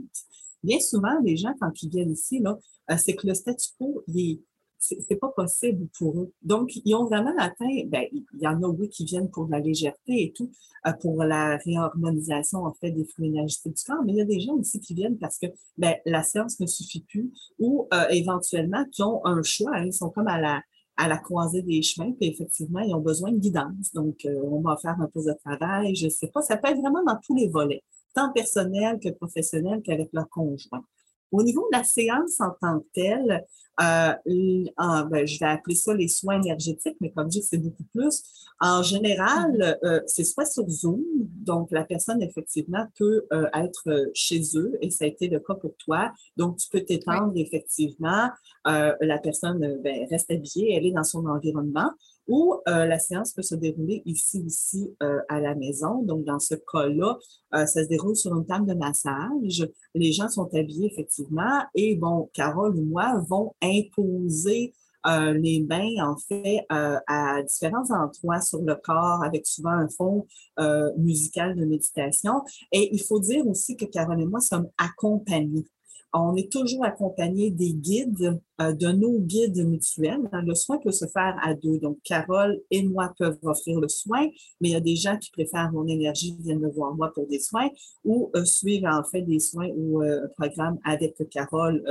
Bien 0.63 0.81
souvent, 0.81 1.19
les 1.23 1.37
gens, 1.37 1.55
quand 1.61 1.83
ils 1.83 1.89
viennent 1.89 2.13
ici, 2.13 2.43
euh, 2.45 2.97
c'est 2.99 3.15
que 3.15 3.27
le 3.27 3.35
statu 3.35 3.69
quo, 3.79 4.03
il 4.09 4.33
est, 4.33 4.41
c'est 4.79 5.17
pas 5.17 5.29
possible 5.29 5.89
pour 5.99 6.21
eux. 6.21 6.33
Donc, 6.43 6.71
ils 6.85 6.95
ont 6.95 7.05
vraiment 7.05 7.35
atteint, 7.39 7.85
ben, 7.87 8.05
il 8.13 8.25
y 8.41 8.47
en 8.47 8.63
a, 8.63 8.69
oui, 8.69 8.89
qui 8.89 9.05
viennent 9.05 9.31
pour 9.31 9.49
la 9.49 9.59
légèreté 9.59 10.23
et 10.23 10.33
tout, 10.33 10.51
euh, 10.87 10.93
pour 11.01 11.25
la 11.25 11.57
réharmonisation, 11.57 12.65
en 12.65 12.73
fait, 12.75 12.91
des 12.93 13.05
flux 13.05 13.27
énergétiques 13.27 13.75
du 13.77 13.85
corps, 13.85 14.03
mais 14.05 14.13
il 14.13 14.19
y 14.19 14.23
a 14.23 14.25
des 14.25 14.41
gens 14.41 14.55
aussi 14.55 14.81
qui 14.81 14.95
viennent 14.95 15.19
parce 15.19 15.39
que, 15.39 15.47
ben, 15.77 15.95
la 16.07 16.23
séance 16.23 16.61
ne 16.61 16.67
suffit 16.67 17.01
plus 17.01 17.33
ou, 17.59 17.89
euh, 17.93 18.09
éventuellement, 18.11 18.85
qui 18.93 19.03
ont 19.03 19.25
un 19.27 19.43
choix, 19.43 19.73
hein, 19.75 19.87
ils 19.87 19.93
sont 19.93 20.11
comme 20.11 20.29
à 20.29 20.41
la, 20.41 20.63
à 20.97 21.09
la 21.09 21.19
croisée 21.19 21.63
des 21.63 21.83
chemins, 21.83 22.13
puis 22.13 22.29
effectivement, 22.29 22.81
ils 22.81 22.95
ont 22.95 23.01
besoin 23.01 23.33
de 23.33 23.39
guidance. 23.39 23.93
Donc, 23.95 24.25
euh, 24.25 24.41
on 24.45 24.61
va 24.61 24.77
faire 24.77 24.97
un 25.01 25.09
peu 25.13 25.21
de 25.21 25.33
travail, 25.45 25.95
je 25.95 26.09
sais 26.09 26.29
pas, 26.29 26.43
ça 26.43 26.57
peut 26.57 26.69
être 26.69 26.81
vraiment 26.81 27.05
dans 27.05 27.19
tous 27.25 27.35
les 27.35 27.49
volets, 27.49 27.83
tant 28.15 28.33
personnel 28.33 28.99
que 29.01 29.09
professionnel 29.11 29.81
qu'avec 29.83 30.09
leur 30.13 30.29
conjoint. 30.29 30.85
Au 31.31 31.43
niveau 31.43 31.67
de 31.73 31.77
la 31.79 31.85
séance 31.85 32.41
en 32.41 32.51
tant 32.61 32.81
que 32.81 32.87
telle, 32.95 33.45
euh, 33.81 34.13
ben, 34.27 35.27
je 35.27 35.39
vais 35.39 35.47
appeler 35.47 35.77
ça 35.77 35.95
les 35.95 36.09
soins 36.09 36.41
énergétiques, 36.41 36.97
mais 37.01 37.13
comme 37.13 37.31
je 37.31 37.39
dis, 37.39 37.43
c'est 37.43 37.59
beaucoup 37.59 37.85
plus. 37.95 38.23
En 38.61 38.83
général, 38.83 39.53
mm-hmm. 39.53 39.79
euh, 39.85 40.01
c'est 40.07 40.25
soit 40.25 40.47
sur 40.47 40.69
Zoom, 40.69 41.03
donc 41.21 41.71
la 41.71 41.85
personne 41.85 42.21
effectivement 42.23 42.87
peut 42.99 43.27
euh, 43.33 43.47
être 43.55 44.11
chez 44.15 44.43
eux 44.57 44.77
et 44.81 44.91
ça 44.91 45.05
a 45.05 45.09
été 45.09 45.29
le 45.29 45.39
cas 45.39 45.55
pour 45.55 45.77
toi. 45.77 46.13
Donc 46.37 46.57
tu 46.57 46.69
peux 46.71 46.81
t'étendre 46.81 47.33
effectivement. 47.37 48.31
la 48.65 49.19
personne 49.23 49.81
ben, 49.83 50.07
reste 50.11 50.31
habillée, 50.31 50.75
elle 50.75 50.87
est 50.87 50.93
dans 50.93 51.05
son 51.05 51.27
environnement 51.27 51.91
ou 52.29 52.55
euh, 52.69 52.87
la 52.87 52.99
séance 52.99 53.33
peut 53.33 53.43
se 53.43 53.55
dérouler 53.55 54.03
ici 54.05 54.43
aussi 54.47 54.95
euh, 55.03 55.19
à 55.29 55.41
la 55.41 55.55
maison. 55.55 56.03
Donc, 56.03 56.25
dans 56.25 56.39
ce 56.39 56.55
cas-là, 56.55 57.19
euh, 57.55 57.67
ça 57.67 57.83
se 57.83 57.89
déroule 57.89 58.17
sur 58.17 58.37
une 58.37 58.47
table 58.47 58.67
de 58.67 58.75
massage. 58.75 59.67
Les 59.95 60.13
gens 60.13 60.29
sont 60.29 60.49
habillés 60.55 60.91
effectivement 60.93 61.63
et 61.75 61.97
bon, 61.97 62.31
Carole 62.35 62.77
ou 62.77 62.85
moi 62.85 63.21
vont 63.29 63.55
imposer 63.63 64.73
euh, 65.07 65.33
les 65.33 65.61
mains, 65.61 66.07
en 66.07 66.17
fait, 66.17 66.67
euh, 66.73 66.99
à 67.07 67.43
différents 67.43 67.91
endroits 67.91 68.41
sur 68.41 68.61
le 68.61 68.75
corps, 68.75 69.23
avec 69.23 69.47
souvent 69.47 69.71
un 69.71 69.89
fond 69.89 70.27
euh, 70.59 70.91
musical 70.97 71.55
de 71.55 71.65
méditation. 71.65 72.43
Et 72.73 72.91
il 72.93 73.03
faut 73.03 73.21
dire 73.21 73.47
aussi 73.47 73.77
que 73.77 73.85
Carole 73.85 74.21
et 74.21 74.27
moi 74.27 74.41
sommes 74.41 74.69
accompagnés. 74.77 75.67
On 76.15 76.35
est 76.37 76.51
toujours 76.51 76.85
accompagné 76.85 77.51
des 77.51 77.75
guides, 77.75 78.41
de 78.59 78.93
nos 78.93 79.19
guides 79.21 79.67
mutuels. 79.67 80.29
Le 80.33 80.55
soin 80.55 80.79
peut 80.79 80.91
se 80.91 81.07
faire 81.07 81.37
à 81.43 81.55
deux. 81.55 81.79
Donc, 81.79 81.99
Carole 82.03 82.61
et 82.71 82.83
moi 82.83 83.13
peuvent 83.19 83.39
offrir 83.43 83.79
le 83.79 83.89
soin, 83.89 84.27
mais 84.61 84.71
il 84.71 84.73
y 84.73 84.77
a 84.77 84.81
des 84.81 84.97
gens 84.97 85.19
qui 85.19 85.31
préfèrent 85.31 85.71
mon 85.71 85.87
énergie, 85.87 86.35
viennent 86.41 86.61
me 86.61 86.71
voir 86.71 86.95
moi 86.95 87.13
pour 87.15 87.27
des 87.27 87.39
soins 87.39 87.69
ou 88.05 88.31
suivre 88.45 88.89
en 88.89 89.05
fait 89.05 89.23
des 89.23 89.39
soins 89.39 89.69
ou 89.77 90.01
un 90.01 90.29
programme 90.39 90.79
avec 90.85 91.17
Carole 91.31 91.85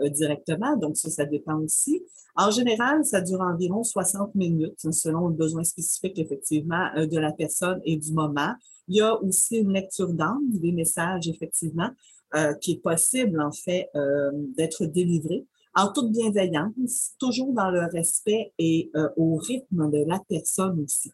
directement. 0.00 0.76
Donc, 0.76 0.96
ça, 0.96 1.08
ça 1.08 1.24
dépend 1.24 1.58
aussi. 1.58 2.02
En 2.36 2.50
général, 2.50 3.02
ça 3.04 3.22
dure 3.22 3.40
environ 3.40 3.82
60 3.82 4.34
minutes 4.34 4.92
selon 4.92 5.28
le 5.28 5.34
besoin 5.34 5.64
spécifique, 5.64 6.18
effectivement, 6.18 6.88
euh, 6.96 7.06
de 7.06 7.18
la 7.18 7.32
personne 7.32 7.80
et 7.84 7.96
du 7.96 8.12
moment. 8.12 8.54
Il 8.88 8.96
y 8.96 9.00
a 9.00 9.20
aussi 9.22 9.56
une 9.56 9.72
lecture 9.72 10.12
d'âme, 10.12 10.42
des 10.50 10.72
messages, 10.72 11.28
effectivement, 11.28 11.88
euh, 12.34 12.54
qui 12.54 12.72
est 12.72 12.82
possible, 12.82 13.40
en 13.40 13.52
fait, 13.52 13.88
euh, 13.94 14.30
d'être 14.56 14.86
délivré 14.86 15.46
en 15.74 15.92
toute 15.92 16.10
bienveillance, 16.10 17.12
toujours 17.18 17.52
dans 17.52 17.70
le 17.70 17.84
respect 17.92 18.54
et 18.58 18.90
au 19.18 19.36
rythme 19.36 19.90
de 19.90 20.08
la 20.08 20.18
personne 20.26 20.80
aussi. 20.80 21.12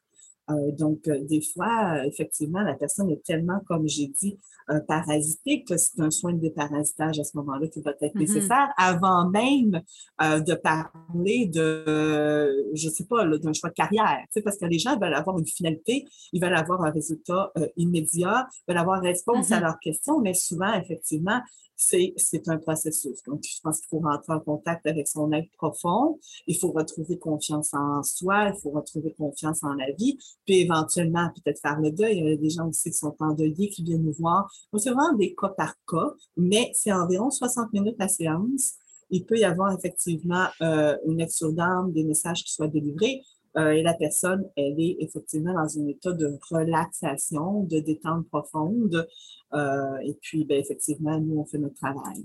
Euh, 0.53 0.73
donc, 0.73 1.09
euh, 1.09 1.21
des 1.25 1.41
fois, 1.41 1.97
euh, 1.97 2.05
effectivement, 2.05 2.61
la 2.61 2.75
personne 2.75 3.11
est 3.11 3.23
tellement, 3.25 3.61
comme 3.67 3.89
j'ai 3.89 4.09
dit, 4.09 4.39
parasitée 4.87 5.65
que 5.65 5.77
c'est 5.77 6.01
un 6.01 6.11
soin 6.11 6.33
de 6.33 6.39
déparasitage 6.39 7.19
à 7.19 7.25
ce 7.25 7.37
moment-là 7.37 7.67
qui 7.67 7.83
va 7.83 7.91
être 7.91 8.15
mm-hmm. 8.15 8.19
nécessaire 8.19 8.69
avant 8.79 9.29
même 9.29 9.83
de 10.21 10.55
parler 10.55 11.47
de, 11.47 12.71
je 12.73 12.87
ne 12.87 12.93
sais 12.93 13.05
pas, 13.05 13.27
d'un 13.27 13.53
choix 13.53 13.71
de 13.71 13.75
carrière. 13.75 14.25
Parce 14.45 14.57
que 14.57 14.65
les 14.67 14.79
gens 14.79 14.97
veulent 14.99 15.15
avoir 15.15 15.39
une 15.39 15.47
finalité, 15.47 16.07
ils 16.33 16.41
veulent 16.41 16.55
avoir 16.55 16.83
un 16.85 16.91
résultat 16.91 17.53
immédiat, 17.77 18.47
veulent 18.69 18.79
avoir 18.79 19.03
réponse 19.03 19.51
à 19.51 19.59
mm-hmm. 19.59 19.63
leurs 19.63 19.81
questions, 19.81 20.21
mais 20.21 20.33
souvent, 20.33 20.73
effectivement, 20.75 21.41
c'est 21.83 22.49
un 22.49 22.59
processus. 22.59 23.23
Donc, 23.27 23.43
je 23.43 23.61
pense 23.63 23.81
qu'il 23.81 23.89
faut 23.89 24.01
rentrer 24.01 24.33
en 24.33 24.41
contact 24.41 24.87
avec 24.87 25.09
son 25.09 25.33
être 25.33 25.51
profond. 25.53 26.19
Il 26.47 26.57
faut 26.59 26.73
retrouver 26.73 27.19
confiance 27.19 27.75
en 27.75 28.03
soi. 28.03 28.51
Il 28.55 28.61
faut 28.61 28.71
retrouver 28.71 29.13
confiance 29.13 29.63
en 29.63 29.75
la 29.75 29.91
vie. 29.93 30.19
Puis, 30.47 30.61
éventuellement, 30.61 31.29
peut-être 31.35 31.61
faire 31.61 31.81
le 31.81 31.91
deuil. 31.91 32.19
Il 32.19 32.25
y 32.25 32.33
a 32.33 32.37
des 32.37 32.51
gens 32.51 32.69
aussi 32.69 32.91
qui 32.91 32.97
sont 32.97 33.17
endeuillés, 33.21 33.69
qui 33.69 33.83
viennent 33.83 34.05
nous 34.05 34.15
voir. 34.19 34.51
Donc, 34.73 34.83
c'est 34.83 34.91
vraiment 34.91 35.17
des 35.17 35.35
cas 35.35 35.51
par 35.51 35.75
cas, 35.87 36.13
mais 36.37 36.71
c'est 36.75 36.93
environ 36.93 37.31
60 37.31 37.73
minutes 37.73 37.97
la 37.99 38.09
séance. 38.09 38.75
Il 39.11 39.27
peut 39.27 39.39
y 39.39 39.45
avoir 39.45 39.77
effectivement 39.77 40.47
euh, 40.63 40.97
une 41.07 41.19
lecture 41.19 41.53
d'âme, 41.53 41.93
des 41.93 42.05
messages 42.05 42.45
qui 42.45 42.53
soient 42.53 42.69
délivrés. 42.69 43.23
Euh, 43.57 43.73
et 43.73 43.83
la 43.83 43.95
personne, 43.95 44.49
elle 44.57 44.81
est 44.81 44.97
effectivement 45.01 45.53
dans 45.53 45.79
un 45.79 45.87
état 45.87 46.13
de 46.13 46.39
relaxation, 46.51 47.65
de 47.65 47.81
détente 47.81 48.27
profonde. 48.29 49.07
Euh, 49.53 49.99
et 50.05 50.17
puis, 50.23 50.45
ben, 50.45 50.59
effectivement, 50.59 51.21
nous, 51.21 51.39
on 51.39 51.45
fait 51.45 51.59
notre 51.59 51.75
travail. 51.75 52.25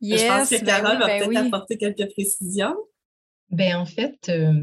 je 0.00 0.28
pense 0.28 0.50
que 0.50 0.64
ben 0.64 0.66
Carole 0.66 0.98
va 0.98 1.06
ben 1.06 1.26
peut-être 1.26 1.46
apporter 1.46 1.76
quelques 1.76 2.12
précisions. 2.12 2.76
Ben, 3.50 3.76
en 3.76 3.86
fait, 3.86 4.28
euh, 4.28 4.62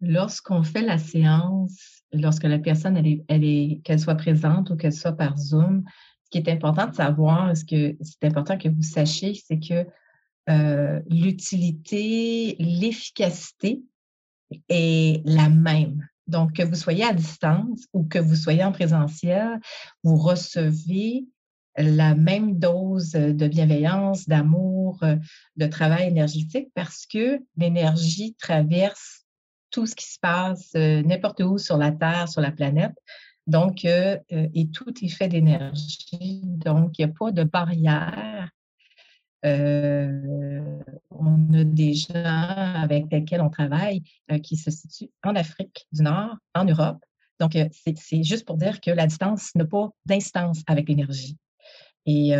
lorsqu'on 0.00 0.62
fait 0.62 0.82
la 0.82 0.98
séance, 0.98 2.02
lorsque 2.12 2.44
la 2.44 2.58
personne, 2.58 2.98
elle 2.98 3.06
est, 3.06 3.24
elle 3.28 3.44
est, 3.44 3.80
qu'elle 3.84 4.00
soit 4.00 4.16
présente 4.16 4.68
ou 4.68 4.76
qu'elle 4.76 4.92
soit 4.92 5.12
par 5.12 5.38
Zoom, 5.38 5.82
ce 6.24 6.30
qui 6.30 6.38
est 6.38 6.52
important 6.52 6.88
de 6.88 6.94
savoir, 6.94 7.56
ce 7.56 7.64
que 7.64 7.96
c'est 8.02 8.24
important 8.24 8.58
que 8.58 8.68
vous 8.68 8.82
sachiez, 8.82 9.34
c'est 9.34 9.58
que 9.58 9.86
l'utilité, 11.08 12.56
l'efficacité 12.58 13.82
est 14.68 15.22
la 15.24 15.48
même. 15.48 16.06
Donc, 16.26 16.54
que 16.54 16.62
vous 16.62 16.74
soyez 16.74 17.04
à 17.04 17.12
distance 17.12 17.84
ou 17.92 18.04
que 18.04 18.18
vous 18.18 18.36
soyez 18.36 18.64
en 18.64 18.72
présentiel, 18.72 19.60
vous 20.02 20.16
recevez 20.16 21.24
la 21.76 22.14
même 22.14 22.58
dose 22.58 23.12
de 23.12 23.48
bienveillance, 23.48 24.28
d'amour, 24.28 25.02
de 25.56 25.66
travail 25.66 26.08
énergétique 26.08 26.68
parce 26.74 27.06
que 27.06 27.40
l'énergie 27.56 28.34
traverse 28.38 29.24
tout 29.70 29.86
ce 29.86 29.94
qui 29.94 30.04
se 30.04 30.18
passe 30.20 30.74
n'importe 30.74 31.40
où 31.40 31.58
sur 31.58 31.78
la 31.78 31.90
Terre, 31.92 32.28
sur 32.28 32.42
la 32.42 32.52
planète. 32.52 32.94
Donc, 33.46 33.84
euh, 33.84 34.18
et 34.30 34.70
tout 34.70 34.92
est 35.02 35.08
fait 35.08 35.28
d'énergie. 35.28 36.42
Donc, 36.44 36.98
il 36.98 37.04
n'y 37.04 37.10
a 37.10 37.14
pas 37.14 37.32
de 37.32 37.42
barrière 37.42 38.48
euh, 38.48 38.61
on 39.44 40.82
a 41.52 41.64
des 41.64 41.94
gens 41.94 42.14
avec 42.14 43.10
lesquels 43.10 43.40
on 43.40 43.50
travaille 43.50 44.02
euh, 44.30 44.38
qui 44.38 44.56
se 44.56 44.70
situent 44.70 45.10
en 45.22 45.34
Afrique 45.34 45.86
du 45.92 46.02
Nord, 46.02 46.36
en 46.54 46.64
Europe. 46.64 47.04
Donc, 47.40 47.56
euh, 47.56 47.68
c'est 47.72 48.22
juste 48.22 48.46
pour 48.46 48.56
dire 48.56 48.80
que 48.80 48.90
la 48.90 49.06
distance 49.06 49.54
n'a 49.54 49.64
pas 49.64 49.90
d'instance 50.06 50.62
avec 50.66 50.88
l'énergie. 50.88 51.36
Et 52.06 52.32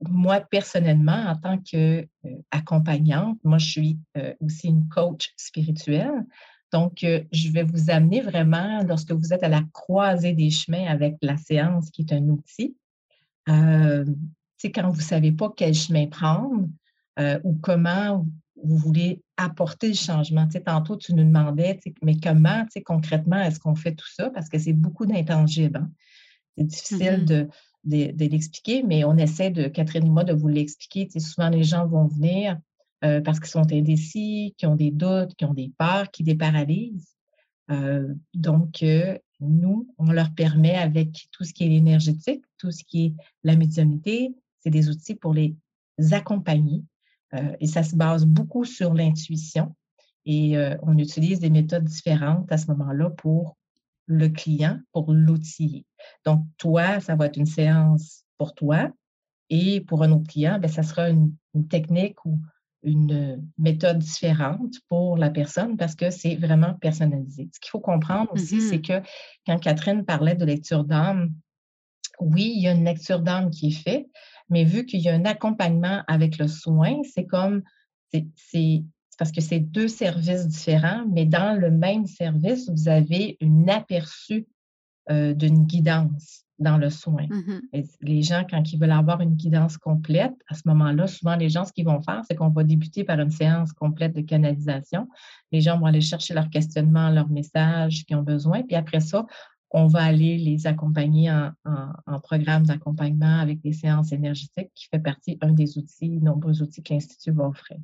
moi, 0.00 0.40
personnellement, 0.40 1.26
en 1.26 1.36
tant 1.36 1.58
qu'accompagnante, 1.58 3.38
moi, 3.44 3.58
je 3.58 3.66
suis 3.66 3.98
aussi 4.40 4.68
une 4.68 4.88
coach 4.88 5.32
spirituelle. 5.36 6.24
Donc, 6.72 7.00
je 7.02 7.50
vais 7.50 7.62
vous 7.62 7.90
amener 7.90 8.22
vraiment, 8.22 8.82
lorsque 8.84 9.12
vous 9.12 9.34
êtes 9.34 9.42
à 9.42 9.48
la 9.48 9.62
croisée 9.72 10.32
des 10.32 10.50
chemins 10.50 10.86
avec 10.86 11.16
la 11.20 11.36
séance, 11.36 11.90
qui 11.90 12.02
est 12.02 12.14
un 12.14 12.28
outil, 12.28 12.76
c'est 14.56 14.72
quand 14.72 14.88
vous 14.88 14.96
ne 14.96 15.02
savez 15.02 15.32
pas 15.32 15.52
quel 15.56 15.74
chemin 15.74 16.06
prendre 16.06 16.68
euh, 17.18 17.38
ou 17.44 17.54
comment 17.54 18.26
vous 18.62 18.76
voulez 18.76 19.22
apporter 19.36 19.88
le 19.88 19.94
changement. 19.94 20.46
Tu 20.48 20.62
tantôt, 20.62 20.96
tu 20.96 21.14
nous 21.14 21.24
demandais, 21.24 21.78
mais 22.02 22.16
comment 22.18 22.64
concrètement 22.84 23.42
est-ce 23.42 23.60
qu'on 23.60 23.74
fait 23.74 23.94
tout 23.94 24.08
ça? 24.08 24.30
Parce 24.30 24.48
que 24.48 24.58
c'est 24.58 24.72
beaucoup 24.72 25.06
d'intangibles. 25.06 25.78
Hein. 25.78 25.90
C'est 26.56 26.64
difficile 26.64 27.24
mm-hmm. 27.24 27.48
de, 27.84 28.12
de, 28.12 28.24
l'expliquer, 28.24 28.82
mais 28.82 29.04
on 29.04 29.16
essaie 29.16 29.50
de, 29.50 29.68
Catherine 29.68 30.06
et 30.06 30.10
moi, 30.10 30.24
de 30.24 30.32
vous 30.32 30.48
l'expliquer. 30.48 31.08
souvent, 31.20 31.50
les 31.50 31.64
gens 31.64 31.86
vont 31.86 32.06
venir 32.06 32.58
euh, 33.04 33.20
parce 33.20 33.40
qu'ils 33.40 33.50
sont 33.50 33.70
indécis, 33.70 34.54
qui 34.56 34.66
ont 34.66 34.76
des 34.76 34.90
doutes, 34.90 35.34
qui 35.36 35.44
ont 35.44 35.54
des 35.54 35.72
peurs, 35.78 36.10
qui 36.10 36.22
les 36.22 36.34
paralysent. 36.34 37.14
Euh, 37.70 38.14
donc, 38.32 38.82
nous, 39.40 39.86
on 39.98 40.12
leur 40.12 40.34
permet 40.34 40.76
avec 40.76 41.28
tout 41.30 41.44
ce 41.44 41.52
qui 41.52 41.64
est 41.64 41.74
énergétique, 41.74 42.44
tout 42.58 42.70
ce 42.70 42.84
qui 42.84 43.06
est 43.06 43.14
la 43.44 43.56
médiumnité, 43.56 44.34
c'est 44.66 44.70
des 44.70 44.88
outils 44.88 45.14
pour 45.14 45.32
les 45.32 45.54
accompagner. 46.10 46.82
Euh, 47.34 47.54
et 47.60 47.68
ça 47.68 47.84
se 47.84 47.94
base 47.94 48.26
beaucoup 48.26 48.64
sur 48.64 48.94
l'intuition. 48.94 49.76
Et 50.24 50.58
euh, 50.58 50.76
on 50.82 50.98
utilise 50.98 51.38
des 51.38 51.50
méthodes 51.50 51.84
différentes 51.84 52.50
à 52.50 52.58
ce 52.58 52.66
moment-là 52.72 53.10
pour 53.10 53.56
le 54.06 54.28
client, 54.28 54.80
pour 54.92 55.12
l'outiller. 55.12 55.86
Donc, 56.24 56.44
toi, 56.58 56.98
ça 56.98 57.14
va 57.14 57.26
être 57.26 57.36
une 57.36 57.46
séance 57.46 58.24
pour 58.38 58.54
toi. 58.54 58.90
Et 59.50 59.82
pour 59.82 60.02
un 60.02 60.10
autre 60.10 60.26
client, 60.26 60.58
bien, 60.58 60.68
ça 60.68 60.82
sera 60.82 61.10
une, 61.10 61.32
technique 61.70 62.24
ou 62.24 62.40
une 62.82 63.48
méthode 63.56 63.98
différente 63.98 64.74
pour 64.88 65.16
la 65.16 65.30
personne 65.30 65.76
parce 65.76 65.94
que 65.94 66.10
c'est 66.10 66.34
vraiment 66.34 66.74
personnalisé. 66.74 67.48
Ce 67.54 67.60
qu'il 67.60 67.70
faut 67.70 67.80
comprendre 67.80 68.32
aussi, 68.32 68.60
c'est 68.60 68.78
mm-hmm. 68.78 69.02
que 69.02 69.08
quand 69.46 69.58
Catherine 69.58 70.04
parlait 70.04 70.34
de 70.34 70.44
lecture 70.44 70.84
d'âme, 70.84 71.32
oui, 72.20 72.52
il 72.56 72.62
y 72.62 72.68
a 72.68 72.72
une 72.72 72.84
lecture 72.84 73.20
d'âme 73.20 73.50
qui 73.50 73.68
est 73.68 73.82
faite, 73.82 74.06
mais 74.48 74.64
vu 74.64 74.86
qu'il 74.86 75.00
y 75.00 75.08
a 75.08 75.14
un 75.14 75.24
accompagnement 75.24 76.02
avec 76.06 76.38
le 76.38 76.48
soin, 76.48 77.00
c'est 77.14 77.26
comme, 77.26 77.62
c'est 78.12 78.84
parce 79.18 79.32
que 79.32 79.40
c'est 79.40 79.60
deux 79.60 79.88
services 79.88 80.46
différents, 80.46 81.04
mais 81.10 81.24
dans 81.24 81.58
le 81.58 81.70
même 81.70 82.06
service, 82.06 82.68
vous 82.70 82.88
avez 82.88 83.38
un 83.42 83.68
aperçu 83.68 84.46
euh, 85.10 85.34
d'une 85.34 85.64
guidance 85.64 86.44
dans 86.58 86.78
le 86.78 86.90
soin. 86.90 87.26
Mmh 87.28 87.82
les 88.00 88.22
gens, 88.22 88.44
quand 88.48 88.72
ils 88.72 88.78
veulent 88.78 88.90
avoir 88.90 89.20
une 89.20 89.34
guidance 89.34 89.76
complète, 89.76 90.34
à 90.48 90.54
ce 90.54 90.62
moment-là, 90.66 91.06
souvent, 91.06 91.36
les 91.36 91.48
gens, 91.48 91.64
ce 91.64 91.72
qu'ils 91.72 91.84
vont 91.84 92.00
faire, 92.00 92.22
c'est 92.26 92.34
qu'on 92.34 92.48
va 92.48 92.64
débuter 92.64 93.04
par 93.04 93.20
une 93.20 93.30
séance 93.30 93.72
complète 93.72 94.14
de 94.14 94.22
canalisation. 94.22 95.08
Les 95.52 95.60
gens 95.60 95.78
vont 95.78 95.86
aller 95.86 96.00
chercher 96.00 96.34
leurs 96.34 96.48
questionnements, 96.48 97.10
leurs 97.10 97.28
messages 97.28 98.04
qu'ils 98.04 98.16
ont 98.16 98.22
besoin. 98.22 98.62
Puis 98.62 98.76
après 98.76 99.00
ça, 99.00 99.26
on 99.70 99.86
va 99.86 100.02
aller 100.04 100.38
les 100.38 100.66
accompagner 100.66 101.30
en, 101.30 102.20
programme 102.20 102.64
d'accompagnement 102.64 103.40
avec 103.40 103.60
des 103.60 103.72
séances 103.72 104.12
énergétiques 104.12 104.70
qui 104.74 104.88
fait 104.88 104.98
partie 104.98 105.38
un 105.40 105.52
des 105.52 105.78
outils, 105.78 106.18
nombreux 106.20 106.62
outils 106.62 106.82
que 106.82 106.94
l'Institut 106.94 107.32
va 107.32 107.44
offrir. 107.44 107.78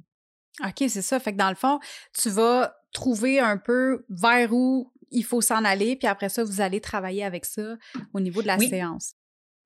OK, 0.65 0.85
c'est 0.89 1.03
ça. 1.03 1.19
Fait 1.21 1.33
que 1.33 1.39
dans 1.39 1.49
le 1.49 1.55
fond, 1.55 1.79
tu 2.13 2.31
vas 2.31 2.75
trouver 2.93 3.41
un 3.41 3.57
peu 3.57 4.05
vers 4.09 4.53
où 4.53 4.93
il 5.11 5.25
faut 5.25 5.41
s'en 5.41 5.65
aller, 5.65 5.97
puis 5.97 6.09
après 6.09 6.29
ça, 6.29 6.45
vous 6.45 6.61
allez 6.61 6.81
travailler 6.81 7.25
avec 7.25 7.45
ça 7.45 7.77
au 8.15 8.21
niveau 8.21 8.43
de 8.43 8.47
la 8.47 8.59
séance. 8.59 9.15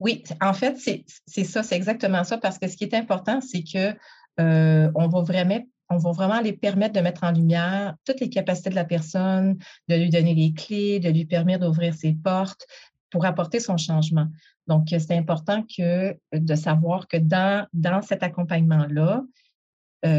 Oui, 0.01 0.23
en 0.41 0.53
fait, 0.53 0.77
c'est 0.79 1.45
ça, 1.45 1.63
c'est 1.63 1.77
exactement 1.77 2.25
ça, 2.25 2.39
parce 2.39 2.59
que 2.59 2.69
ce 2.69 2.77
qui 2.77 2.85
est 2.85 2.95
important, 2.95 3.41
c'est 3.41 3.63
que 3.63 3.97
euh, 4.41 4.91
on 4.95 5.09
va 5.09 5.23
vraiment 5.23 5.61
on 5.89 5.99
va 5.99 6.13
vraiment 6.13 6.41
les 6.41 6.53
permettre 6.53 6.95
de 6.95 7.01
mettre 7.01 7.25
en 7.25 7.33
lumière 7.33 7.95
toutes 8.05 8.21
les 8.21 8.29
capacités 8.29 8.71
de 8.71 8.75
la 8.75 8.85
personne, 8.85 9.59
de 9.89 9.95
lui 9.95 10.11
donner 10.11 10.35
les 10.35 10.53
clés, 10.53 11.01
de 11.01 11.09
lui 11.09 11.25
permettre 11.25 11.65
d'ouvrir 11.65 11.95
ses 11.95 12.13
portes 12.13 12.67
pour 13.11 13.25
apporter 13.25 13.61
son 13.61 13.77
changement. 13.77 14.27
Donc, 14.67 14.89
c'est 14.89 15.17
important 15.17 15.63
que, 15.65 16.17
de 16.33 16.55
savoir 16.57 17.07
que 17.07 17.17
dans, 17.17 17.67
cet 18.03 18.23
accompagnement-là, 18.23 19.23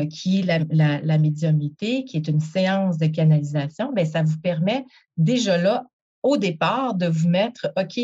qui 0.10 0.40
est 0.40 0.44
la, 0.44 1.00
la, 1.02 1.18
médiumnité, 1.18 2.04
qui 2.06 2.18
est 2.18 2.28
une 2.28 2.40
séance 2.40 2.98
de 2.98 3.08
canalisation, 3.08 3.94
bien, 3.94 4.06
ça 4.06 4.24
vous 4.24 4.40
permet 4.40 4.86
déjà 5.18 5.58
là, 5.58 5.86
au 6.24 6.38
départ, 6.38 6.96
de 6.96 7.08
vous 7.08 7.30
mettre, 7.30 7.72
OK, 7.78 8.00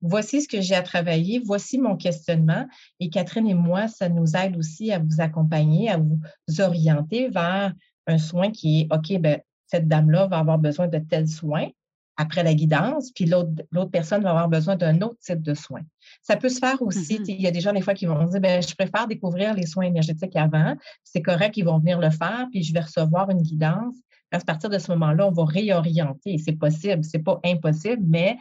voici 0.00 0.42
ce 0.42 0.48
que 0.48 0.60
j'ai 0.60 0.74
à 0.74 0.82
travailler, 0.82 1.40
voici 1.44 1.78
mon 1.78 1.96
questionnement. 1.96 2.66
Et 3.00 3.10
Catherine 3.10 3.48
et 3.48 3.54
moi, 3.54 3.88
ça 3.88 4.08
nous 4.08 4.36
aide 4.36 4.56
aussi 4.56 4.92
à 4.92 4.98
vous 4.98 5.20
accompagner, 5.20 5.90
à 5.90 5.98
vous 5.98 6.20
orienter 6.58 7.28
vers 7.28 7.72
un 8.06 8.18
soin 8.18 8.50
qui 8.50 8.82
est, 8.82 8.94
OK, 8.94 9.20
ben, 9.20 9.40
cette 9.66 9.88
dame-là 9.88 10.26
va 10.26 10.38
avoir 10.38 10.58
besoin 10.58 10.88
de 10.88 10.98
tels 10.98 11.28
soins 11.28 11.68
après 12.16 12.42
la 12.42 12.54
guidance, 12.54 13.10
puis 13.12 13.26
l'autre 13.26 13.90
personne 13.90 14.22
va 14.22 14.30
avoir 14.30 14.48
besoin 14.48 14.74
d'un 14.76 15.02
autre 15.02 15.18
type 15.20 15.42
de 15.42 15.52
soin. 15.52 15.80
Ça 16.22 16.36
peut 16.36 16.48
se 16.48 16.58
faire 16.58 16.80
aussi. 16.80 17.18
Mm-hmm. 17.18 17.34
Il 17.34 17.40
y 17.42 17.46
a 17.46 17.50
des 17.50 17.60
gens, 17.60 17.74
des 17.74 17.82
fois, 17.82 17.92
qui 17.92 18.06
vont 18.06 18.24
dire 18.24 18.40
ben, 18.40 18.62
je 18.62 18.74
préfère 18.74 19.06
découvrir 19.06 19.52
les 19.54 19.66
soins 19.66 19.84
énergétiques 19.84 20.34
avant. 20.34 20.76
C'est 21.04 21.20
correct, 21.20 21.56
ils 21.56 21.64
vont 21.64 21.78
venir 21.78 22.00
le 22.00 22.10
faire, 22.10 22.46
puis 22.50 22.62
je 22.62 22.72
vais 22.72 22.80
recevoir 22.80 23.28
une 23.30 23.42
guidance. 23.42 23.96
À 24.32 24.40
partir 24.40 24.70
de 24.70 24.78
ce 24.78 24.90
moment-là, 24.92 25.28
on 25.28 25.30
va 25.30 25.44
réorienter. 25.44 26.38
C'est 26.38 26.58
possible, 26.58 27.04
c'est 27.04 27.22
pas 27.22 27.38
impossible, 27.44 28.02
mais 28.06 28.36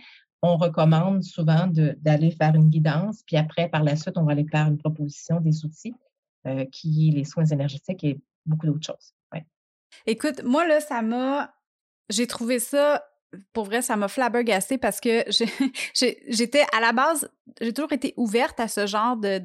on 0.54 0.58
recommande 0.58 1.24
souvent 1.24 1.68
d'aller 1.68 2.32
faire 2.32 2.56
une 2.56 2.70
guidance, 2.70 3.24
puis 3.26 3.38
après, 3.38 3.70
par 3.70 3.84
la 3.84 3.96
suite, 3.96 4.18
on 4.18 4.24
va 4.24 4.34
aller 4.34 4.46
faire 4.50 4.68
une 4.68 4.78
proposition 4.78 5.40
des 5.40 5.66
outils 5.66 5.94
euh, 6.48 6.66
qui 6.72 7.12
les 7.12 7.24
soins 7.24 7.46
énergétiques 7.46 8.04
et 8.04 8.20
beaucoup 8.46 8.66
d'autres 8.66 8.86
choses. 8.86 9.14
Écoute, 10.06 10.44
moi, 10.44 10.68
là, 10.68 10.80
ça 10.80 11.02
m'a. 11.02 11.54
J'ai 12.10 12.28
trouvé 12.28 12.60
ça. 12.60 13.04
Pour 13.52 13.66
vrai, 13.66 13.82
ça 13.82 13.98
m'a 13.98 14.08
flabbergassé 14.08 14.78
parce 14.78 15.02
que 15.02 15.26
j'étais 16.30 16.64
à 16.74 16.80
la 16.80 16.94
base, 16.94 17.30
j'ai 17.60 17.74
toujours 17.74 17.92
été 17.92 18.14
ouverte 18.16 18.60
à 18.60 18.68
ce 18.70 18.86
genre 18.88 19.18
de, 19.18 19.40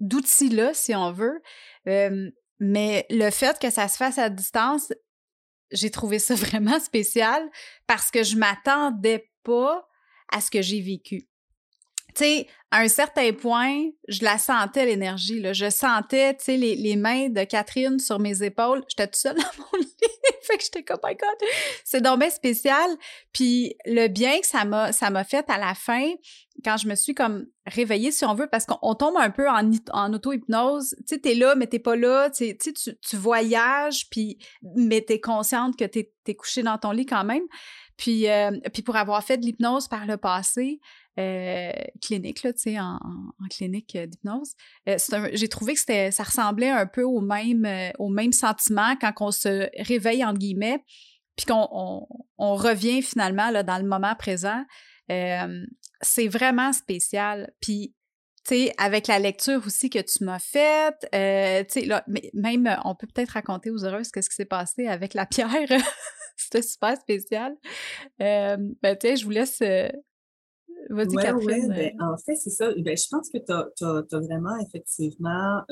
d'outils-là, 0.00 0.72
si 0.72 0.94
on 0.94 1.12
veut. 1.12 1.42
Euh, 1.88 2.30
mais 2.58 3.04
le 3.10 3.30
fait 3.30 3.58
que 3.58 3.68
ça 3.70 3.88
se 3.88 3.98
fasse 3.98 4.16
à 4.16 4.30
distance, 4.30 4.92
j'ai 5.72 5.90
trouvé 5.90 6.18
ça 6.18 6.34
vraiment 6.36 6.80
spécial 6.80 7.48
parce 7.86 8.10
que 8.10 8.22
je 8.22 8.36
m'attendais 8.36 9.30
pas 9.42 9.88
à 10.32 10.40
ce 10.40 10.50
que 10.50 10.62
j'ai 10.62 10.80
vécu. 10.80 11.28
Tu 12.16 12.24
sais, 12.24 12.46
à 12.70 12.80
un 12.80 12.88
certain 12.88 13.32
point, 13.32 13.90
je 14.08 14.24
la 14.24 14.38
sentais, 14.38 14.86
l'énergie. 14.86 15.42
Je 15.52 15.68
sentais, 15.68 16.34
tu 16.34 16.44
sais, 16.44 16.56
les, 16.56 16.96
mains 16.96 17.28
de 17.28 17.44
Catherine 17.44 17.98
sur 17.98 18.18
mes 18.18 18.42
épaules. 18.42 18.82
J'étais 18.88 19.06
toute 19.06 19.16
seule 19.16 19.36
dans 19.36 19.42
mon 19.42 19.78
lit. 19.78 19.92
fait 20.42 20.56
que 20.56 20.64
j'étais 20.64 20.82
comme, 20.82 20.98
oh 21.02 21.06
my 21.06 21.14
God, 21.14 21.48
c'est 21.84 22.00
donc 22.00 22.22
spécial. 22.24 22.90
Puis 23.32 23.76
le 23.84 24.08
bien 24.08 24.40
que 24.40 24.46
ça 24.46 24.64
m'a, 24.64 25.24
fait 25.24 25.44
à 25.48 25.58
la 25.58 25.74
fin, 25.74 26.10
quand 26.64 26.78
je 26.78 26.88
me 26.88 26.94
suis 26.94 27.14
comme 27.14 27.46
réveillée, 27.66 28.10
si 28.10 28.24
on 28.24 28.34
veut, 28.34 28.48
parce 28.50 28.64
qu'on 28.64 28.94
tombe 28.94 29.16
un 29.18 29.30
peu 29.30 29.48
en, 29.48 29.70
en 29.92 30.12
auto-hypnose. 30.14 30.96
Tu 31.00 31.14
sais, 31.14 31.18
t'es 31.18 31.34
là, 31.34 31.54
mais 31.54 31.66
t'es 31.66 31.78
pas 31.78 31.96
là. 31.96 32.30
Tu 32.30 32.56
voyages, 33.16 34.08
puis, 34.10 34.38
mais 34.74 35.02
t'es 35.02 35.20
consciente 35.20 35.76
que 35.76 35.84
t'es 35.84 36.12
es 36.26 36.34
couché 36.34 36.62
dans 36.62 36.78
ton 36.78 36.90
lit 36.90 37.06
quand 37.06 37.24
même. 37.24 37.44
Puis, 37.96 38.28
euh, 38.28 38.50
puis 38.72 38.82
pour 38.82 38.96
avoir 38.96 39.22
fait 39.22 39.38
de 39.38 39.46
l'hypnose 39.46 39.88
par 39.88 40.06
le 40.06 40.16
passé, 40.16 40.80
euh, 41.18 41.72
clinique, 42.02 42.42
là, 42.42 42.52
sais, 42.54 42.78
en, 42.78 42.98
clinique 43.50 43.96
euh, 43.96 44.06
d'hypnose, 44.06 44.54
j'ai 45.32 45.48
trouvé 45.48 45.74
que 45.74 46.10
ça 46.10 46.22
ressemblait 46.22 46.70
un 46.70 46.86
peu 46.86 47.02
au 47.02 47.20
même, 47.20 47.66
au 47.98 48.08
même 48.08 48.32
sentiment 48.32 48.96
quand 49.00 49.12
on 49.20 49.30
se 49.30 49.68
réveille, 49.82 50.24
entre 50.24 50.38
guillemets, 50.38 50.82
puis 51.36 51.46
qu'on 51.46 52.06
on, 52.38 52.54
revient 52.54 53.02
finalement 53.02 53.50
là, 53.50 53.62
dans 53.62 53.78
le 53.78 53.86
moment 53.86 54.14
présent. 54.16 54.62
c'est 55.08 56.28
vraiment 56.28 56.72
spécial. 56.72 57.52
Puis, 57.60 57.94
avec 58.78 59.08
la 59.08 59.18
lecture 59.18 59.60
aussi 59.66 59.90
que 59.90 59.98
tu 59.98 60.24
m'as 60.24 60.38
faite, 60.38 61.08
là, 61.12 62.04
même, 62.34 62.76
on 62.84 62.94
peut 62.94 63.06
peut-être 63.12 63.30
raconter 63.30 63.70
aux 63.70 63.84
heureuses 63.84 64.10
qu'est-ce 64.10 64.30
qui 64.30 64.36
s'est 64.36 64.44
passé 64.44 64.86
avec 64.86 65.14
la 65.14 65.26
pierre. 65.26 65.50
C'était 66.36 66.62
super 66.62 66.96
spécial. 66.96 67.56
Euh, 68.20 68.56
ben, 68.82 68.96
je 69.02 69.24
vous 69.24 69.30
laisse. 69.30 69.62
Euh, 70.90 70.94
vas-y, 70.94 71.16
Catherine. 71.16 71.68
Ben, 71.68 71.96
euh. 72.00 72.04
en 72.04 72.16
fait, 72.16 72.36
c'est 72.36 72.50
ça. 72.50 72.72
Ben, 72.78 72.96
je 72.96 73.08
pense 73.10 73.30
que 73.30 73.38
tu 73.38 73.84
as, 73.84 74.20
vraiment, 74.20 74.56
effectivement, 74.58 75.62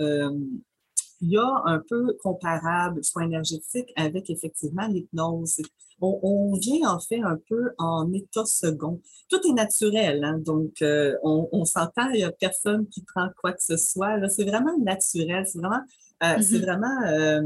il 1.21 1.31
y 1.31 1.39
a 1.39 1.63
un 1.65 1.81
peu 1.89 2.17
comparable, 2.23 3.03
soin 3.03 3.23
énergétique, 3.23 3.93
avec 3.97 4.29
effectivement 4.31 4.87
l'hypnose. 4.87 5.63
On, 6.01 6.53
vient 6.61 6.91
en 6.91 7.01
fait 7.01 7.21
un 7.23 7.39
peu 7.49 7.71
en 7.79 8.13
état 8.13 8.45
second. 8.45 9.01
Tout 9.31 9.41
est 9.49 9.53
naturel, 9.53 10.23
hein? 10.23 10.39
donc 10.39 10.73
on, 10.83 11.49
on 11.51 11.65
s'entend, 11.65 12.11
il 12.11 12.17
n'y 12.17 12.25
a 12.25 12.33
personne 12.33 12.87
qui 12.89 13.03
prend 13.03 13.29
quoi 13.41 13.53
que 13.53 13.63
ce 13.63 13.77
soit. 13.79 14.29
C'est 14.29 14.45
vraiment 14.45 14.77
naturel, 14.79 15.47
c'est 15.47 15.61
vraiment 15.61 15.81
euh, 16.23 16.41
c'est 16.41 16.59
mm-hmm. 16.59 16.63
vraiment, 16.63 17.03
euh, 17.09 17.43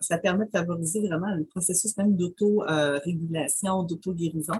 ça 0.00 0.18
permet 0.18 0.44
de 0.44 0.50
favoriser 0.50 1.00
vraiment 1.00 1.34
le 1.34 1.44
processus 1.44 1.96
même 1.96 2.16
d'auto-régulation, 2.16 3.82
d'auto-guérison. 3.82 4.54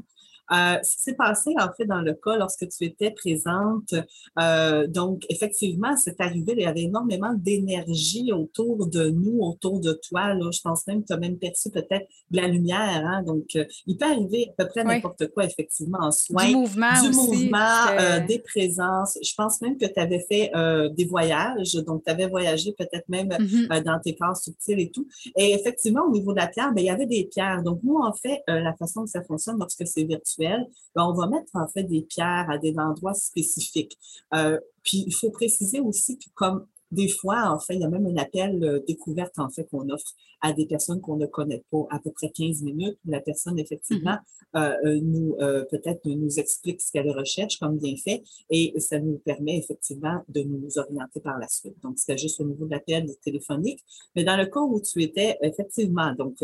Euh, 0.53 0.79
ce 0.83 0.97
qui 0.97 1.03
s'est 1.03 1.15
passé, 1.15 1.55
en 1.59 1.69
fait, 1.77 1.85
dans 1.87 2.01
le 2.01 2.15
cas 2.15 2.37
lorsque 2.37 2.69
tu 2.69 2.85
étais 2.85 3.13
présente, 3.13 3.95
euh, 4.39 4.87
donc, 4.89 5.25
effectivement, 5.29 5.97
c'est 5.97 6.21
arrivé, 6.21 6.55
il 6.57 6.63
y 6.63 6.67
avait 6.67 6.83
énormément 6.83 7.33
d'énergie 7.35 8.33
autour 8.33 8.89
de 8.89 9.11
nous, 9.11 9.39
autour 9.41 9.81
de 9.81 9.93
toi. 9.93 10.35
Là. 10.35 10.51
Je 10.53 10.61
pense 10.61 10.87
même 10.89 11.03
que 11.03 11.09
tu 11.09 11.13
as 11.13 11.19
même 11.19 11.39
perçu 11.39 11.71
peut-être 11.71 12.07
de 12.31 12.37
la 12.37 12.49
lumière. 12.49 13.05
Hein? 13.07 13.23
Donc, 13.23 13.45
euh, 13.55 13.65
il 13.87 13.97
peut 13.97 14.07
arriver 14.07 14.49
à 14.51 14.65
peu 14.65 14.69
près 14.69 14.83
n'importe 14.83 15.29
quoi, 15.29 15.45
effectivement, 15.45 15.99
en 16.01 16.11
soins. 16.11 16.47
Du 16.47 16.57
mouvement 16.57 17.01
Du 17.01 17.09
aussi, 17.09 17.17
mouvement, 17.17 18.27
des 18.27 18.39
présences. 18.41 19.19
Je 19.23 19.35
pense 19.37 19.61
même 19.61 19.77
que 19.77 19.87
tu 19.87 20.01
avais 20.01 20.25
fait 20.29 20.51
des 20.95 21.05
voyages. 21.05 21.75
Donc, 21.87 22.03
tu 22.05 22.11
avais 22.11 22.27
voyagé 22.27 22.73
peut-être 22.73 23.09
même 23.09 23.29
mm-hmm. 23.29 23.83
dans 23.85 24.01
tes 24.01 24.17
corps 24.17 24.37
subtils 24.37 24.81
et 24.81 24.91
tout. 24.91 25.07
Et 25.37 25.53
effectivement, 25.53 26.03
au 26.07 26.11
niveau 26.11 26.33
de 26.33 26.39
la 26.39 26.49
pierre, 26.49 26.73
bien, 26.73 26.83
il 26.83 26.87
y 26.87 26.91
avait 26.91 27.07
des 27.07 27.25
pierres. 27.25 27.63
Donc, 27.63 27.81
nous, 27.83 27.97
en 27.97 28.13
fait, 28.13 28.43
la 28.49 28.75
façon 28.75 29.05
que 29.05 29.11
ça 29.11 29.23
fonctionne 29.23 29.59
lorsque 29.59 29.87
c'est 29.87 30.05
virtuel, 30.05 30.40
ben, 30.41 30.67
on 30.97 31.13
va 31.13 31.29
mettre 31.29 31.55
en 31.55 31.69
fait 31.69 31.85
des 31.85 32.03
pierres 32.03 32.49
à 32.51 32.59
des 32.59 32.79
endroits 32.79 33.15
spécifiques. 33.15 33.99
Euh, 34.35 34.59
puis 34.83 35.05
il 35.07 35.13
faut 35.13 35.31
préciser 35.31 35.81
aussi 35.81 36.19
que 36.19 36.31
comme 36.35 36.67
des 36.91 37.09
fois, 37.09 37.51
en 37.51 37.59
fait, 37.59 37.75
il 37.75 37.81
y 37.81 37.85
a 37.85 37.89
même 37.89 38.07
un 38.07 38.17
appel 38.17 38.63
euh, 38.65 38.81
découverte, 38.87 39.39
en 39.39 39.49
fait, 39.49 39.65
qu'on 39.65 39.89
offre 39.91 40.13
à 40.41 40.53
des 40.53 40.67
personnes 40.67 41.01
qu'on 41.01 41.17
ne 41.17 41.27
connaît 41.27 41.63
pas, 41.71 41.87
à 41.91 41.99
peu 41.99 42.11
près 42.11 42.31
15 42.31 42.63
minutes, 42.63 42.99
où 43.07 43.11
la 43.11 43.21
personne, 43.21 43.59
effectivement, 43.59 44.17
mm-hmm. 44.55 44.57
euh, 44.57 44.77
euh, 44.87 45.01
nous, 45.03 45.37
peut-être 45.71 46.07
nous 46.07 46.39
explique 46.39 46.81
ce 46.81 46.91
qu'elle 46.93 47.11
recherche 47.11 47.59
comme 47.59 47.79
bien 47.79 47.95
fait, 48.03 48.23
et 48.49 48.75
ça 48.79 48.99
nous 48.99 49.19
permet, 49.19 49.59
effectivement, 49.59 50.23
de 50.29 50.43
nous 50.43 50.79
orienter 50.79 51.21
par 51.21 51.39
la 51.39 51.47
suite. 51.49 51.75
Donc, 51.83 51.99
c'était 51.99 52.19
juste 52.19 52.41
au 52.41 52.45
niveau 52.45 52.65
de 52.65 52.71
l'appel 52.71 53.07
téléphonique. 53.23 53.85
Mais 54.17 54.25
dans 54.25 54.37
le 54.37 54.47
cas 54.47 54.61
où 54.61 54.81
tu 54.81 55.03
étais, 55.03 55.37
effectivement, 55.43 56.15
donc, 56.15 56.37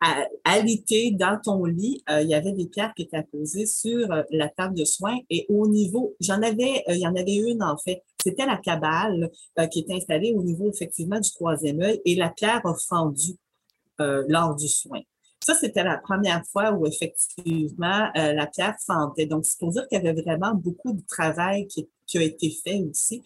à, 0.00 0.60
l'été, 0.60 1.12
dans 1.12 1.38
ton 1.42 1.64
lit, 1.64 2.02
il 2.10 2.28
y 2.28 2.34
avait 2.34 2.52
des 2.52 2.66
pierres 2.66 2.92
qui 2.94 3.02
étaient 3.02 3.22
posées 3.22 3.66
sur 3.66 4.08
la 4.30 4.48
table 4.48 4.76
de 4.76 4.84
soins, 4.84 5.18
et 5.30 5.46
au 5.48 5.66
niveau, 5.68 6.14
j'en 6.20 6.42
avais, 6.42 6.82
il 6.88 6.98
y 6.98 7.06
en 7.06 7.14
avait 7.14 7.36
une, 7.36 7.62
en 7.62 7.76
fait, 7.78 8.02
c'était 8.24 8.46
la 8.46 8.56
cabale 8.56 9.30
euh, 9.58 9.66
qui 9.66 9.80
était 9.80 9.93
installée 9.94 10.34
au 10.36 10.42
niveau 10.42 10.70
effectivement 10.70 11.20
du 11.20 11.30
troisième 11.30 11.80
œil 11.80 12.00
et 12.04 12.14
la 12.14 12.30
pierre 12.30 12.64
a 12.66 12.74
fendu 12.74 13.36
euh, 14.00 14.24
lors 14.28 14.54
du 14.56 14.68
soin. 14.68 15.00
Ça, 15.44 15.54
c'était 15.54 15.84
la 15.84 15.98
première 15.98 16.42
fois 16.46 16.72
où 16.72 16.86
effectivement 16.86 18.08
euh, 18.16 18.32
la 18.32 18.46
pierre 18.46 18.76
fendait. 18.86 19.26
Donc, 19.26 19.44
c'est 19.44 19.58
pour 19.58 19.70
dire 19.70 19.86
qu'il 19.88 20.02
y 20.02 20.08
avait 20.08 20.22
vraiment 20.22 20.54
beaucoup 20.54 20.94
de 20.94 21.02
travail 21.06 21.66
qui, 21.66 21.86
a 22.16 22.22
été 22.22 22.50
fait 22.50 22.82
aussi 22.82 23.22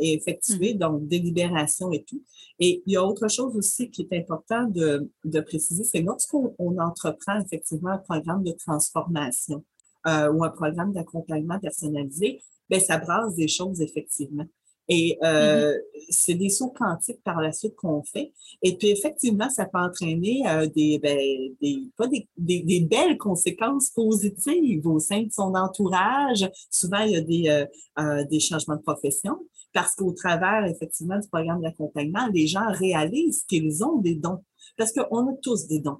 et 0.00 0.14
effectué, 0.14 0.74
mmh. 0.74 0.78
donc 0.78 1.08
délibération 1.08 1.90
et 1.90 2.04
tout. 2.04 2.22
Et 2.58 2.82
il 2.86 2.92
y 2.92 2.96
a 2.96 3.04
autre 3.04 3.28
chose 3.28 3.56
aussi 3.56 3.90
qui 3.90 4.02
est 4.02 4.18
important 4.18 4.64
de, 4.64 5.10
de 5.24 5.40
préciser, 5.40 5.84
c'est 5.84 6.02
lorsqu'on 6.02 6.54
entreprend 6.58 7.40
effectivement 7.40 7.90
un 7.90 7.98
programme 7.98 8.44
de 8.44 8.52
transformation 8.52 9.64
ou 10.06 10.44
un 10.44 10.50
programme 10.50 10.92
d'accompagnement 10.92 11.58
personnalisé, 11.58 12.40
ben 12.68 12.80
ça 12.80 12.98
brasse 12.98 13.34
des 13.34 13.48
choses 13.48 13.80
effectivement. 13.80 14.46
Et 14.88 15.18
euh, 15.24 15.72
mm-hmm. 15.72 16.06
c'est 16.10 16.34
des 16.34 16.48
sauts 16.48 16.70
quantiques 16.70 17.22
par 17.24 17.40
la 17.40 17.52
suite 17.52 17.74
qu'on 17.76 18.02
fait. 18.02 18.32
Et 18.62 18.76
puis 18.76 18.90
effectivement, 18.90 19.50
ça 19.50 19.66
peut 19.66 19.78
entraîner 19.78 20.42
euh, 20.48 20.66
des, 20.66 20.98
ben, 20.98 21.18
des, 21.60 21.78
pas 21.96 22.06
des, 22.06 22.28
des, 22.36 22.80
belles 22.80 23.18
conséquences 23.18 23.90
positives 23.90 24.86
au 24.86 25.00
sein 25.00 25.22
de 25.22 25.32
son 25.32 25.54
entourage. 25.54 26.48
Souvent, 26.70 27.00
il 27.00 27.12
y 27.12 27.16
a 27.16 27.20
des, 27.20 27.48
euh, 27.48 27.66
euh 27.98 28.24
des 28.24 28.40
changements 28.40 28.76
de 28.76 28.82
profession 28.82 29.36
parce 29.72 29.94
qu'au 29.94 30.12
travers 30.12 30.64
effectivement 30.66 31.18
du 31.18 31.28
programme 31.28 31.60
d'accompagnement, 31.60 32.28
les 32.32 32.46
gens 32.46 32.66
réalisent 32.70 33.44
qu'ils 33.48 33.84
ont 33.84 33.98
des 33.98 34.14
dons. 34.14 34.42
Parce 34.78 34.92
qu'on 34.92 35.28
a 35.28 35.32
tous 35.42 35.66
des 35.66 35.80
dons. 35.80 35.98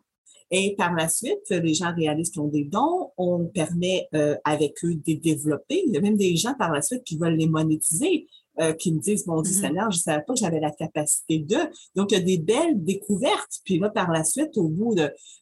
Et 0.51 0.75
par 0.77 0.95
la 0.95 1.09
suite, 1.09 1.51
les 1.51 1.75
gens 1.75 1.93
réalisent 1.95 2.31
qu'ils 2.31 2.43
ont 2.43 2.49
des 2.49 2.65
dons, 2.65 3.11
on 3.17 3.47
permet 3.47 4.09
euh, 4.15 4.37
avec 4.45 4.83
eux 4.85 4.95
de 4.95 5.03
les 5.07 5.17
développer. 5.17 5.83
Il 5.87 5.93
y 5.93 5.97
a 5.97 6.01
même 6.01 6.17
des 6.17 6.37
gens 6.37 6.55
par 6.55 6.71
la 6.71 6.83
suite 6.83 7.03
qui 7.05 7.19
veulent 7.19 7.37
les 7.37 7.49
monétiser. 7.49 8.29
Euh, 8.59 8.73
qui 8.73 8.91
me 8.91 8.99
disent, 8.99 9.27
mon 9.27 9.43
Dieu 9.43 9.53
mm-hmm. 9.53 9.61
Seigneur, 9.61 9.91
je 9.91 9.99
ne 9.99 10.01
savais 10.01 10.23
pas 10.27 10.33
que 10.33 10.41
j'avais 10.41 10.61
la 10.61 10.71
capacité 10.71 11.41
de. 11.41 11.59
Donc, 11.95 12.11
il 12.11 12.19
y 12.19 12.21
a 12.21 12.25
des 12.25 12.39
belles 12.39 12.83
découvertes. 12.83 13.61
Puis 13.67 13.79
là, 13.79 13.91
par 13.91 14.11
la 14.11 14.25
suite, 14.25 14.57
au 14.57 14.69
bout 14.69 14.95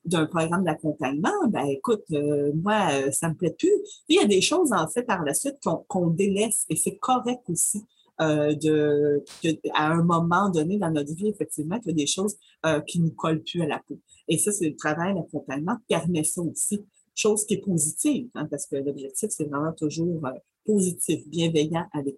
d'un 0.04 0.26
programme 0.26 0.64
d'accompagnement, 0.64 1.30
ben 1.48 1.64
écoute, 1.66 2.02
euh, 2.12 2.50
moi, 2.54 2.88
euh, 2.90 3.12
ça 3.12 3.28
me 3.28 3.34
plaît 3.34 3.54
plus. 3.56 3.70
il 4.08 4.16
y 4.16 4.18
a 4.18 4.26
des 4.26 4.40
choses, 4.40 4.72
en 4.72 4.88
fait, 4.88 5.04
par 5.04 5.22
la 5.24 5.32
suite 5.32 5.56
qu'on 5.86 6.08
délaisse 6.08 6.64
et 6.68 6.74
c'est 6.76 6.96
correct 6.96 7.42
aussi. 7.48 7.84
euh, 8.20 8.54
de, 8.54 9.24
à 9.74 9.90
un 9.92 10.02
moment 10.02 10.48
donné 10.48 10.78
dans 10.78 10.90
notre 10.90 11.14
vie, 11.14 11.28
effectivement, 11.28 11.78
qu'il 11.80 11.90
y 11.90 11.94
a 11.94 11.96
des 11.96 12.06
choses 12.06 12.36
euh, 12.66 12.80
qui 12.80 13.00
nous 13.00 13.10
collent 13.10 13.42
plus 13.42 13.62
à 13.62 13.66
la 13.66 13.80
peau. 13.86 13.98
Et 14.28 14.38
ça, 14.38 14.52
c'est 14.52 14.68
le 14.68 14.76
travail 14.76 15.14
d'accompagnement 15.14 15.76
permet 15.88 16.24
ça 16.24 16.40
aussi. 16.42 16.84
Chose 17.14 17.44
qui 17.46 17.54
est 17.54 17.64
positive, 17.64 18.28
hein, 18.34 18.46
parce 18.50 18.66
que 18.66 18.76
l'objectif, 18.76 19.30
c'est 19.30 19.48
vraiment 19.48 19.72
toujours 19.72 20.24
euh, 20.26 20.30
positif, 20.64 21.26
bienveillant 21.28 21.86
avec 21.92 22.16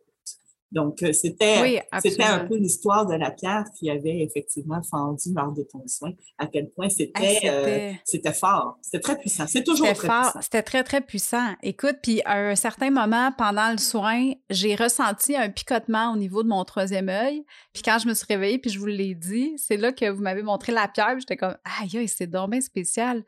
donc, 0.73 1.03
euh, 1.03 1.13
c'était 1.13 1.85
c'était 2.01 2.25
un 2.25 2.45
peu 2.45 2.57
l'histoire 2.57 3.07
de 3.07 3.15
la 3.15 3.31
pierre 3.31 3.65
qui 3.79 3.89
avait 3.89 4.21
effectivement 4.23 4.83
fendu 4.83 5.33
lors 5.35 5.53
de 5.53 5.63
ton 5.63 5.87
soin, 5.87 6.11
à 6.39 6.47
quel 6.47 6.71
point 6.71 6.89
c'était 6.89 7.39
euh, 7.45 7.93
c'était 8.05 8.33
fort, 8.33 8.77
c'était 8.83 9.01
très 9.01 9.17
puissant. 9.17 9.47
C'est 9.47 9.63
toujours 9.63 9.93
très 9.95 10.09
fort. 10.09 10.23
puissant. 10.23 10.41
C'était 10.43 10.63
très, 10.63 10.83
très 10.83 11.01
puissant. 11.01 11.55
Écoute, 11.63 11.99
puis 12.03 12.21
à 12.25 12.39
un 12.39 12.57
certain 12.57 12.91
moment, 12.91 13.31
pendant 13.39 13.71
le 13.71 13.79
soin, 13.79 14.33
j'ai 14.51 14.75
ressenti 14.75 15.37
un 15.37 15.51
picotement 15.51 16.13
au 16.13 16.17
niveau 16.17 16.43
de 16.43 16.49
mon 16.49 16.65
troisième 16.65 17.09
œil. 17.09 17.45
Puis 17.73 17.83
quand 17.85 17.99
je 18.01 18.09
me 18.09 18.15
suis 18.15 18.27
réveillée, 18.29 18.59
puis 18.59 18.71
je 18.71 18.81
vous 18.81 18.87
l'ai 18.87 19.15
dit, 19.15 19.53
c'est 19.57 19.77
là 19.77 19.93
que 19.93 20.11
vous 20.11 20.23
m'avez 20.23 20.43
montré 20.43 20.73
la 20.73 20.89
pierre, 20.89 21.19
j'étais 21.21 21.37
comme 21.37 21.57
«Aïe, 21.81 22.09
c'est 22.09 22.27
dommage 22.27 22.65
spécial». 22.65 23.25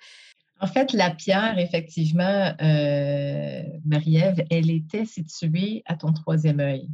En 0.61 0.67
fait, 0.67 0.93
la 0.93 1.11
pierre, 1.11 1.57
effectivement, 1.59 2.53
euh, 2.61 3.63
Marie-Ève, 3.85 4.45
elle 4.51 4.71
était 4.71 5.05
située 5.05 5.83
à 5.87 5.95
ton 5.95 6.13
troisième 6.13 6.59
œil. 6.59 6.89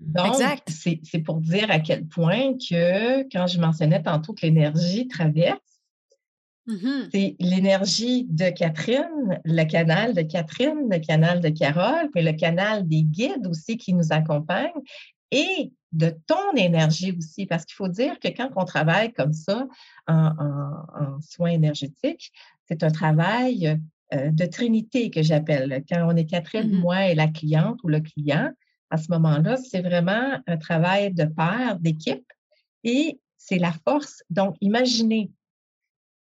Donc, 0.00 0.34
c'est 0.68 1.18
pour 1.24 1.40
dire 1.40 1.70
à 1.70 1.80
quel 1.80 2.06
point 2.06 2.54
que 2.54 3.22
quand 3.32 3.46
je 3.46 3.58
mentionnais 3.58 4.02
tantôt 4.02 4.34
que 4.34 4.42
l'énergie 4.42 5.08
traverse, 5.08 5.58
mm-hmm. 6.68 7.08
c'est 7.12 7.36
l'énergie 7.40 8.26
de 8.28 8.50
Catherine, 8.50 9.40
le 9.44 9.64
canal 9.64 10.14
de 10.14 10.22
Catherine, 10.22 10.88
le 10.90 10.98
canal 10.98 11.40
de 11.40 11.48
Carole, 11.48 12.10
puis 12.12 12.22
le 12.22 12.32
canal 12.32 12.86
des 12.86 13.04
guides 13.04 13.46
aussi 13.46 13.78
qui 13.78 13.94
nous 13.94 14.12
accompagnent 14.12 14.82
et 15.30 15.72
de 15.92 16.14
ton 16.26 16.52
énergie 16.56 17.16
aussi, 17.16 17.46
parce 17.46 17.64
qu'il 17.64 17.76
faut 17.76 17.88
dire 17.88 18.18
que 18.20 18.28
quand 18.28 18.50
on 18.56 18.64
travaille 18.64 19.12
comme 19.12 19.32
ça 19.32 19.66
en, 20.06 20.26
en 20.26 21.20
soins 21.22 21.50
énergétiques, 21.50 22.32
c'est 22.68 22.82
un 22.82 22.90
travail 22.90 23.80
euh, 24.12 24.30
de 24.30 24.44
trinité 24.44 25.10
que 25.10 25.22
j'appelle. 25.22 25.82
Quand 25.88 26.06
on 26.06 26.16
est 26.16 26.26
Catherine, 26.26 26.70
mm-hmm. 26.70 26.80
moi 26.80 27.06
et 27.06 27.14
la 27.14 27.28
cliente 27.28 27.78
ou 27.82 27.88
le 27.88 28.00
client, 28.00 28.50
à 28.90 28.98
ce 28.98 29.10
moment-là, 29.10 29.56
c'est 29.56 29.82
vraiment 29.82 30.38
un 30.46 30.56
travail 30.56 31.12
de 31.12 31.24
pair, 31.24 31.78
d'équipe, 31.80 32.26
et 32.84 33.20
c'est 33.36 33.58
la 33.58 33.72
force. 33.72 34.22
Donc, 34.30 34.56
imaginez 34.60 35.30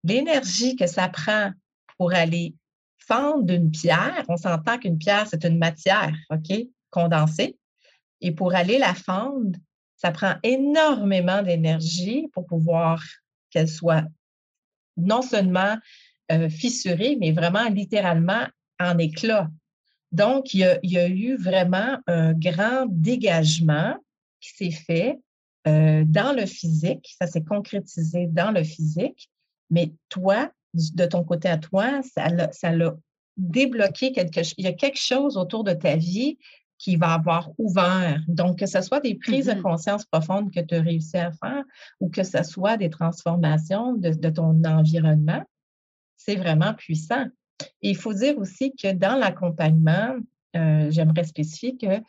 l'énergie 0.04 0.76
que 0.76 0.86
ça 0.86 1.08
prend 1.08 1.50
pour 1.96 2.12
aller 2.14 2.54
fendre 2.98 3.52
une 3.52 3.70
pierre. 3.70 4.24
On 4.28 4.36
s'entend 4.36 4.78
qu'une 4.78 4.98
pierre, 4.98 5.26
c'est 5.26 5.44
une 5.44 5.58
matière, 5.58 6.14
OK, 6.30 6.52
condensée. 6.90 7.56
Et 8.20 8.32
pour 8.32 8.54
aller 8.54 8.78
la 8.78 8.94
fendre, 8.94 9.58
ça 9.96 10.10
prend 10.10 10.34
énormément 10.42 11.42
d'énergie 11.42 12.28
pour 12.32 12.46
pouvoir 12.46 13.02
qu'elle 13.50 13.68
soit 13.68 14.04
non 14.96 15.22
seulement 15.22 15.76
euh, 16.32 16.48
fissurée, 16.48 17.16
mais 17.20 17.32
vraiment 17.32 17.68
littéralement 17.68 18.46
en 18.80 18.98
éclat. 18.98 19.48
Donc, 20.14 20.54
il 20.54 20.60
y, 20.60 20.96
a, 20.96 21.08
eu 21.08 21.34
vraiment 21.34 21.98
un 22.06 22.34
grand 22.34 22.86
dégagement 22.88 23.96
qui 24.40 24.50
s'est 24.50 24.70
fait 24.70 25.18
euh, 25.66 26.04
dans 26.06 26.32
le 26.32 26.46
physique. 26.46 27.12
Ça 27.18 27.26
s'est 27.26 27.42
concrétisé 27.42 28.28
dans 28.28 28.52
le 28.52 28.62
physique. 28.62 29.28
Mais 29.70 29.90
toi, 30.08 30.52
de 30.72 31.04
ton 31.06 31.24
côté 31.24 31.48
à 31.48 31.58
toi, 31.58 32.00
ça 32.04 32.70
l'a 32.70 32.96
débloqué 33.36 34.12
quelque 34.12 34.44
chose. 34.44 34.54
Il 34.56 34.66
y 34.66 34.68
a 34.68 34.72
quelque 34.72 35.00
chose 35.00 35.36
autour 35.36 35.64
de 35.64 35.72
ta 35.72 35.96
vie 35.96 36.38
qui 36.78 36.94
va 36.94 37.14
avoir 37.14 37.50
ouvert. 37.58 38.22
Donc, 38.28 38.60
que 38.60 38.66
ce 38.66 38.82
soit 38.82 39.00
des 39.00 39.16
prises 39.16 39.46
de 39.46 39.54
mm-hmm. 39.54 39.62
conscience 39.62 40.04
profondes 40.04 40.54
que 40.54 40.60
tu 40.60 40.76
as 40.76 40.80
réussi 40.80 41.16
à 41.16 41.32
faire 41.32 41.64
ou 41.98 42.08
que 42.08 42.22
ce 42.22 42.44
soit 42.44 42.76
des 42.76 42.90
transformations 42.90 43.94
de, 43.94 44.10
de 44.10 44.30
ton 44.30 44.62
environnement, 44.62 45.42
c'est 46.16 46.36
vraiment 46.36 46.72
puissant 46.72 47.26
il 47.82 47.96
faut 47.96 48.14
dire 48.14 48.38
aussi 48.38 48.74
que 48.74 48.92
dans 48.92 49.16
l'accompagnement, 49.16 50.16
euh, 50.56 50.90
j'aimerais 50.90 51.24
spécifier 51.24 51.76
que 51.76 52.00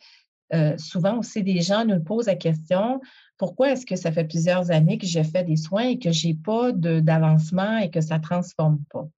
euh, 0.54 0.78
souvent 0.78 1.18
aussi 1.18 1.42
des 1.42 1.60
gens 1.60 1.84
nous 1.84 2.00
posent 2.00 2.26
la 2.26 2.36
question 2.36 3.00
pourquoi 3.36 3.72
est-ce 3.72 3.84
que 3.84 3.96
ça 3.96 4.12
fait 4.12 4.24
plusieurs 4.24 4.70
années 4.70 4.96
que 4.98 5.06
j'ai 5.06 5.24
fait 5.24 5.44
des 5.44 5.56
soins 5.56 5.88
et 5.88 5.98
que 5.98 6.12
je 6.12 6.28
n'ai 6.28 6.34
pas 6.34 6.72
d'avancement 6.72 7.78
et 7.78 7.90
que 7.90 8.00
ça 8.00 8.18
ne 8.18 8.22
transforme 8.22 8.78
pas? 8.90 9.08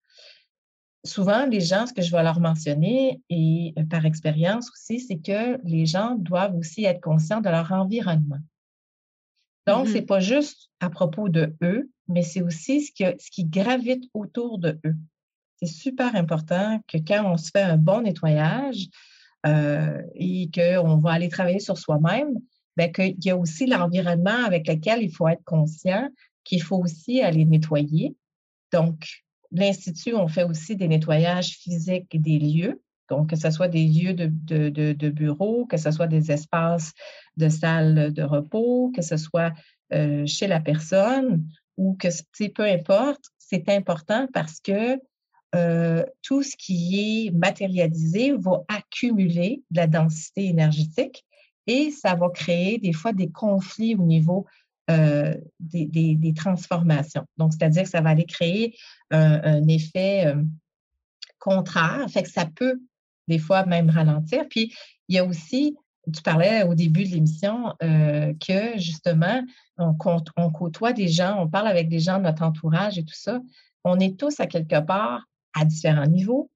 Souvent, 1.05 1.47
les 1.47 1.61
gens, 1.61 1.87
ce 1.87 1.93
que 1.93 2.03
je 2.03 2.11
vais 2.11 2.23
leur 2.23 2.41
mentionner, 2.41 3.23
et 3.31 3.73
euh, 3.79 3.85
par 3.85 4.05
expérience 4.05 4.71
aussi, 4.71 4.99
c'est 4.99 5.19
que 5.19 5.61
les 5.65 5.87
gens 5.87 6.17
doivent 6.17 6.57
aussi 6.57 6.85
être 6.85 7.01
conscients 7.01 7.41
de 7.41 7.49
leur 7.49 7.71
environnement. 7.71 8.41
Donc, 9.67 9.87
ce 9.87 9.93
n'est 9.95 10.03
pas 10.03 10.19
juste 10.19 10.71
à 10.81 10.91
propos 10.91 11.29
de 11.29 11.55
eux, 11.63 11.91
mais 12.09 12.23
c'est 12.23 12.43
aussi 12.43 12.83
ce, 12.83 12.93
ce 13.19 13.31
qui 13.31 13.45
gravite 13.45 14.05
autour 14.15 14.59
de 14.59 14.81
eux 14.85 14.97
c'est 15.61 15.67
super 15.67 16.15
important 16.15 16.81
que 16.87 16.99
quand 16.99 17.25
on 17.33 17.37
se 17.37 17.51
fait 17.51 17.63
un 17.63 17.77
bon 17.77 18.03
nettoyage 18.03 18.89
euh, 19.47 20.03
et 20.15 20.51
qu'on 20.55 20.99
va 20.99 21.13
aller 21.13 21.29
travailler 21.29 21.61
sur 21.61 21.79
soi-même, 21.79 22.39
bien, 22.77 22.89
qu'il 22.89 23.17
y 23.25 23.31
a 23.31 23.37
aussi 23.37 23.67
l'environnement 23.67 24.45
avec 24.45 24.69
lequel 24.69 25.03
il 25.03 25.13
faut 25.13 25.29
être 25.29 25.45
conscient 25.45 26.09
qu'il 26.45 26.63
faut 26.63 26.79
aussi 26.79 27.21
aller 27.21 27.45
nettoyer. 27.45 28.17
Donc, 28.73 29.07
l'Institut, 29.51 30.15
on 30.15 30.29
fait 30.29 30.45
aussi 30.45 30.77
des 30.77 30.89
nettoyages 30.89 31.57
physiques 31.57 32.21
des 32.21 32.39
lieux. 32.39 32.81
Donc, 33.09 33.31
que 33.31 33.37
ce 33.37 33.51
soit 33.51 33.69
des 33.69 33.85
lieux 33.85 34.15
de, 34.15 34.27
de, 34.27 34.93
de, 34.93 35.09
bureau, 35.11 35.67
que 35.67 35.77
ce 35.79 35.91
soit 35.91 36.07
des 36.07 36.31
espaces 36.31 36.93
de 37.37 37.49
salle 37.49 38.13
de 38.13 38.23
repos, 38.23 38.93
que 38.95 39.03
ce 39.03 39.17
soit 39.17 39.53
euh, 39.93 40.27
chez 40.27 40.47
la 40.47 40.61
personne 40.61 41.47
ou 41.79 41.97
que, 41.97 42.09
peu 42.49 42.65
importe, 42.65 43.25
c'est 43.39 43.69
important 43.71 44.27
parce 44.35 44.61
que 44.61 44.99
euh, 45.55 46.05
tout 46.23 46.43
ce 46.43 46.57
qui 46.59 47.27
est 47.27 47.31
matérialisé 47.31 48.33
va 48.33 48.65
accumuler 48.69 49.63
de 49.71 49.79
la 49.79 49.87
densité 49.87 50.45
énergétique 50.45 51.25
et 51.67 51.91
ça 51.91 52.15
va 52.15 52.29
créer 52.29 52.79
des 52.79 52.93
fois 52.93 53.15
des 53.15 53.31
conflits 53.31 53.95
au 53.95 54.03
niveau 54.03 54.47
euh, 54.91 55.35
des, 55.59 56.35
transformations. 56.37 57.25
Donc, 57.39 57.53
c'est-à-dire 57.53 57.85
que 57.85 57.89
ça 57.89 58.03
va 58.03 58.11
aller 58.11 58.27
créer 58.27 58.77
un, 59.11 59.67
effet 59.69 60.27
euh, 60.27 60.43
contraire, 61.39 62.07
fait 62.11 62.23
que 62.23 62.31
ça 62.31 62.45
peut 62.45 62.81
des 63.27 63.39
fois 63.39 63.65
même 63.65 63.89
ralentir. 63.89 64.45
Puis, 64.51 64.75
il 65.09 65.17
y 65.17 65.19
a 65.19 65.25
aussi, 65.25 65.77
tu 66.15 66.23
parlais 66.23 66.63
au 66.65 66.75
début 66.75 67.05
de 67.05 67.11
l'émission 67.11 67.75
que 67.81 68.79
justement, 68.79 69.43
on, 69.79 69.97
on 70.37 70.51
côtoie 70.51 70.93
des 70.93 71.09
gens, 71.09 71.43
on 71.43 71.49
parle 71.49 71.69
avec 71.69 71.89
des 71.89 72.01
gens 72.01 72.19
de 72.19 72.25
notre 72.25 72.43
entourage 72.43 72.99
et 72.99 73.05
tout 73.05 73.15
ça. 73.15 73.41
On 73.85 73.99
est 73.99 74.19
tous 74.19 74.41
à 74.41 74.47
quelque 74.47 74.81
part 74.81 75.28
à 75.55 75.65
différents 75.65 76.07
niveaux, 76.07 76.51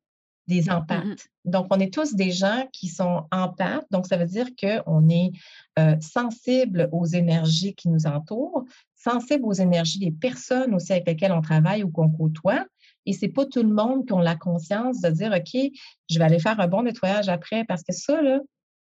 des 0.48 0.62
mmh 0.62 0.72
empathes. 0.72 1.28
Donc, 1.44 1.66
on 1.70 1.78
est 1.80 1.92
tous 1.92 2.14
des 2.14 2.30
gens 2.30 2.66
qui 2.72 2.88
sont 2.88 3.24
empathes. 3.30 3.86
Donc, 3.90 4.06
ça 4.06 4.16
veut 4.16 4.26
dire 4.26 4.48
qu'on 4.60 5.08
est 5.08 5.30
euh, 5.78 5.96
sensible 6.00 6.88
aux 6.92 7.06
énergies 7.06 7.74
qui 7.74 7.88
nous 7.88 8.06
entourent, 8.06 8.64
sensible 8.94 9.44
aux 9.44 9.52
énergies 9.52 9.98
des 9.98 10.12
personnes 10.12 10.74
aussi 10.74 10.92
avec 10.92 11.06
lesquelles 11.06 11.32
on 11.32 11.42
travaille 11.42 11.82
ou 11.82 11.90
qu'on 11.90 12.08
côtoie. 12.08 12.64
Et 13.06 13.12
c'est 13.12 13.28
pas 13.28 13.46
tout 13.46 13.62
le 13.62 13.72
monde 13.72 14.06
qui 14.06 14.12
a 14.12 14.22
la 14.22 14.36
conscience 14.36 15.00
de 15.00 15.10
dire, 15.10 15.32
OK, 15.32 15.60
je 16.10 16.18
vais 16.18 16.24
aller 16.24 16.38
faire 16.38 16.60
un 16.60 16.68
bon 16.68 16.82
nettoyage 16.82 17.28
après 17.28 17.64
parce 17.64 17.82
que 17.82 17.92
ça, 17.92 18.20
là, 18.22 18.40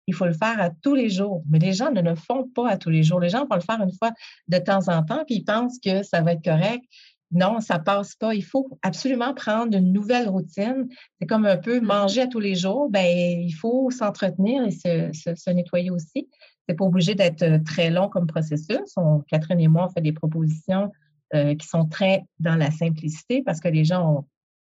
il 0.07 0.13
faut 0.13 0.25
le 0.25 0.33
faire 0.33 0.59
à 0.59 0.69
tous 0.69 0.95
les 0.95 1.09
jours. 1.09 1.43
Mais 1.49 1.59
les 1.59 1.73
gens 1.73 1.91
ne 1.91 2.01
le 2.01 2.15
font 2.15 2.47
pas 2.47 2.69
à 2.69 2.77
tous 2.77 2.89
les 2.89 3.03
jours. 3.03 3.19
Les 3.19 3.29
gens 3.29 3.45
vont 3.45 3.55
le 3.55 3.61
faire 3.61 3.81
une 3.81 3.91
fois 3.91 4.11
de 4.47 4.57
temps 4.57 4.87
en 4.87 5.03
temps, 5.03 5.23
puis 5.25 5.35
ils 5.35 5.43
pensent 5.43 5.79
que 5.83 6.01
ça 6.01 6.21
va 6.21 6.33
être 6.33 6.43
correct 6.43 6.83
non, 7.32 7.59
ça 7.59 7.80
passe 7.80 8.15
pas. 8.15 8.34
Il 8.34 8.43
faut 8.43 8.78
absolument 8.82 9.34
prendre 9.34 9.78
une 9.78 9.91
nouvelle 9.91 10.30
routine. 10.30 10.88
C'est 11.19 11.28
comme 11.28 11.45
un 11.45 11.57
peu 11.57 11.80
mm-hmm. 11.80 11.86
manger 11.86 12.21
à 12.21 12.28
tous 12.28 12.39
les 12.39 12.55
jours. 12.55 12.89
Ben, 12.89 13.05
il 13.05 13.51
faut 13.51 13.91
s'entretenir 13.91 14.63
et 14.65 14.71
se, 14.71 15.51
nettoyer 15.51 15.91
aussi. 15.91 16.30
C'est 16.67 16.75
pas 16.75 16.86
obligé 16.86 17.15
d'être 17.15 17.43
euh, 17.43 17.59
très 17.59 17.89
long 17.89 18.09
comme 18.09 18.28
processus. 18.28 18.95
Catherine 19.30 19.59
et 19.59 19.67
moi, 19.67 19.88
on 19.89 19.89
fait 19.89 20.01
des 20.01 20.13
propositions 20.13 20.91
euh, 21.34 21.55
qui 21.55 21.67
sont 21.67 21.86
très 21.86 22.23
dans 22.39 22.55
la 22.55 22.71
simplicité 22.71 23.43
parce 23.43 23.59
que 23.59 23.67
les 23.67 23.84
gens 23.84 24.03
n'ont 24.03 24.25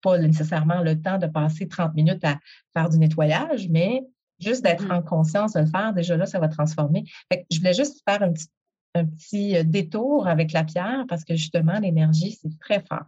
pas 0.01 0.17
nécessairement 0.19 0.81
le 0.81 1.01
temps 1.01 1.17
de 1.17 1.27
passer 1.27 1.67
30 1.67 1.95
minutes 1.95 2.23
à 2.23 2.39
faire 2.73 2.89
du 2.89 2.99
nettoyage, 2.99 3.67
mais 3.69 4.03
juste 4.39 4.63
d'être 4.63 4.85
mm-hmm. 4.85 4.97
en 4.97 5.01
conscience 5.01 5.53
de 5.53 5.61
le 5.61 5.65
faire, 5.65 5.93
déjà 5.93 6.17
là, 6.17 6.25
ça 6.25 6.39
va 6.39 6.49
transformer. 6.49 7.05
je 7.49 7.57
voulais 7.57 7.73
juste 7.73 8.01
faire 8.07 8.21
une 8.21 8.33
petite 8.33 8.51
un 8.95 9.05
petit 9.05 9.57
euh, 9.57 9.63
détour 9.63 10.27
avec 10.27 10.51
la 10.51 10.63
pierre 10.63 11.05
parce 11.07 11.23
que 11.23 11.35
justement, 11.35 11.79
l'énergie, 11.79 12.37
c'est 12.41 12.59
très 12.59 12.81
fort. 12.81 13.05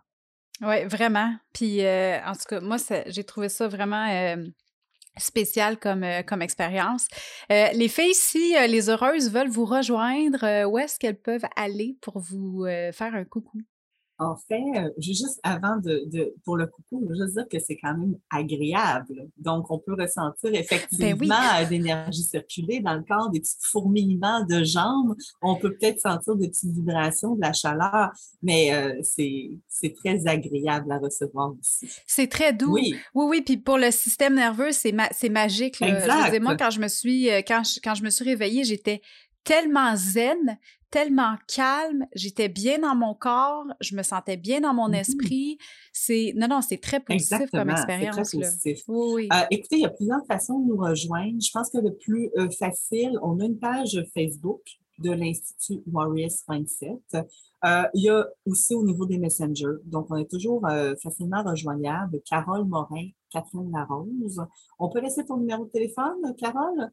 Oui, 0.61 0.85
vraiment. 0.85 1.35
Puis, 1.53 1.85
euh, 1.85 2.17
en 2.25 2.33
tout 2.33 2.45
cas, 2.47 2.61
moi, 2.61 2.77
j'ai 3.07 3.23
trouvé 3.23 3.49
ça 3.49 3.67
vraiment 3.67 4.07
euh, 4.09 4.45
spécial 5.17 5.77
comme, 5.77 6.05
comme 6.25 6.41
expérience. 6.41 7.07
les 7.49 7.87
filles, 7.89 8.13
si 8.13 8.53
les 8.67 8.89
heureuses 8.89 9.31
veulent 9.31 9.49
vous 9.49 9.65
rejoindre, 9.65 10.65
où 10.65 10.77
est-ce 10.77 10.97
qu'elles 10.97 11.19
peuvent 11.19 11.45
aller 11.55 11.97
pour 12.01 12.19
vous 12.19 12.65
faire 12.93 13.15
un 13.15 13.25
coucou? 13.25 13.61
En 14.17 14.37
fait, 14.37 14.63
euh, 14.77 14.89
juste 14.97 15.39
avant 15.43 15.75
de, 15.77 16.33
pour 16.45 16.55
le 16.55 16.67
coucou, 16.67 17.03
je 17.03 17.09
veux 17.09 17.25
juste 17.25 17.35
dire 17.35 17.47
que 17.51 17.59
c'est 17.59 17.75
quand 17.75 17.97
même 17.97 18.15
agréable. 18.29 19.27
Donc, 19.37 19.69
on 19.69 19.77
peut 19.77 19.93
ressentir 19.93 20.51
ben 20.51 20.55
effectivement 20.55 21.35
euh, 21.59 21.65
d'énergie 21.65 22.23
circuler 22.23 22.79
dans 22.79 22.93
le 22.93 23.03
corps, 23.03 23.29
des 23.29 23.41
petits 23.41 23.57
fourmillements 23.59 24.45
de 24.45 24.63
jambes. 24.63 25.15
On 25.41 25.55
peut 25.55 25.75
peut-être 25.75 25.99
sentir 25.99 26.35
des 26.37 26.47
petites 26.47 26.71
vibrations, 26.71 27.35
de 27.35 27.41
la 27.41 27.51
chaleur, 27.51 28.11
mais 28.41 28.73
euh, 28.73 28.93
c'est 29.01 29.93
très 29.95 30.25
agréable 30.27 30.91
à 30.91 30.97
recevoir 30.97 31.53
aussi. 31.59 31.89
C'est 32.07 32.27
très 32.27 32.53
doux. 32.53 32.73
Oui, 32.73 32.95
oui, 33.13 33.25
oui. 33.27 33.41
Puis 33.41 33.57
pour 33.57 33.77
le 33.77 33.91
système 33.91 34.35
nerveux, 34.35 34.71
c'est 34.71 34.93
magique. 34.93 35.81
Exact. 35.81 36.39
moi, 36.41 36.55
quand 36.55 36.69
je 36.69 36.79
me 36.79 36.87
suis, 36.87 37.27
quand 37.45 37.63
quand 37.83 37.95
je 37.95 38.03
me 38.03 38.09
suis 38.09 38.23
réveillée, 38.23 38.63
j'étais 38.63 39.01
tellement 39.45 39.95
zen, 39.95 40.57
tellement 40.89 41.35
calme, 41.47 42.05
j'étais 42.15 42.49
bien 42.49 42.79
dans 42.79 42.95
mon 42.95 43.13
corps, 43.13 43.65
je 43.79 43.95
me 43.95 44.03
sentais 44.03 44.37
bien 44.37 44.61
dans 44.61 44.73
mon 44.73 44.89
mmh 44.89 44.95
esprit. 44.95 45.57
C'est 45.93 46.33
non 46.35 46.47
non, 46.47 46.61
c'est 46.61 46.81
très 46.81 46.99
positif 46.99 47.49
comme 47.51 47.69
expérience. 47.69 48.15
Très 48.29 48.39
positif. 48.39 48.79
Oui, 48.87 49.29
euh, 49.31 49.45
écoutez, 49.51 49.77
il 49.77 49.81
y 49.81 49.85
a 49.85 49.89
plusieurs 49.89 50.25
façons 50.25 50.59
de 50.59 50.67
nous 50.67 50.77
rejoindre. 50.77 51.37
Je 51.39 51.51
pense 51.53 51.69
que 51.69 51.77
le 51.77 51.93
plus 51.95 52.29
euh, 52.37 52.49
facile, 52.49 53.17
on 53.21 53.39
a 53.39 53.45
une 53.45 53.59
page 53.59 54.03
Facebook 54.13 54.61
de 54.99 55.11
l'Institut 55.11 55.83
Warriors 55.91 56.31
Mindset. 56.49 57.01
Euh, 57.13 57.83
il 57.93 58.03
y 58.03 58.09
a 58.09 58.25
aussi 58.45 58.73
au 58.73 58.83
niveau 58.83 59.05
des 59.05 59.17
messengers. 59.17 59.65
Donc, 59.85 60.07
on 60.09 60.15
est 60.15 60.29
toujours 60.29 60.65
facilement 61.03 61.43
rejoignable. 61.43 62.21
Carole 62.27 62.65
Morin, 62.65 63.09
Catherine 63.29 63.69
Larose. 63.71 64.41
On 64.79 64.89
peut 64.89 65.01
laisser 65.01 65.25
ton 65.25 65.37
numéro 65.37 65.65
de 65.65 65.69
téléphone, 65.69 66.33
Carole? 66.37 66.89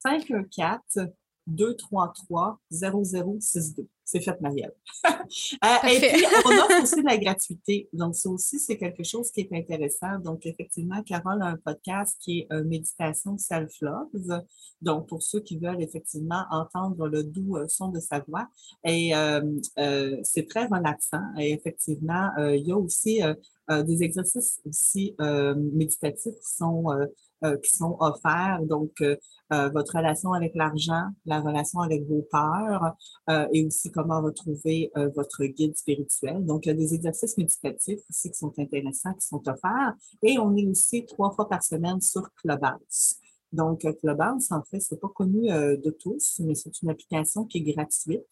514 0.00 1.08
233 1.46 2.60
0062. 2.70 3.88
C'est 4.08 4.20
fait, 4.20 4.40
Marielle. 4.40 4.72
euh, 5.04 5.88
et 5.90 5.98
puis, 5.98 6.24
on 6.44 6.50
a 6.50 6.80
aussi 6.80 7.02
de 7.02 7.06
la 7.06 7.18
gratuité. 7.18 7.88
Donc, 7.92 8.14
ça 8.14 8.30
aussi, 8.30 8.60
c'est 8.60 8.76
quelque 8.76 9.02
chose 9.02 9.32
qui 9.32 9.40
est 9.40 9.52
intéressant. 9.52 10.20
Donc, 10.20 10.46
effectivement, 10.46 11.02
Carole 11.02 11.42
a 11.42 11.46
un 11.46 11.56
podcast 11.56 12.16
qui 12.20 12.38
est 12.38 12.52
euh, 12.52 12.62
Méditation 12.62 13.36
Self-Love. 13.36 14.44
Donc, 14.80 15.08
pour 15.08 15.24
ceux 15.24 15.40
qui 15.40 15.58
veulent 15.58 15.82
effectivement 15.82 16.44
entendre 16.52 17.08
le 17.08 17.24
doux 17.24 17.56
euh, 17.56 17.66
son 17.66 17.88
de 17.88 17.98
sa 17.98 18.20
voix. 18.20 18.46
Et 18.84 19.12
euh, 19.16 19.42
c'est 20.22 20.46
très 20.48 20.66
relaxant. 20.66 21.24
Et 21.40 21.52
effectivement, 21.52 22.30
il 22.38 22.64
y 22.64 22.70
a 22.70 22.76
aussi 22.76 23.20
des 23.68 24.02
exercices 24.04 24.60
aussi 24.64 25.16
méditatifs 25.18 26.34
qui 26.34 26.54
sont 26.56 26.86
euh, 27.44 27.58
qui 27.58 27.76
sont 27.76 27.98
offerts. 28.00 28.62
Donc, 28.62 28.92
euh, 29.02 29.14
euh, 29.52 29.68
votre 29.68 29.98
relation 29.98 30.32
avec 30.32 30.54
l'argent, 30.54 31.04
la 31.26 31.40
relation 31.40 31.80
avec 31.80 32.06
vos 32.08 32.22
peurs 32.30 32.96
et 33.52 33.66
aussi 33.66 33.90
comment 33.92 34.22
retrouver 34.22 34.90
votre 35.14 35.44
guide 35.44 35.76
spirituel. 35.76 36.44
Donc, 36.44 36.64
il 36.64 36.70
y 36.70 36.72
a 36.72 36.74
des 36.74 36.94
exercices 36.94 37.36
méditatifs 37.36 38.00
aussi 38.08 38.30
qui 38.30 38.38
sont 38.38 38.52
intéressants, 38.58 39.12
qui 39.14 39.26
sont 39.26 39.42
offerts. 39.46 39.94
Et 40.22 40.38
on 40.38 40.56
est 40.56 40.66
aussi 40.66 41.04
trois 41.04 41.30
fois 41.32 41.48
par 41.48 41.62
semaine 41.62 42.00
sur 42.00 42.28
Clubhouse. 42.36 43.16
Donc, 43.52 43.86
Clubhouse, 44.00 44.50
en 44.50 44.62
fait, 44.62 44.80
c'est 44.80 45.00
pas 45.00 45.08
connu 45.08 45.48
de 45.48 45.90
tous, 45.90 46.40
mais 46.40 46.54
c'est 46.54 46.82
une 46.82 46.90
application 46.90 47.44
qui 47.44 47.58
est 47.58 47.72
gratuite. 47.72 48.26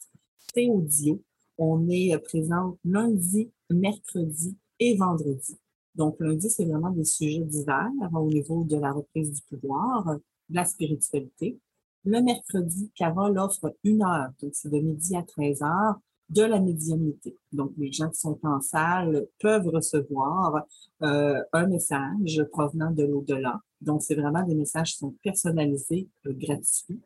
C'est 0.55 0.69
audio. 0.69 1.23
On 1.59 1.89
est 1.89 2.19
présent 2.19 2.79
lundi, 2.85 3.53
mercredi 3.71 4.57
et 4.81 4.97
vendredi. 4.97 5.59
Donc, 5.95 6.17
lundi, 6.19 6.51
c'est 6.51 6.65
vraiment 6.65 6.91
des 6.91 7.05
sujets 7.05 7.45
divers 7.45 7.91
au 8.13 8.29
niveau 8.29 8.65
de 8.65 8.77
la 8.77 8.93
reprise 8.93 9.33
du 9.33 9.43
pouvoir, 9.43 10.17
de 10.49 10.55
la 10.55 10.65
spiritualité. 10.65 11.59
Le 12.05 12.21
mercredi, 12.21 12.91
Carole 12.95 13.39
offre 13.39 13.75
une 13.85 14.03
heure, 14.03 14.31
donc 14.43 14.53
c'est 14.55 14.71
de 14.71 14.79
midi 14.79 15.17
à 15.17 15.23
13 15.23 15.63
heures, 15.63 15.99
de 16.29 16.43
la 16.43 16.61
médiumnité. 16.61 17.37
Donc, 17.53 17.73
les 17.77 17.93
gens 17.93 18.09
qui 18.11 18.21
sont 18.21 18.39
en 18.43 18.61
salle 18.61 19.27
peuvent 19.41 19.69
recevoir 19.69 20.67
euh, 21.03 21.41
un 21.53 21.67
message 21.67 22.43
provenant 22.51 22.91
de 22.91 23.05
l'au-delà. 23.05 23.61
Donc, 23.81 24.03
c'est 24.03 24.15
vraiment 24.15 24.43
des 24.43 24.55
messages 24.55 24.93
qui 24.93 24.99
sont 24.99 25.15
personnalisés, 25.23 26.09
euh, 26.27 26.33
gratuits. 26.33 27.01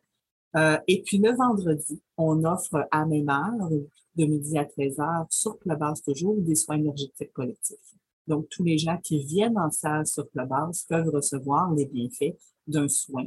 Euh, 0.55 0.77
et 0.87 1.01
puis, 1.03 1.17
le 1.17 1.35
vendredi, 1.35 2.01
on 2.17 2.43
offre 2.43 2.87
à 2.91 3.05
même 3.05 3.29
heure, 3.29 3.69
de 4.15 4.25
midi 4.25 4.57
à 4.57 4.65
13 4.65 4.99
heures, 4.99 5.27
sur 5.29 5.57
la 5.65 5.75
base 5.75 6.01
toujours, 6.01 6.35
des 6.39 6.55
soins 6.55 6.77
énergétiques 6.77 7.33
collectifs. 7.33 7.77
Donc, 8.29 8.47
tous 8.49 8.63
les 8.63 8.77
gens 8.77 8.97
qui 8.97 9.25
viennent 9.25 9.57
en 9.57 9.71
salle 9.71 10.05
sur 10.05 10.29
Clubhouse 10.29 10.83
peuvent 10.87 11.09
recevoir 11.09 11.73
les 11.73 11.87
bienfaits 11.87 12.37
d'un 12.67 12.87
soin 12.87 13.25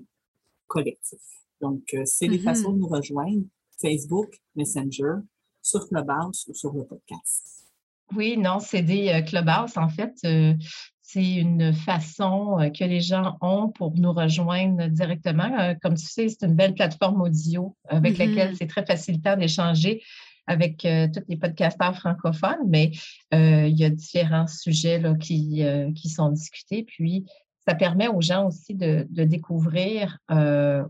collectif. 0.69 1.19
Donc, 1.61 1.83
euh, 1.95 2.03
c'est 2.05 2.29
les 2.29 2.39
mm-hmm. 2.39 2.43
façons 2.45 2.73
de 2.73 2.79
nous 2.79 2.89
rejoindre, 2.89 3.43
Facebook, 3.81 4.41
Messenger, 4.55 5.15
sur 5.61 5.89
Clubhouse 5.89 6.47
ou 6.49 6.55
sur 6.55 6.73
le 6.73 6.85
podcast. 6.85 7.67
Oui, 8.15 8.37
non, 8.37 8.61
c'est 8.61 8.83
des 8.83 9.09
euh, 9.09 9.23
Clubhouse, 9.23 9.77
en 9.77 9.89
fait. 9.89 10.15
Euh, 10.25 10.55
c'est 11.01 11.35
une 11.35 11.73
façon 11.75 12.71
que 12.79 12.85
les 12.85 13.01
gens 13.01 13.37
ont 13.43 13.69
pour 13.71 13.93
nous 13.99 14.13
rejoindre 14.13 14.87
directement. 14.87 15.75
Comme 15.83 15.95
tu 15.95 16.07
sais, 16.07 16.29
c'est 16.29 16.47
une 16.47 16.55
belle 16.55 16.75
plateforme 16.75 17.21
audio 17.21 17.77
avec 17.87 18.15
mm-hmm. 18.15 18.29
laquelle 18.29 18.57
c'est 18.57 18.67
très 18.67 18.87
facilitant 18.87 19.37
d'échanger 19.37 20.01
avec 20.47 20.85
euh, 20.85 21.09
tous 21.13 21.23
les 21.29 21.37
podcasteurs 21.37 21.97
francophones, 21.97 22.67
mais 22.67 22.91
euh, 23.35 23.67
il 23.67 23.79
y 23.79 23.85
a 23.85 23.91
différents 23.91 24.47
sujets 24.47 25.03
euh, 25.05 25.15
qui 25.17 26.09
sont 26.09 26.31
discutés. 26.31 26.85
Puis, 26.85 27.27
ça 27.67 27.75
permet 27.75 28.09
aux 28.09 28.21
gens 28.21 28.47
aussi 28.47 28.75
de, 28.75 29.07
découvrir 29.09 30.19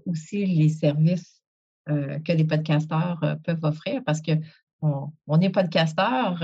aussi 0.07 0.47
les 0.47 0.71
services 0.71 1.43
que 1.87 2.33
les 2.33 2.45
podcasteurs 2.45 3.21
peuvent 3.45 3.63
offrir 3.63 4.03
parce 4.07 4.23
que 4.23 4.33
on, 4.81 5.41
est 5.43 5.51
podcasteurs, 5.51 6.43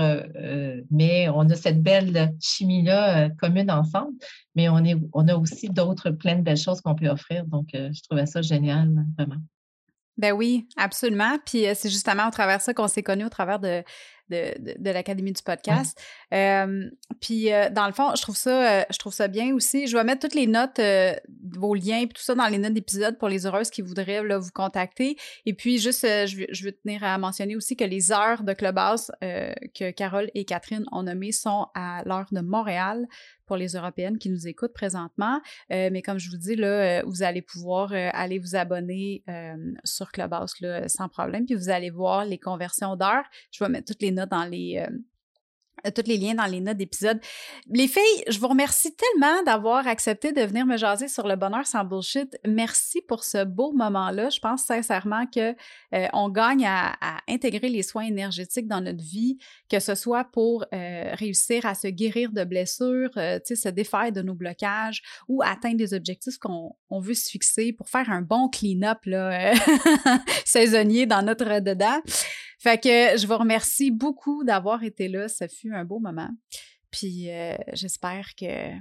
mais 0.91 1.29
on 1.29 1.49
a 1.49 1.55
cette 1.55 1.81
belle 1.81 2.35
chimie-là 2.39 3.31
commune 3.31 3.71
ensemble, 3.71 4.13
mais 4.53 4.69
on, 4.69 4.85
est, 4.85 4.97
on 5.13 5.27
a 5.27 5.35
aussi 5.35 5.69
d'autres, 5.69 6.11
plein 6.11 6.35
de 6.35 6.43
belles 6.43 6.57
choses 6.57 6.79
qu'on 6.79 6.93
peut 6.93 7.09
offrir. 7.09 7.43
Donc, 7.47 7.69
je 7.73 8.01
trouvais 8.03 8.27
ça 8.27 8.43
génial, 8.43 9.03
vraiment. 9.17 9.41
Ben 10.19 10.33
oui, 10.33 10.67
absolument. 10.75 11.37
Puis 11.45 11.65
euh, 11.65 11.73
c'est 11.73 11.89
justement 11.89 12.27
au 12.27 12.31
travers 12.31 12.57
de 12.57 12.61
ça 12.61 12.73
qu'on 12.73 12.89
s'est 12.89 13.03
connus 13.03 13.23
au 13.23 13.29
travers 13.29 13.57
de, 13.57 13.83
de, 14.29 14.77
de, 14.79 14.91
l'Académie 14.91 15.31
du 15.31 15.41
podcast. 15.41 15.99
puis 17.19 17.51
euh, 17.51 17.69
dans 17.69 17.87
le 17.87 17.93
fond, 17.93 18.15
je 18.15 18.21
trouve 18.21 18.37
ça, 18.37 18.79
euh, 18.79 18.83
je 18.89 18.97
trouve 18.97 19.13
ça 19.13 19.27
bien 19.27 19.53
aussi. 19.53 19.87
Je 19.87 19.97
vais 19.97 20.03
mettre 20.03 20.21
toutes 20.21 20.35
les 20.35 20.47
notes, 20.47 20.81
vos 21.43 21.75
liens 21.75 21.99
et 22.01 22.07
tout 22.07 22.21
ça 22.21 22.35
dans 22.35 22.47
les 22.47 22.57
notes 22.57 22.73
d'épisode 22.73 23.17
pour 23.17 23.29
les 23.29 23.45
heureuses 23.45 23.69
qui 23.69 23.81
voudraient 23.81 24.23
là, 24.23 24.37
vous 24.37 24.51
contacter. 24.53 25.17
Et 25.45 25.53
puis 25.53 25.79
juste, 25.79 26.03
je, 26.03 26.45
je 26.49 26.63
veux 26.63 26.71
tenir 26.71 27.03
à 27.03 27.17
mentionner 27.17 27.55
aussi 27.55 27.75
que 27.75 27.83
les 27.83 28.11
heures 28.11 28.43
de 28.43 28.53
Clubhouse 28.53 29.11
que 29.21 29.91
Carole 29.91 30.29
et 30.33 30.45
Catherine 30.45 30.85
ont 30.91 31.03
nommées 31.03 31.31
sont 31.31 31.67
à 31.75 32.03
l'heure 32.05 32.27
de 32.31 32.41
Montréal 32.41 33.07
pour 33.49 33.57
les 33.57 33.69
Européennes 33.69 34.19
qui 34.19 34.29
nous 34.29 34.47
écoutent 34.47 34.73
présentement. 34.73 35.41
Euh, 35.73 35.89
mais 35.91 36.03
comme 36.03 36.19
je 36.19 36.29
vous 36.29 36.37
dis, 36.37 36.55
là, 36.55 36.67
euh, 36.67 37.03
vous 37.07 37.23
allez 37.23 37.41
pouvoir 37.41 37.91
euh, 37.91 38.09
aller 38.13 38.37
vous 38.37 38.55
abonner 38.55 39.23
sur 39.83 40.11
Clubhouse 40.11 40.53
là, 40.61 40.87
sans 40.87 41.09
problème. 41.09 41.45
Puis 41.47 41.55
vous 41.55 41.69
allez 41.69 41.89
voir 41.89 42.25
les 42.25 42.37
conversions 42.37 42.95
d'heures. 42.95 43.25
Je 43.51 43.63
vais 43.63 43.69
mettre 43.69 43.91
toutes 43.91 44.03
les 44.03 44.11
dans 44.25 44.45
les 44.45 44.83
euh, 45.85 45.91
tous 45.95 46.07
les 46.07 46.17
liens 46.17 46.33
dans 46.33 46.45
les 46.45 46.59
notes 46.59 46.77
d'épisode. 46.77 47.19
Les 47.69 47.87
filles, 47.87 48.23
je 48.27 48.39
vous 48.39 48.47
remercie 48.47 48.93
tellement 48.95 49.43
d'avoir 49.43 49.87
accepté 49.87 50.31
de 50.31 50.41
venir 50.41 50.65
me 50.65 50.77
jaser 50.77 51.07
sur 51.07 51.27
le 51.27 51.35
bonheur 51.35 51.65
sans 51.65 51.83
bullshit. 51.83 52.37
Merci 52.45 53.01
pour 53.01 53.23
ce 53.23 53.43
beau 53.43 53.71
moment-là. 53.73 54.29
Je 54.29 54.39
pense 54.39 54.63
sincèrement 54.63 55.25
que 55.27 55.55
euh, 55.93 56.07
on 56.13 56.29
gagne 56.29 56.65
à, 56.65 56.95
intégrer 57.27 57.69
les 57.69 57.83
soins 57.83 58.03
énergétiques 58.03 58.67
dans 58.67 58.81
notre 58.81 59.03
vie, 59.03 59.37
que 59.69 59.79
ce 59.79 59.95
soit 59.95 60.25
pour 60.25 60.65
euh, 60.73 61.13
réussir 61.13 61.65
à 61.65 61.75
se 61.75 61.87
guérir 61.87 62.31
de 62.31 62.43
blessures, 62.43 63.11
sais, 63.13 63.55
se 63.55 63.69
défaire 63.69 64.11
de 64.11 64.21
nos 64.21 64.35
blocages 64.35 65.01
ou 65.27 65.41
atteindre 65.43 65.77
des 65.77 65.93
objectifs 65.93 66.37
qu'on 66.37 66.99
veut 66.99 67.13
se 67.13 67.29
fixer 67.29 67.73
pour 67.73 67.89
faire 67.89 68.09
un 68.09 68.21
bon 68.21 68.49
clean-up 68.49 68.99
saisonnier 70.45 71.05
dans 71.05 71.21
notre 71.21 71.59
dedans. 71.59 72.01
Fait 72.59 72.81
que 72.81 73.17
je 73.17 73.25
vous 73.25 73.37
remercie 73.37 73.89
beaucoup 73.89 74.43
d'avoir 74.43 74.83
été 74.83 75.07
là. 75.07 75.29
Ça 75.29 75.47
fut 75.47 75.73
un 75.73 75.85
beau 75.85 75.99
moment. 75.99 76.29
Puis 76.91 77.31
euh, 77.31 77.55
j'espère 77.73 78.35
que 78.35 78.71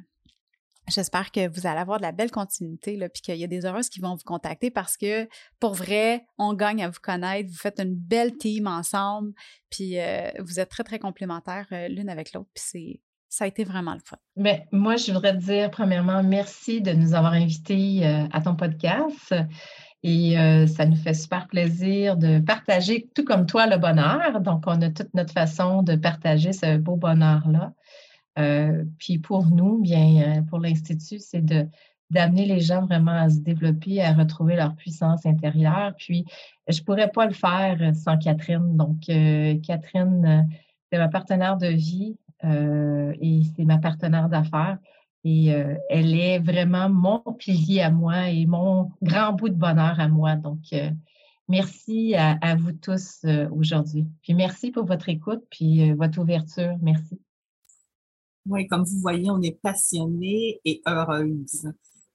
j'espère 0.89 1.31
que 1.31 1.49
vous 1.49 1.67
allez 1.67 1.81
avoir 1.81 1.99
de 1.99 2.03
la 2.03 2.13
belle 2.13 2.31
continuité, 2.31 2.97
là, 2.97 3.09
puis 3.09 3.23
qu'il 3.23 3.37
y 3.37 3.45
a 3.45 3.47
des 3.47 3.67
heureuses 3.67 3.89
qui 3.89 4.01
vont 4.01 4.15
vous 4.15 4.25
contacter 4.25 4.71
parce 4.71 4.97
que, 4.97 5.29
pour 5.61 5.75
vrai, 5.75 6.25
on 6.39 6.55
gagne 6.55 6.83
à 6.83 6.89
vous 6.89 7.01
connaître. 7.01 7.51
Vous 7.51 7.59
faites 7.59 7.79
une 7.79 7.95
belle 7.95 8.37
team 8.37 8.67
ensemble, 8.67 9.33
puis 9.71 10.01
euh, 10.01 10.31
vous 10.41 10.59
êtes 10.59 10.71
très, 10.71 10.85
très 10.85 10.99
complémentaires 10.99 11.67
euh, 11.73 11.89
l'une 11.89 12.09
avec 12.09 12.33
l'autre, 12.33 12.51
puis 12.55 12.65
c'est 12.67 13.01
ça 13.31 13.45
a 13.45 13.47
été 13.47 13.63
vraiment 13.63 13.93
le 13.93 14.01
fun. 14.03 14.17
Ben, 14.37 14.63
moi, 14.73 14.97
je 14.97 15.13
voudrais 15.13 15.35
te 15.35 15.43
dire, 15.43 15.71
premièrement, 15.71 16.23
merci 16.23 16.81
de 16.81 16.93
nous 16.93 17.13
avoir 17.13 17.35
invités 17.35 18.03
à 18.33 18.41
ton 18.41 18.57
podcast. 18.57 19.35
Et 20.05 20.39
euh, 20.39 20.67
ça 20.67 20.87
nous 20.87 20.97
fait 20.97 21.15
super 21.15 21.49
plaisir 21.49 22.17
de 22.17 22.39
partager, 22.39 23.09
tout 23.15 23.25
comme 23.25 23.47
toi, 23.47 23.67
le 23.67 23.79
bonheur. 23.79 24.41
Donc, 24.41 24.65
on 24.67 24.81
a 24.81 24.91
toute 24.91 25.13
notre 25.15 25.33
façon 25.33 25.83
de 25.83 25.97
partager 25.97 26.53
ce 26.53 26.77
beau 26.77 26.97
bonheur-là. 26.97 27.73
Euh, 28.39 28.85
puis 28.99 29.19
pour 29.19 29.47
nous, 29.47 29.79
bien, 29.79 30.39
euh, 30.39 30.43
pour 30.43 30.61
l'Institut, 30.61 31.19
c'est 31.19 31.45
de 31.45 31.67
d'amener 32.11 32.47
les 32.47 32.61
gens 32.61 32.87
vraiment 32.87 33.13
à 33.13 33.29
se 33.29 33.41
développer, 33.41 34.03
à 34.03 34.15
retrouver 34.15 34.57
leur 34.57 34.75
puissance 34.77 35.27
intérieure. 35.27 35.93
Puis, 35.99 36.25
je 36.67 36.81
ne 36.81 36.85
pourrais 36.87 37.11
pas 37.11 37.27
le 37.27 37.35
faire 37.35 37.95
sans 37.95 38.17
Catherine. 38.17 38.79
Donc, 38.79 39.01
Catherine 39.63 40.49
c'est 40.91 40.97
ma 40.97 41.09
partenaire 41.09 41.59
de 41.59 41.67
vie 41.67 42.17
et 42.43 43.43
c'est 43.55 43.65
ma 43.67 43.77
partenaire 43.77 44.31
d'affaires. 44.31 44.79
Et 45.29 45.47
elle 45.91 46.15
est 46.15 46.39
vraiment 46.39 46.89
mon 46.89 47.21
pilier 47.35 47.81
à 47.83 47.91
moi 47.91 48.31
et 48.31 48.47
mon 48.47 48.91
grand 49.03 49.33
bout 49.33 49.51
de 49.51 49.55
bonheur 49.55 50.01
à 50.01 50.09
moi. 50.09 50.37
Donc, 50.37 50.61
merci 51.49 52.15
à, 52.15 52.39
à, 52.41 52.55
vous 52.55 52.73
tous 52.73 53.27
aujourd'hui. 53.51 54.07
Puis 54.23 54.35
merci 54.35 54.71
pour 54.71 54.85
votre 54.85 55.09
écoute 55.09 55.43
puis 55.51 55.93
votre 55.93 56.21
ouverture. 56.21 56.77
Merci. 56.81 57.21
Oui, 58.47 58.67
comme 58.67 58.85
vous 58.85 59.01
voyez, 59.01 59.31
on 59.31 59.43
est 59.43 59.61
passionnés 59.61 60.61
et 60.65 60.81
heureuses. 60.89 61.69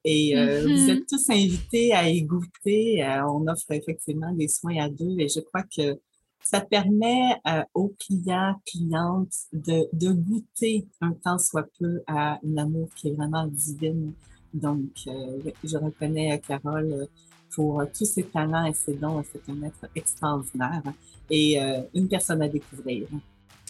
Et 0.04 0.38
euh, 0.38 0.64
vous 0.64 0.68
mm-hmm. 0.68 0.90
êtes 0.90 1.08
tous 1.08 1.30
invités 1.30 1.94
à 1.94 2.10
y 2.10 2.24
goûter. 2.24 3.04
Euh, 3.04 3.26
on 3.28 3.48
offre 3.48 3.72
effectivement 3.72 4.32
des 4.34 4.48
soins 4.48 4.78
à 4.78 4.90
deux 4.90 5.18
et 5.20 5.28
je 5.30 5.40
crois 5.40 5.64
que 5.64 6.00
ça 6.44 6.62
permet 6.62 7.40
euh, 7.48 7.64
aux 7.74 7.94
clients, 8.00 8.56
clientes 8.66 9.34
de, 9.52 9.88
de 9.94 10.12
goûter 10.12 10.86
un 11.02 11.14
temps 11.14 11.38
soit 11.38 11.68
peu 11.80 12.02
à 12.08 12.40
un 12.46 12.58
amour 12.58 12.90
qui 12.96 13.10
est 13.10 13.14
vraiment 13.14 13.48
divine. 13.48 14.14
Donc, 14.54 14.92
je 15.64 15.78
reconnais 15.78 16.40
Carole 16.48 17.08
pour 17.56 17.84
tous 17.98 18.06
ses 18.06 18.24
talents 18.24 18.66
et 18.66 18.74
ses 18.74 18.94
dons. 18.94 19.24
C'est 19.32 19.52
un 19.52 19.64
être 19.64 19.88
extraordinaire 19.96 20.84
et 21.32 21.58
une 21.96 22.08
personne 22.08 22.44
à 22.44 22.48
découvrir. 22.48 23.08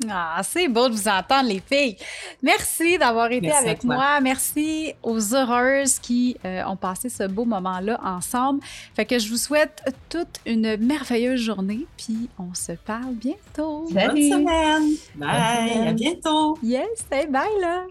Ah, 0.10 0.42
c'est 0.44 0.68
beau 0.68 0.90
de 0.90 0.94
vous 0.94 1.08
entendre, 1.08 1.50
les 1.50 1.62
filles. 1.62 1.98
Merci 2.42 2.98
d'avoir 2.98 3.32
été 3.32 3.52
avec 3.52 3.84
moi. 3.84 4.20
Merci 4.22 4.94
aux 5.04 5.36
heureuses 5.36 6.00
qui 6.00 6.36
euh, 6.46 6.64
ont 6.66 6.76
passé 6.76 7.10
ce 7.10 7.24
beau 7.28 7.46
moment-là 7.46 8.00
ensemble. 8.04 8.62
Fait 8.96 9.06
que 9.06 9.20
je 9.20 9.30
vous 9.30 9.38
souhaite 9.38 9.84
toute 10.10 10.40
une 10.46 10.78
merveilleuse 10.78 11.40
journée, 11.40 11.86
puis 11.98 12.30
on 12.40 12.54
se 12.54 12.72
parle 12.72 13.14
bientôt. 13.14 13.88
Salut. 13.94 14.30
Bonne 14.30 14.42
semaine. 14.42 14.90
Bye. 15.16 15.88
À 15.88 15.94
bientôt. 15.94 16.58
Yes, 16.64 17.06
bye 17.30 17.48
là. 17.62 17.86